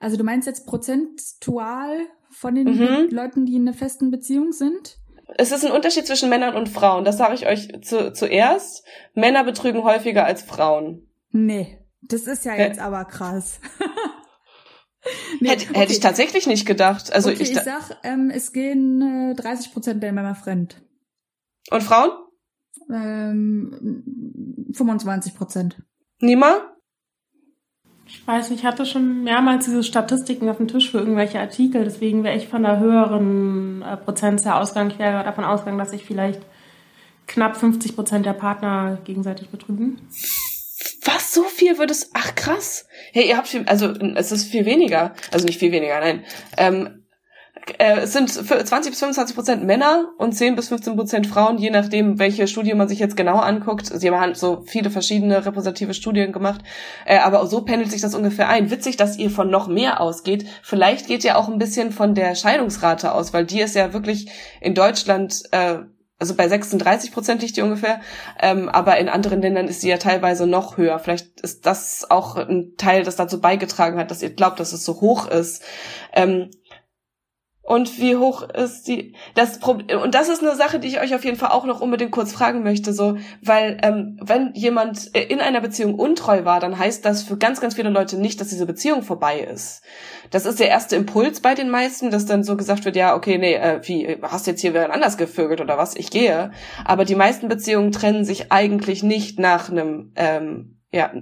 [0.00, 2.00] Also du meinst jetzt prozentual
[2.30, 3.08] von den mhm.
[3.10, 4.98] Leuten, die in einer festen Beziehung sind?
[5.38, 7.04] Es ist ein Unterschied zwischen Männern und Frauen.
[7.04, 8.84] Das sage ich euch zu, zuerst.
[9.14, 11.08] Männer betrügen häufiger als Frauen.
[11.30, 13.60] Nee, das ist ja jetzt aber krass.
[15.40, 15.80] nee, hätte, okay.
[15.80, 17.12] hätte ich tatsächlich nicht gedacht.
[17.12, 20.82] Also okay, ich, ich sag, ähm, es gehen äh, 30 Prozent der Männer fremd.
[21.70, 22.10] Und Frauen?
[22.90, 24.04] Ähm,
[24.72, 25.82] 25 Prozent.
[26.18, 26.62] Niemand?
[28.14, 31.84] Ich weiß nicht, ich hatte schon mehrmals diese Statistiken auf dem Tisch für irgendwelche Artikel,
[31.84, 34.90] deswegen wäre ich von der höheren äh, Prozentzahl ausgegangen.
[34.90, 36.40] Ich wäre davon ausgegangen, dass sich vielleicht
[37.26, 39.98] knapp 50 Prozent der Partner gegenseitig betrügen.
[41.04, 42.86] Was, so viel würde es, ach krass.
[43.12, 46.24] Hey, ihr habt viel, also es ist viel weniger, also nicht viel weniger, nein.
[46.56, 47.01] Ähm,
[47.78, 51.70] äh, es sind 20 bis 25 Prozent Männer und 10 bis 15 Prozent Frauen, je
[51.70, 53.86] nachdem, welche Studie man sich jetzt genau anguckt.
[53.86, 56.62] Sie haben so viele verschiedene repräsentative Studien gemacht,
[57.06, 58.70] äh, aber so pendelt sich das ungefähr ein.
[58.70, 60.46] Witzig, dass ihr von noch mehr ausgeht.
[60.62, 64.30] Vielleicht geht ihr auch ein bisschen von der Scheidungsrate aus, weil die ist ja wirklich
[64.60, 65.78] in Deutschland äh,
[66.22, 68.00] also bei 36 Prozent liegt die ungefähr,
[68.40, 71.00] ähm, aber in anderen Ländern ist sie ja teilweise noch höher.
[71.00, 74.84] Vielleicht ist das auch ein Teil, das dazu beigetragen hat, dass ihr glaubt, dass es
[74.84, 75.64] so hoch ist.
[76.12, 76.50] Ähm,
[77.62, 81.14] und wie hoch ist die das Problem und das ist eine Sache, die ich euch
[81.14, 85.40] auf jeden Fall auch noch unbedingt kurz fragen möchte, so weil ähm, wenn jemand in
[85.40, 88.66] einer Beziehung untreu war, dann heißt das für ganz ganz viele Leute nicht, dass diese
[88.66, 89.82] Beziehung vorbei ist.
[90.30, 93.38] Das ist der erste Impuls bei den meisten, dass dann so gesagt wird, ja okay,
[93.38, 95.94] nee, äh, wie hast jetzt hier wer anders gevögelt oder was?
[95.94, 96.50] Ich gehe.
[96.84, 101.12] Aber die meisten Beziehungen trennen sich eigentlich nicht nach einem ähm, ja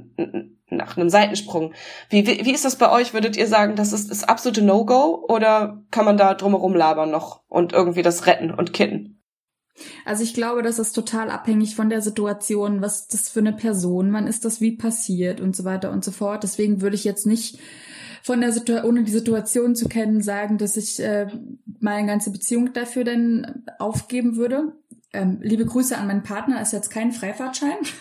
[0.71, 1.73] nach einem Seitensprung.
[2.09, 3.13] Wie, wie, wie ist das bei euch?
[3.15, 7.43] Würdet ihr sagen, das ist das absolute No-Go oder kann man da drumherum labern noch
[7.49, 9.21] und irgendwie das retten und kitten?
[10.05, 14.13] Also ich glaube, das ist total abhängig von der Situation, was das für eine Person,
[14.13, 16.43] wann ist das wie passiert und so weiter und so fort.
[16.43, 17.59] Deswegen würde ich jetzt nicht
[18.23, 21.29] von der Situation, ohne die Situation zu kennen, sagen, dass ich äh,
[21.81, 24.75] meine ganze Beziehung dafür dann aufgeben würde.
[25.13, 27.79] Ähm, liebe Grüße an meinen Partner, ist jetzt kein Freifahrtschein.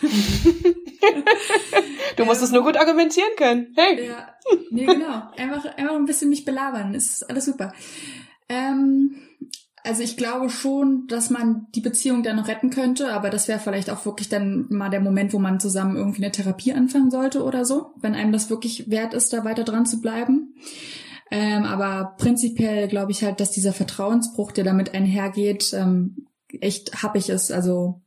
[2.16, 3.74] du musst ähm, es nur gut argumentieren können.
[3.74, 4.06] Hey.
[4.06, 4.32] Ja,
[4.70, 5.22] nee, genau.
[5.36, 6.94] Einfach, einfach ein bisschen mich belabern.
[6.94, 7.72] Ist alles super.
[8.48, 9.16] Ähm,
[9.82, 13.58] also ich glaube schon, dass man die Beziehung dann noch retten könnte, aber das wäre
[13.58, 17.42] vielleicht auch wirklich dann mal der Moment, wo man zusammen irgendwie eine Therapie anfangen sollte
[17.42, 20.54] oder so, wenn einem das wirklich wert ist, da weiter dran zu bleiben.
[21.30, 26.26] Ähm, aber prinzipiell glaube ich halt, dass dieser Vertrauensbruch, der damit einhergeht, ähm,
[26.60, 27.52] echt happig ist.
[27.52, 28.02] Also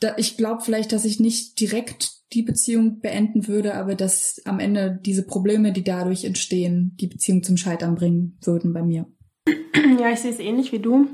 [0.00, 4.58] da, ich glaube vielleicht, dass ich nicht direkt die Beziehung beenden würde, aber dass am
[4.58, 9.06] Ende diese Probleme, die dadurch entstehen, die Beziehung zum Scheitern bringen würden bei mir.
[10.00, 11.06] Ja, ich sehe es ähnlich wie du.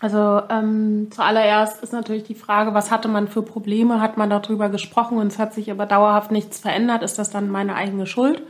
[0.00, 4.00] Also ähm, zuallererst ist natürlich die Frage, was hatte man für Probleme?
[4.00, 7.02] Hat man darüber gesprochen und es hat sich aber dauerhaft nichts verändert?
[7.02, 8.42] Ist das dann meine eigene Schuld?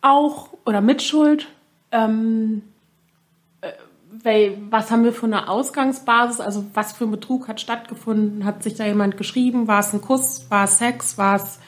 [0.00, 1.48] Auch oder Mitschuld?
[1.92, 2.62] Ähm,
[4.22, 6.40] weil, was haben wir für eine Ausgangsbasis?
[6.40, 8.44] Also was für ein Betrug hat stattgefunden?
[8.44, 9.68] Hat sich da jemand geschrieben?
[9.68, 10.46] War es ein Kuss?
[10.50, 11.18] War es Sex?
[11.18, 11.58] War es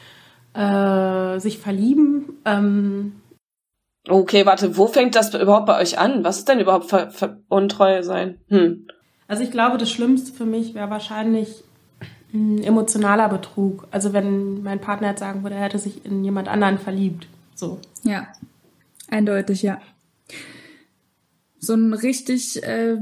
[0.55, 2.41] äh, sich verlieben?
[2.45, 3.21] Ähm,
[4.09, 6.25] okay, warte, wo fängt das überhaupt bei euch an?
[6.25, 8.39] Was ist denn überhaupt ver, ver Untreue sein?
[8.49, 8.87] Hm.
[9.29, 11.63] Also ich glaube, das Schlimmste für mich wäre wahrscheinlich
[12.33, 13.87] ein emotionaler Betrug.
[13.91, 17.27] Also wenn mein Partner jetzt sagen würde, er hätte sich in jemand anderen verliebt.
[17.55, 17.79] So.
[18.03, 18.29] Ja,
[19.09, 19.79] eindeutig, ja
[21.61, 22.99] so ein richtig äh,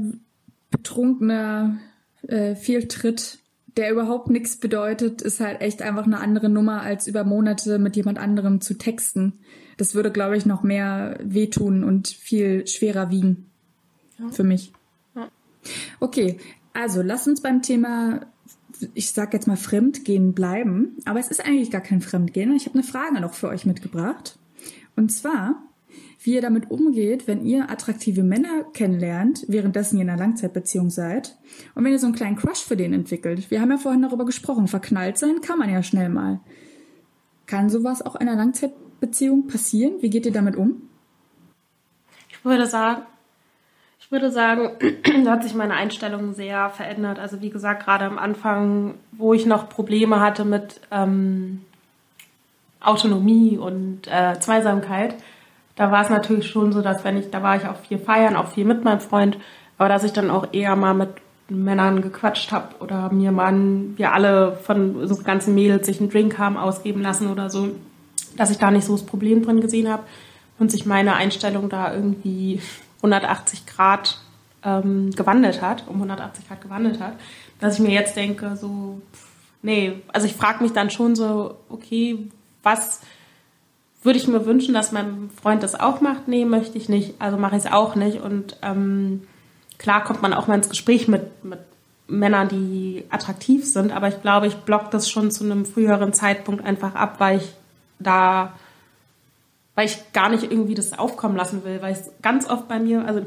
[0.69, 1.79] betrunkener
[2.27, 3.39] äh, Fehltritt,
[3.77, 7.95] der überhaupt nichts bedeutet, ist halt echt einfach eine andere Nummer, als über Monate mit
[7.95, 9.39] jemand anderem zu texten.
[9.77, 13.49] Das würde, glaube ich, noch mehr wehtun und viel schwerer wiegen
[14.19, 14.29] ja.
[14.29, 14.73] für mich.
[15.15, 15.29] Ja.
[16.01, 16.37] Okay,
[16.73, 18.25] also lass uns beim Thema,
[18.93, 20.97] ich sag jetzt mal Fremdgehen bleiben.
[21.05, 22.53] Aber es ist eigentlich gar kein Fremdgehen.
[22.55, 24.37] Ich habe eine Frage noch für euch mitgebracht.
[24.97, 25.63] Und zwar,
[26.29, 31.35] wie ihr damit umgeht, wenn ihr attraktive Männer kennenlernt, währenddessen ihr in einer Langzeitbeziehung seid
[31.73, 33.49] und wenn ihr so einen kleinen Crush für den entwickelt.
[33.49, 36.39] Wir haben ja vorhin darüber gesprochen, verknallt sein kann man ja schnell mal.
[37.47, 39.93] Kann sowas auch in einer Langzeitbeziehung passieren?
[40.01, 40.83] Wie geht ihr damit um?
[42.29, 43.01] Ich würde sagen,
[43.99, 44.69] ich würde sagen,
[45.25, 47.17] da hat sich meine Einstellung sehr verändert.
[47.17, 51.61] Also wie gesagt, gerade am Anfang, wo ich noch Probleme hatte mit ähm,
[52.81, 55.15] Autonomie und äh, Zweisamkeit,
[55.79, 58.35] da war es natürlich schon so, dass wenn ich, da war ich auch viel feiern,
[58.35, 59.37] auch viel mit meinem Freund,
[59.77, 61.07] aber dass ich dann auch eher mal mit
[61.47, 63.53] Männern gequatscht habe oder mir mal,
[63.95, 67.69] wir alle von so ganzen Mädels sich einen Drink haben ausgeben lassen oder so,
[68.35, 70.03] dass ich da nicht so das Problem drin gesehen habe
[70.59, 72.59] und sich meine Einstellung da irgendwie
[72.97, 74.19] 180 Grad
[74.65, 77.13] ähm, gewandelt hat, um 180 Grad gewandelt hat,
[77.61, 78.99] dass ich mir jetzt denke, so,
[79.61, 82.27] nee, also ich frage mich dann schon so, okay,
[82.63, 82.99] was
[84.01, 86.27] würde ich mir wünschen, dass mein Freund das auch macht?
[86.27, 87.15] Nee, möchte ich nicht.
[87.19, 88.21] Also mache ich es auch nicht.
[88.21, 89.23] Und ähm,
[89.77, 91.59] klar kommt man auch mal ins Gespräch mit, mit
[92.07, 96.65] Männern, die attraktiv sind, aber ich glaube, ich block das schon zu einem früheren Zeitpunkt
[96.65, 97.53] einfach ab, weil ich
[97.99, 98.53] da,
[99.75, 103.05] weil ich gar nicht irgendwie das aufkommen lassen will, weil es ganz oft bei mir,
[103.05, 103.21] also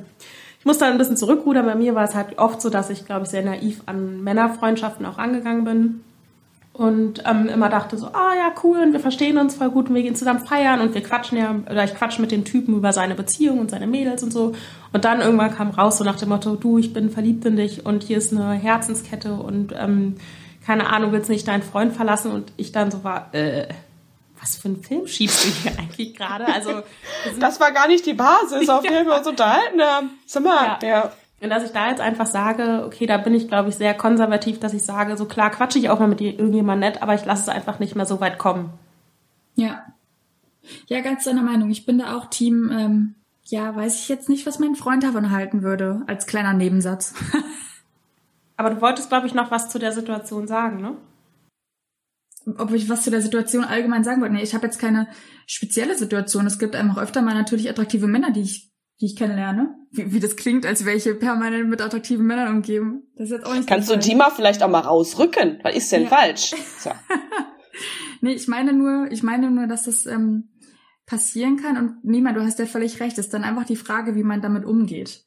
[0.59, 3.07] ich muss da ein bisschen zurückrudern, bei mir war es halt oft so, dass ich,
[3.07, 6.01] glaube ich, sehr naiv an Männerfreundschaften auch angegangen bin
[6.73, 9.95] und ähm, immer dachte so, ah ja, cool, und wir verstehen uns voll gut und
[9.95, 12.93] wir gehen zusammen feiern und wir quatschen ja, oder ich quatsche mit den Typen über
[12.95, 14.55] seine Beziehung und seine Mädels und so.
[14.93, 17.85] Und dann irgendwann kam raus so nach dem Motto, du, ich bin verliebt in dich
[17.85, 20.17] und hier ist eine Herzenskette und ähm,
[20.65, 22.31] keine Ahnung, willst nicht deinen Freund verlassen?
[22.31, 23.69] Und ich dann so war, äh,
[24.41, 26.47] was für einen Film schiebst du hier eigentlich gerade?
[26.47, 26.83] Also
[27.39, 30.11] das war gar nicht die Basis, auf der wir uns unterhalten haben.
[30.27, 30.89] Sag mal, ja.
[30.89, 31.13] ja.
[31.43, 34.61] Und dass ich da jetzt einfach sage, okay, da bin ich, glaube ich, sehr konservativ,
[34.61, 37.43] dass ich sage, so klar quatsche ich auch mal mit irgendjemand nett, aber ich lasse
[37.43, 38.71] es einfach nicht mehr so weit kommen.
[39.57, 39.85] Ja.
[40.87, 41.69] Ja, ganz deiner Meinung.
[41.71, 43.15] Ich bin da auch Team, ähm,
[43.45, 47.13] ja, weiß ich jetzt nicht, was mein Freund davon halten würde, als kleiner Nebensatz.
[48.57, 50.97] aber du wolltest, glaube ich, noch was zu der Situation sagen, ne?
[52.57, 54.35] Ob ich was zu der Situation allgemein sagen wollte.
[54.35, 55.09] Nee, ich habe jetzt keine
[55.47, 56.47] spezielle Situation.
[56.47, 58.72] Es gibt einfach öfter mal natürlich attraktive Männer, die ich
[59.03, 59.75] die ich kennenlerne.
[59.91, 63.03] Wie, wie das klingt, als wäre ich permanent mit attraktiven Männern umgeben.
[63.17, 65.59] Das ist jetzt auch nicht Kannst du die mal vielleicht auch mal rausrücken?
[65.65, 66.09] Was ist denn ja.
[66.09, 66.55] falsch?
[66.79, 66.91] So.
[68.21, 70.51] nee, ich meine nur, ich meine nur, dass das ähm,
[71.05, 73.19] passieren kann und Nima, du hast ja völlig recht.
[73.19, 75.27] Es ist dann einfach die Frage, wie man damit umgeht.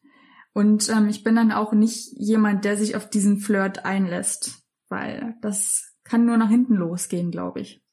[0.54, 5.36] Und ähm, ich bin dann auch nicht jemand, der sich auf diesen Flirt einlässt, weil
[5.42, 7.85] das kann nur nach hinten losgehen, glaube ich.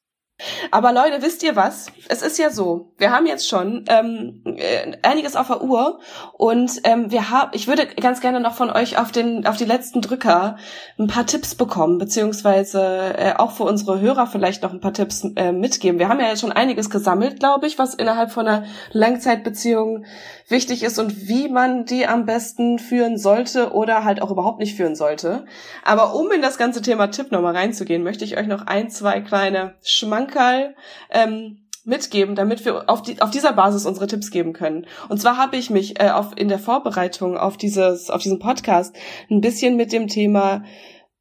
[0.70, 1.86] Aber Leute, wisst ihr was?
[2.08, 6.00] Es ist ja so, wir haben jetzt schon ähm, äh, einiges auf der Uhr
[6.34, 9.64] und ähm, wir haben, ich würde ganz gerne noch von euch auf den, auf die
[9.64, 10.56] letzten Drücker
[10.98, 15.24] ein paar Tipps bekommen, beziehungsweise äh, auch für unsere Hörer vielleicht noch ein paar Tipps
[15.36, 15.98] äh, mitgeben.
[15.98, 20.04] Wir haben ja jetzt schon einiges gesammelt, glaube ich, was innerhalb von einer Langzeitbeziehung
[20.52, 24.76] wichtig ist und wie man die am besten führen sollte oder halt auch überhaupt nicht
[24.76, 25.44] führen sollte.
[25.84, 29.20] Aber um in das ganze Thema Tipp nochmal reinzugehen, möchte ich euch noch ein, zwei
[29.20, 30.76] kleine Schmankerl
[31.10, 34.86] ähm, mitgeben, damit wir auf, die, auf dieser Basis unsere Tipps geben können.
[35.08, 38.94] Und zwar habe ich mich äh, auf, in der Vorbereitung auf, dieses, auf diesen Podcast
[39.30, 40.62] ein bisschen mit dem Thema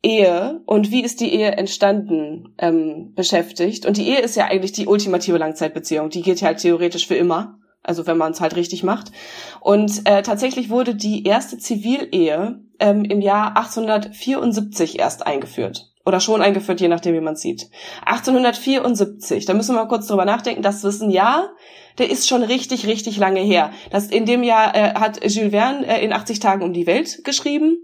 [0.03, 3.85] Ehe und wie ist die Ehe entstanden ähm, beschäftigt.
[3.85, 6.09] Und die Ehe ist ja eigentlich die ultimative Langzeitbeziehung.
[6.09, 7.59] Die geht ja halt theoretisch für immer.
[7.83, 9.11] Also wenn man es halt richtig macht.
[9.59, 15.91] Und äh, tatsächlich wurde die erste Zivilehe ähm, im Jahr 1874 erst eingeführt.
[16.05, 17.69] Oder schon eingeführt, je nachdem, wie man sieht.
[18.05, 21.51] 1874, da müssen wir mal kurz drüber nachdenken, das ist ein Jahr,
[21.97, 23.71] der ist schon richtig, richtig lange her.
[23.89, 27.23] Das, in dem Jahr äh, hat Jules Verne äh, in 80 Tagen um die Welt
[27.23, 27.77] geschrieben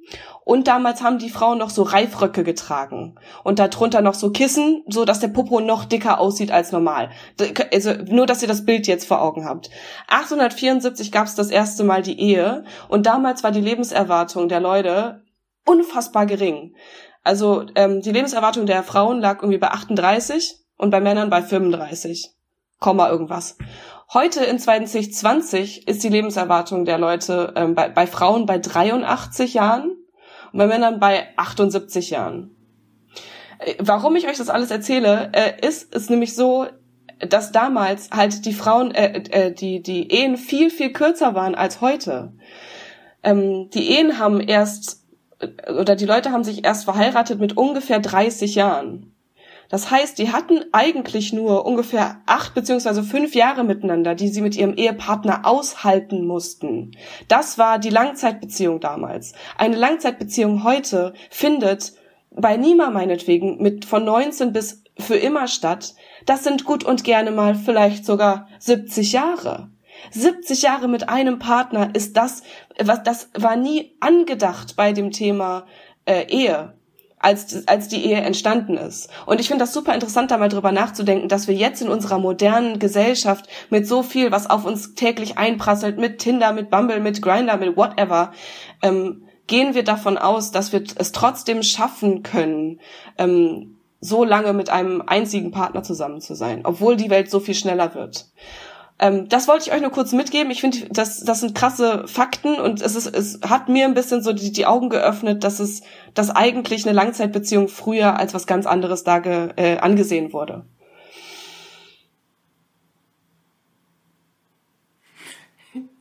[0.48, 5.04] und damals haben die Frauen noch so Reifröcke getragen und darunter noch so Kissen, so
[5.04, 7.10] dass der Popo noch dicker aussieht als normal.
[7.74, 9.70] Also nur, dass ihr das Bild jetzt vor Augen habt.
[10.08, 15.22] 1874 gab es das erste Mal die Ehe und damals war die Lebenserwartung der Leute
[15.66, 16.74] unfassbar gering.
[17.26, 22.32] Also ähm, die Lebenserwartung der Frauen lag irgendwie bei 38 und bei Männern bei 35.
[22.80, 23.58] Komma irgendwas.
[24.14, 29.98] Heute in 2020 ist die Lebenserwartung der Leute ähm, bei, bei Frauen bei 83 Jahren
[30.54, 32.56] und bei Männern bei 78 Jahren.
[33.60, 36.68] Äh, warum ich euch das alles erzähle, äh, ist ist nämlich so,
[37.20, 41.82] dass damals halt die Frauen, äh, äh, die die Ehen viel viel kürzer waren als
[41.82, 42.32] heute.
[43.24, 45.04] Ähm, die Ehen haben erst
[45.68, 49.17] oder die Leute haben sich erst verheiratet mit ungefähr 30 Jahren.
[49.70, 54.56] Das heißt, die hatten eigentlich nur ungefähr acht beziehungsweise fünf Jahre miteinander, die sie mit
[54.56, 56.92] ihrem Ehepartner aushalten mussten.
[57.28, 59.34] Das war die Langzeitbeziehung damals.
[59.58, 61.94] Eine Langzeitbeziehung heute findet
[62.32, 65.96] bei Nima meinetwegen mit von 19 bis für immer statt.
[66.26, 69.70] Das sind gut und gerne mal vielleicht sogar 70 Jahre.
[70.12, 72.44] 70 Jahre mit einem Partner ist das,
[72.80, 75.66] was das war nie angedacht bei dem Thema
[76.06, 76.77] äh, Ehe.
[77.28, 79.10] Als, als die Ehe entstanden ist.
[79.26, 82.20] Und ich finde das super interessant, da mal drüber nachzudenken, dass wir jetzt in unserer
[82.20, 87.22] modernen Gesellschaft mit so viel, was auf uns täglich einprasselt, mit Tinder, mit Bumble, mit
[87.22, 88.32] Grinder, mit whatever,
[88.82, 92.80] ähm, gehen wir davon aus, dass wir es trotzdem schaffen können,
[93.18, 97.56] ähm, so lange mit einem einzigen Partner zusammen zu sein, obwohl die Welt so viel
[97.56, 98.28] schneller wird.
[99.00, 100.52] Ähm, das wollte ich euch nur kurz mitgeben.
[100.52, 104.24] Ich finde, das, das sind krasse Fakten und es, ist, es hat mir ein bisschen
[104.24, 105.84] so die, die Augen geöffnet, dass es,
[106.16, 110.66] dass eigentlich eine Langzeitbeziehung früher als was ganz anderes da ge, äh, angesehen wurde.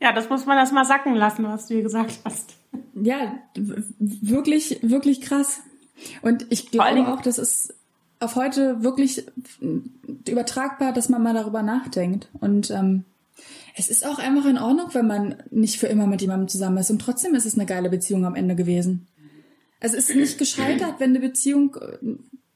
[0.01, 2.55] Ja, das muss man erst mal sacken lassen, was du hier gesagt hast.
[2.95, 3.37] Ja,
[3.99, 5.61] wirklich, wirklich krass.
[6.21, 7.76] Und ich glaube auch, das ist
[8.19, 9.25] auf heute wirklich
[10.27, 12.29] übertragbar, dass man mal darüber nachdenkt.
[12.39, 13.03] Und ähm,
[13.75, 16.89] es ist auch einfach in Ordnung, wenn man nicht für immer mit jemandem zusammen ist.
[16.89, 19.07] Und trotzdem ist es eine geile Beziehung am Ende gewesen.
[19.79, 21.97] Es ist nicht gescheitert, wenn eine Beziehung äh,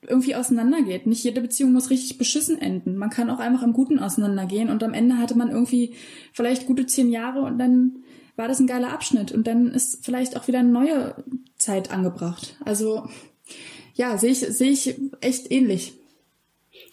[0.08, 1.06] irgendwie auseinandergeht.
[1.06, 2.98] Nicht jede Beziehung muss richtig beschissen enden.
[2.98, 5.94] Man kann auch einfach im Guten auseinandergehen und am Ende hatte man irgendwie
[6.34, 7.98] vielleicht gute zehn Jahre und dann
[8.36, 11.16] war das ein geiler Abschnitt und dann ist vielleicht auch wieder eine neue
[11.58, 12.58] Zeit angebracht.
[12.66, 13.08] Also
[13.94, 15.94] ja, sehe ich, sehe ich echt ähnlich.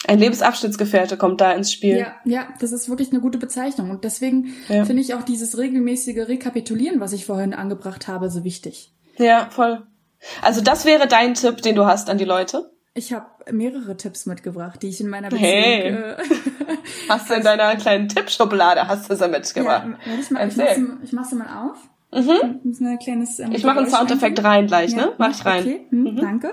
[0.07, 1.99] Ein Lebensabschnittsgefährte kommt da ins Spiel.
[1.99, 3.91] Ja, ja, das ist wirklich eine gute Bezeichnung.
[3.91, 4.85] Und deswegen ja.
[4.85, 8.93] finde ich auch dieses regelmäßige Rekapitulieren, was ich vorhin angebracht habe, so wichtig.
[9.17, 9.83] Ja, voll.
[10.43, 12.71] Also das wäre dein Tipp, den du hast an die Leute?
[12.95, 15.51] Ich habe mehrere Tipps mitgebracht, die ich in meiner Beziehung.
[15.51, 15.89] Hey.
[15.89, 16.17] Äh,
[17.09, 19.87] hast du in deiner kleinen Tippschublade hast du sie mitgebracht?
[20.05, 21.79] Ja, ich, mach, ich, mach's, ich mach's mal auf.
[22.11, 22.61] Mhm.
[22.81, 25.13] Ein kleines, ähm, ich mache einen Soundeffekt rein gleich, ja, ne?
[25.19, 25.63] Mach ich rein.
[25.63, 26.17] Okay, hm, mhm.
[26.17, 26.53] danke.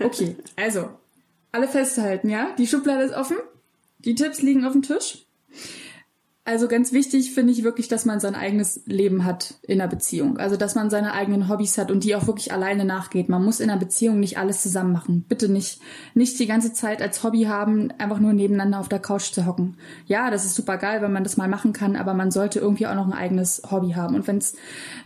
[0.00, 0.90] Okay, also
[1.50, 2.48] alle festhalten, ja?
[2.58, 3.36] Die Schublade ist offen,
[3.98, 5.26] die Tipps liegen auf dem Tisch.
[6.44, 10.38] Also ganz wichtig finde ich wirklich, dass man sein eigenes Leben hat in einer Beziehung.
[10.38, 13.28] Also dass man seine eigenen Hobbys hat und die auch wirklich alleine nachgeht.
[13.28, 15.24] Man muss in einer Beziehung nicht alles zusammen machen.
[15.28, 15.80] Bitte nicht,
[16.14, 19.76] nicht die ganze Zeit als Hobby haben, einfach nur nebeneinander auf der Couch zu hocken.
[20.06, 22.88] Ja, das ist super geil, wenn man das mal machen kann, aber man sollte irgendwie
[22.88, 24.16] auch noch ein eigenes Hobby haben.
[24.16, 24.56] Und wenn es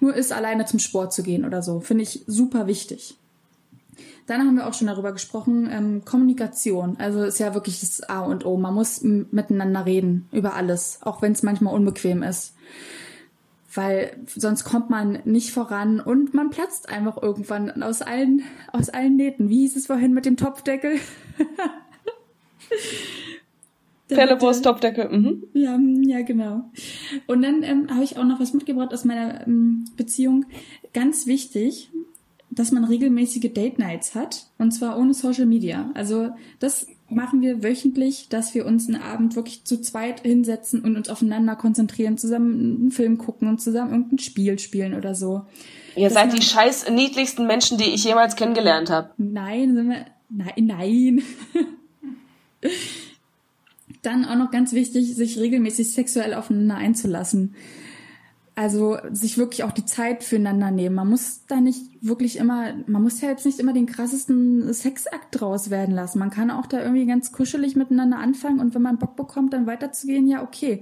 [0.01, 3.19] nur ist, alleine zum Sport zu gehen oder so, finde ich super wichtig.
[4.27, 6.97] Dann haben wir auch schon darüber gesprochen, ähm, Kommunikation.
[6.99, 8.57] Also ist ja wirklich das A und O.
[8.57, 12.55] Man muss miteinander reden über alles, auch wenn es manchmal unbequem ist.
[13.73, 18.43] Weil sonst kommt man nicht voran und man platzt einfach irgendwann aus allen,
[18.73, 19.49] aus allen Nähten.
[19.49, 20.99] Wie hieß es vorhin mit dem Topfdeckel?
[24.09, 25.09] Pellewurst Topfdeckel.
[25.09, 25.45] Mhm.
[25.53, 26.71] Ja, ja, genau.
[27.27, 30.47] Und dann ähm, habe ich auch noch was mitgebracht aus meiner ähm, Beziehung.
[30.93, 31.91] Ganz wichtig,
[32.57, 35.91] dass man regelmäßige Date Nights hat und zwar ohne Social Media.
[35.95, 40.97] Also das machen wir wöchentlich, dass wir uns einen Abend wirklich zu zweit hinsetzen und
[40.97, 45.43] uns aufeinander konzentrieren, zusammen einen Film gucken und zusammen irgendein Spiel spielen oder so.
[45.95, 49.11] Ihr seid die scheiß niedlichsten Menschen, die ich jemals kennengelernt habe.
[49.19, 51.23] Nein, sind wir, nein, nein.
[54.03, 57.55] Dann auch noch ganz wichtig, sich regelmäßig sexuell aufeinander einzulassen.
[58.59, 60.95] Also sich wirklich auch die Zeit füreinander nehmen.
[60.95, 65.39] Man muss da nicht wirklich immer, man muss ja jetzt nicht immer den krassesten Sexakt
[65.39, 66.19] draus werden lassen.
[66.19, 69.67] Man kann auch da irgendwie ganz kuschelig miteinander anfangen und wenn man Bock bekommt, dann
[69.67, 70.81] weiterzugehen, ja okay.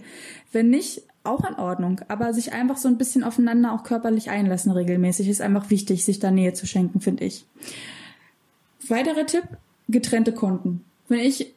[0.52, 2.00] Wenn nicht, auch in Ordnung.
[2.06, 6.20] Aber sich einfach so ein bisschen aufeinander auch körperlich einlassen regelmäßig ist einfach wichtig, sich
[6.20, 7.44] da Nähe zu schenken, finde ich.
[8.86, 9.44] Weiterer Tipp,
[9.88, 10.84] getrennte Konten.
[11.08, 11.54] Finde ich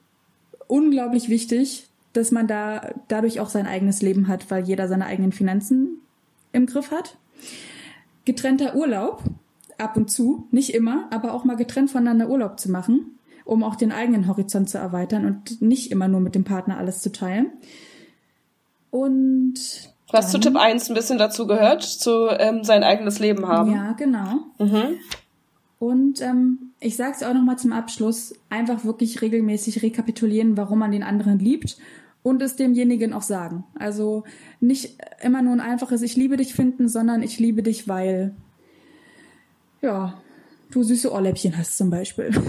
[0.67, 5.31] unglaublich wichtig, dass man da dadurch auch sein eigenes Leben hat, weil jeder seine eigenen
[5.31, 6.01] Finanzen
[6.51, 7.17] im Griff hat.
[8.25, 9.23] Getrennter Urlaub,
[9.77, 13.75] ab und zu, nicht immer, aber auch mal getrennt voneinander Urlaub zu machen, um auch
[13.75, 17.51] den eigenen Horizont zu erweitern und nicht immer nur mit dem Partner alles zu teilen.
[18.89, 19.55] Und
[20.11, 23.73] was zu Tipp 1 ein bisschen dazu gehört, zu ähm, sein eigenes Leben haben.
[23.73, 24.39] Ja, genau.
[24.57, 24.97] Mhm.
[25.79, 30.79] Und ähm, ich sage es auch noch mal zum Abschluss, einfach wirklich regelmäßig rekapitulieren, warum
[30.79, 31.77] man den anderen liebt
[32.27, 33.63] und es demjenigen auch sagen.
[33.75, 34.23] Also
[34.59, 38.35] nicht immer nur ein einfaches Ich liebe dich finden, sondern ich liebe dich, weil
[39.81, 40.21] ja,
[40.71, 42.31] du süße Ohrläppchen hast zum Beispiel.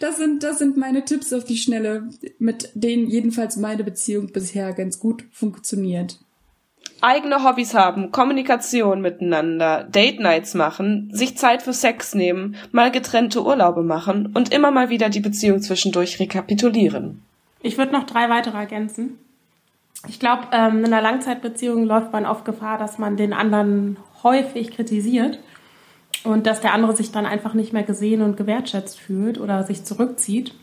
[0.00, 2.08] das sind, das sind meine Tipps auf die Schnelle,
[2.38, 6.18] mit denen jedenfalls meine Beziehung bisher ganz gut funktioniert
[7.02, 13.44] eigene Hobbys haben, Kommunikation miteinander, Date Nights machen, sich Zeit für Sex nehmen, mal getrennte
[13.44, 17.22] Urlaube machen und immer mal wieder die Beziehung zwischendurch rekapitulieren.
[17.60, 19.18] Ich würde noch drei weitere ergänzen.
[20.08, 24.72] Ich glaube, ähm, in einer Langzeitbeziehung läuft man auf Gefahr, dass man den anderen häufig
[24.72, 25.38] kritisiert
[26.24, 29.84] und dass der andere sich dann einfach nicht mehr gesehen und gewertschätzt fühlt oder sich
[29.84, 30.54] zurückzieht.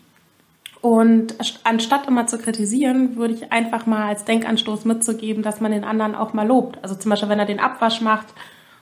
[0.81, 5.83] Und anstatt immer zu kritisieren, würde ich einfach mal als Denkanstoß mitzugeben, dass man den
[5.83, 6.79] anderen auch mal lobt.
[6.81, 8.27] Also zum Beispiel, wenn er den Abwasch macht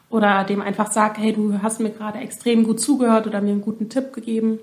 [0.10, 3.62] oder dem einfach sagt, hey, du hast mir gerade extrem gut zugehört oder mir einen
[3.62, 4.60] guten Tipp gegeben.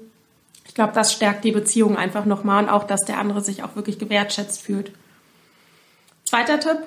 [0.65, 3.74] Ich glaube, das stärkt die Beziehung einfach nochmal und auch, dass der andere sich auch
[3.74, 4.93] wirklich gewertschätzt fühlt.
[6.24, 6.78] Zweiter Tipp,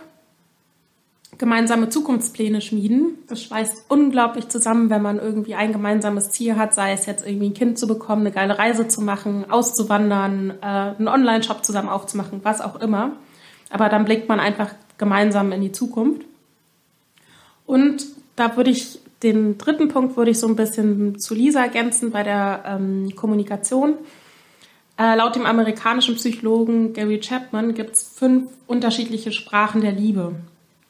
[1.38, 3.20] gemeinsame Zukunftspläne schmieden.
[3.28, 7.50] Das schweißt unglaublich zusammen, wenn man irgendwie ein gemeinsames Ziel hat, sei es jetzt irgendwie
[7.50, 12.40] ein Kind zu bekommen, eine geile Reise zu machen, auszuwandern, äh, einen Online-Shop zusammen aufzumachen,
[12.44, 13.12] was auch immer.
[13.70, 16.24] Aber dann blickt man einfach gemeinsam in die Zukunft.
[17.66, 18.06] Und
[18.36, 22.24] da würde ich den dritten Punkt würde ich so ein bisschen zu Lisa ergänzen bei
[22.24, 23.96] der ähm, Kommunikation.
[24.98, 30.36] Äh, laut dem amerikanischen Psychologen Gary Chapman gibt es fünf unterschiedliche Sprachen der Liebe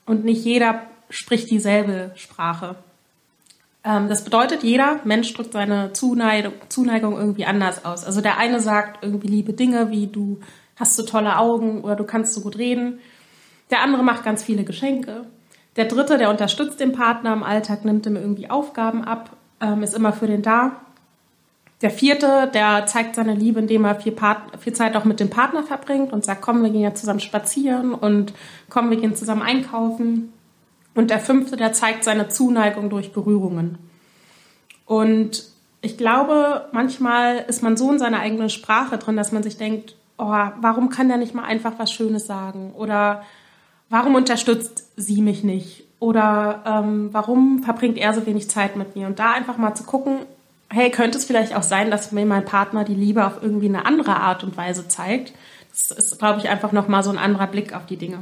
[0.07, 2.75] und nicht jeder spricht dieselbe Sprache.
[3.83, 8.03] Ähm, das bedeutet, jeder Mensch drückt seine Zuneigung, Zuneigung irgendwie anders aus.
[8.03, 10.39] Also der eine sagt irgendwie liebe Dinge, wie du
[10.75, 12.99] hast so tolle Augen oder du kannst so gut reden.
[13.69, 15.25] Der andere macht ganz viele Geschenke.
[15.75, 19.31] Der dritte, der unterstützt den Partner im Alltag, nimmt ihm irgendwie Aufgaben ab,
[19.61, 20.81] ähm, ist immer für den da.
[21.81, 25.29] Der vierte, der zeigt seine Liebe, indem er viel, Part viel Zeit auch mit dem
[25.29, 28.33] Partner verbringt und sagt, komm, wir gehen ja zusammen spazieren und
[28.69, 30.33] komm, wir gehen zusammen einkaufen.
[30.95, 33.77] Und der fünfte, der zeigt seine Zuneigung durch Berührungen.
[34.87, 35.43] Und
[35.81, 39.95] ich glaube, manchmal ist man so in seiner eigenen Sprache drin, dass man sich denkt,
[40.17, 42.73] oh, warum kann der nicht mal einfach was Schönes sagen?
[42.75, 43.21] Oder
[43.89, 45.83] warum unterstützt sie mich nicht?
[45.99, 49.05] Oder ähm, warum verbringt er so wenig Zeit mit mir?
[49.05, 50.19] Und da einfach mal zu gucken,
[50.69, 53.85] hey, könnte es vielleicht auch sein, dass mir mein Partner die Liebe auf irgendwie eine
[53.85, 55.33] andere Art und Weise zeigt?
[55.71, 58.19] Das ist, glaube ich, einfach nochmal so ein anderer Blick auf die Dinge.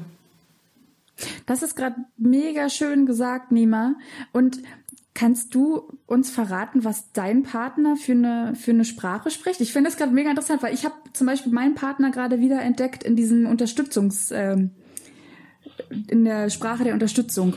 [1.45, 3.95] Das ist gerade mega schön gesagt, Nima.
[4.33, 4.59] Und
[5.13, 9.61] kannst du uns verraten, was dein Partner für eine, für eine Sprache spricht?
[9.61, 12.61] Ich finde das gerade mega interessant, weil ich habe zum Beispiel meinen Partner gerade wieder
[12.61, 14.71] entdeckt in diesem Unterstützungs, ähm,
[16.07, 17.55] in der Sprache der Unterstützung.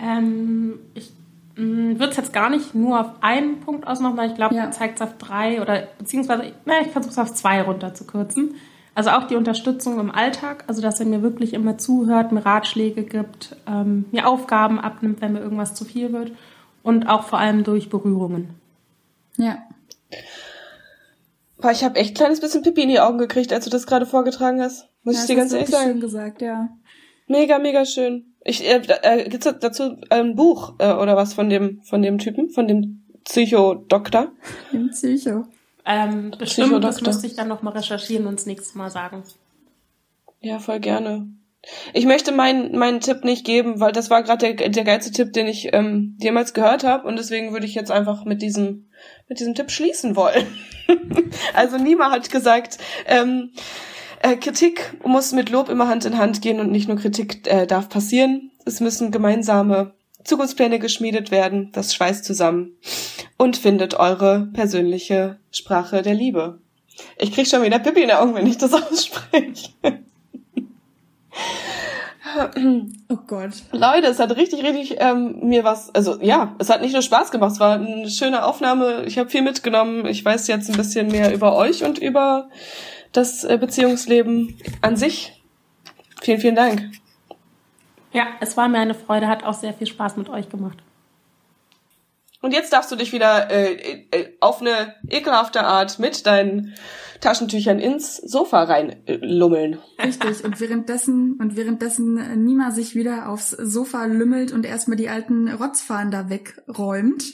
[0.00, 1.12] Ähm, ich
[1.58, 4.70] würde es jetzt gar nicht nur auf einen Punkt ausmachen, weil ich glaube, ja.
[4.70, 8.54] zeigt es auf drei oder beziehungsweise, naja, ich versuche es auf zwei runterzukürzen.
[8.94, 13.04] Also auch die Unterstützung im Alltag, also dass er mir wirklich immer zuhört, mir Ratschläge
[13.04, 16.32] gibt, ähm, mir Aufgaben abnimmt, wenn mir irgendwas zu viel wird
[16.82, 18.50] und auch vor allem durch Berührungen.
[19.36, 19.58] Ja.
[21.60, 23.86] Boah, ich habe echt ein kleines bisschen Pipi in die Augen gekriegt, als du das
[23.86, 24.88] gerade vorgetragen hast.
[25.02, 25.90] Muss ja, ich dir ganz ehrlich sagen.
[25.90, 26.68] schön gesagt, ja.
[27.26, 28.34] Mega, mega schön.
[28.48, 32.48] Ich äh, äh, gibt's dazu ein Buch äh, oder was von dem von dem Typen,
[32.48, 34.32] von dem Psychodoktor?
[34.72, 35.44] Dem Psycho.
[35.84, 39.22] Ähm, bestimmt, das müsste ich dann nochmal recherchieren und das nächste Mal sagen.
[40.40, 41.28] Ja, voll gerne.
[41.92, 45.34] Ich möchte meinen meinen Tipp nicht geben, weil das war gerade der, der geilste Tipp,
[45.34, 48.88] den ich ähm, jemals gehört habe und deswegen würde ich jetzt einfach mit diesem
[49.28, 50.46] mit diesem Tipp schließen wollen.
[51.54, 53.50] also Nima hat gesagt, ähm,
[54.22, 57.66] äh, Kritik muss mit Lob immer Hand in Hand gehen und nicht nur Kritik äh,
[57.66, 58.50] darf passieren.
[58.64, 62.76] Es müssen gemeinsame Zukunftspläne geschmiedet werden, das schweißt zusammen
[63.36, 66.60] und findet eure persönliche Sprache der Liebe.
[67.16, 69.70] Ich krieg schon wieder Pippi in den Augen, wenn ich das ausspreche.
[73.08, 73.52] Oh Gott.
[73.72, 77.30] Leute, es hat richtig, richtig ähm, mir was, also ja, es hat nicht nur Spaß
[77.30, 81.08] gemacht, es war eine schöne Aufnahme, ich habe viel mitgenommen, ich weiß jetzt ein bisschen
[81.08, 82.50] mehr über euch und über
[83.12, 85.42] das äh, Beziehungsleben an sich.
[86.20, 86.82] Vielen, vielen Dank.
[88.12, 90.78] Ja, es war mir eine Freude, hat auch sehr viel Spaß mit euch gemacht.
[92.40, 96.74] Und jetzt darfst du dich wieder äh, äh, auf eine ekelhafte Art mit deinen
[97.20, 99.78] Taschentüchern ins Sofa reinlummeln.
[99.96, 100.44] Äh, Richtig.
[100.44, 106.12] Und währenddessen und währenddessen Nima sich wieder aufs Sofa lümmelt und erstmal die alten Rotzfahnen
[106.12, 107.24] da wegräumt,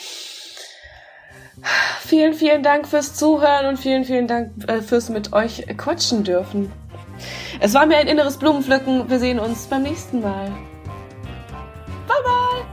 [1.99, 6.71] Vielen, vielen Dank fürs Zuhören und vielen, vielen Dank äh, fürs mit euch quatschen dürfen.
[7.59, 9.09] Es war mir ein inneres Blumenpflücken.
[9.09, 10.51] Wir sehen uns beim nächsten Mal.
[12.07, 12.65] Bye bye!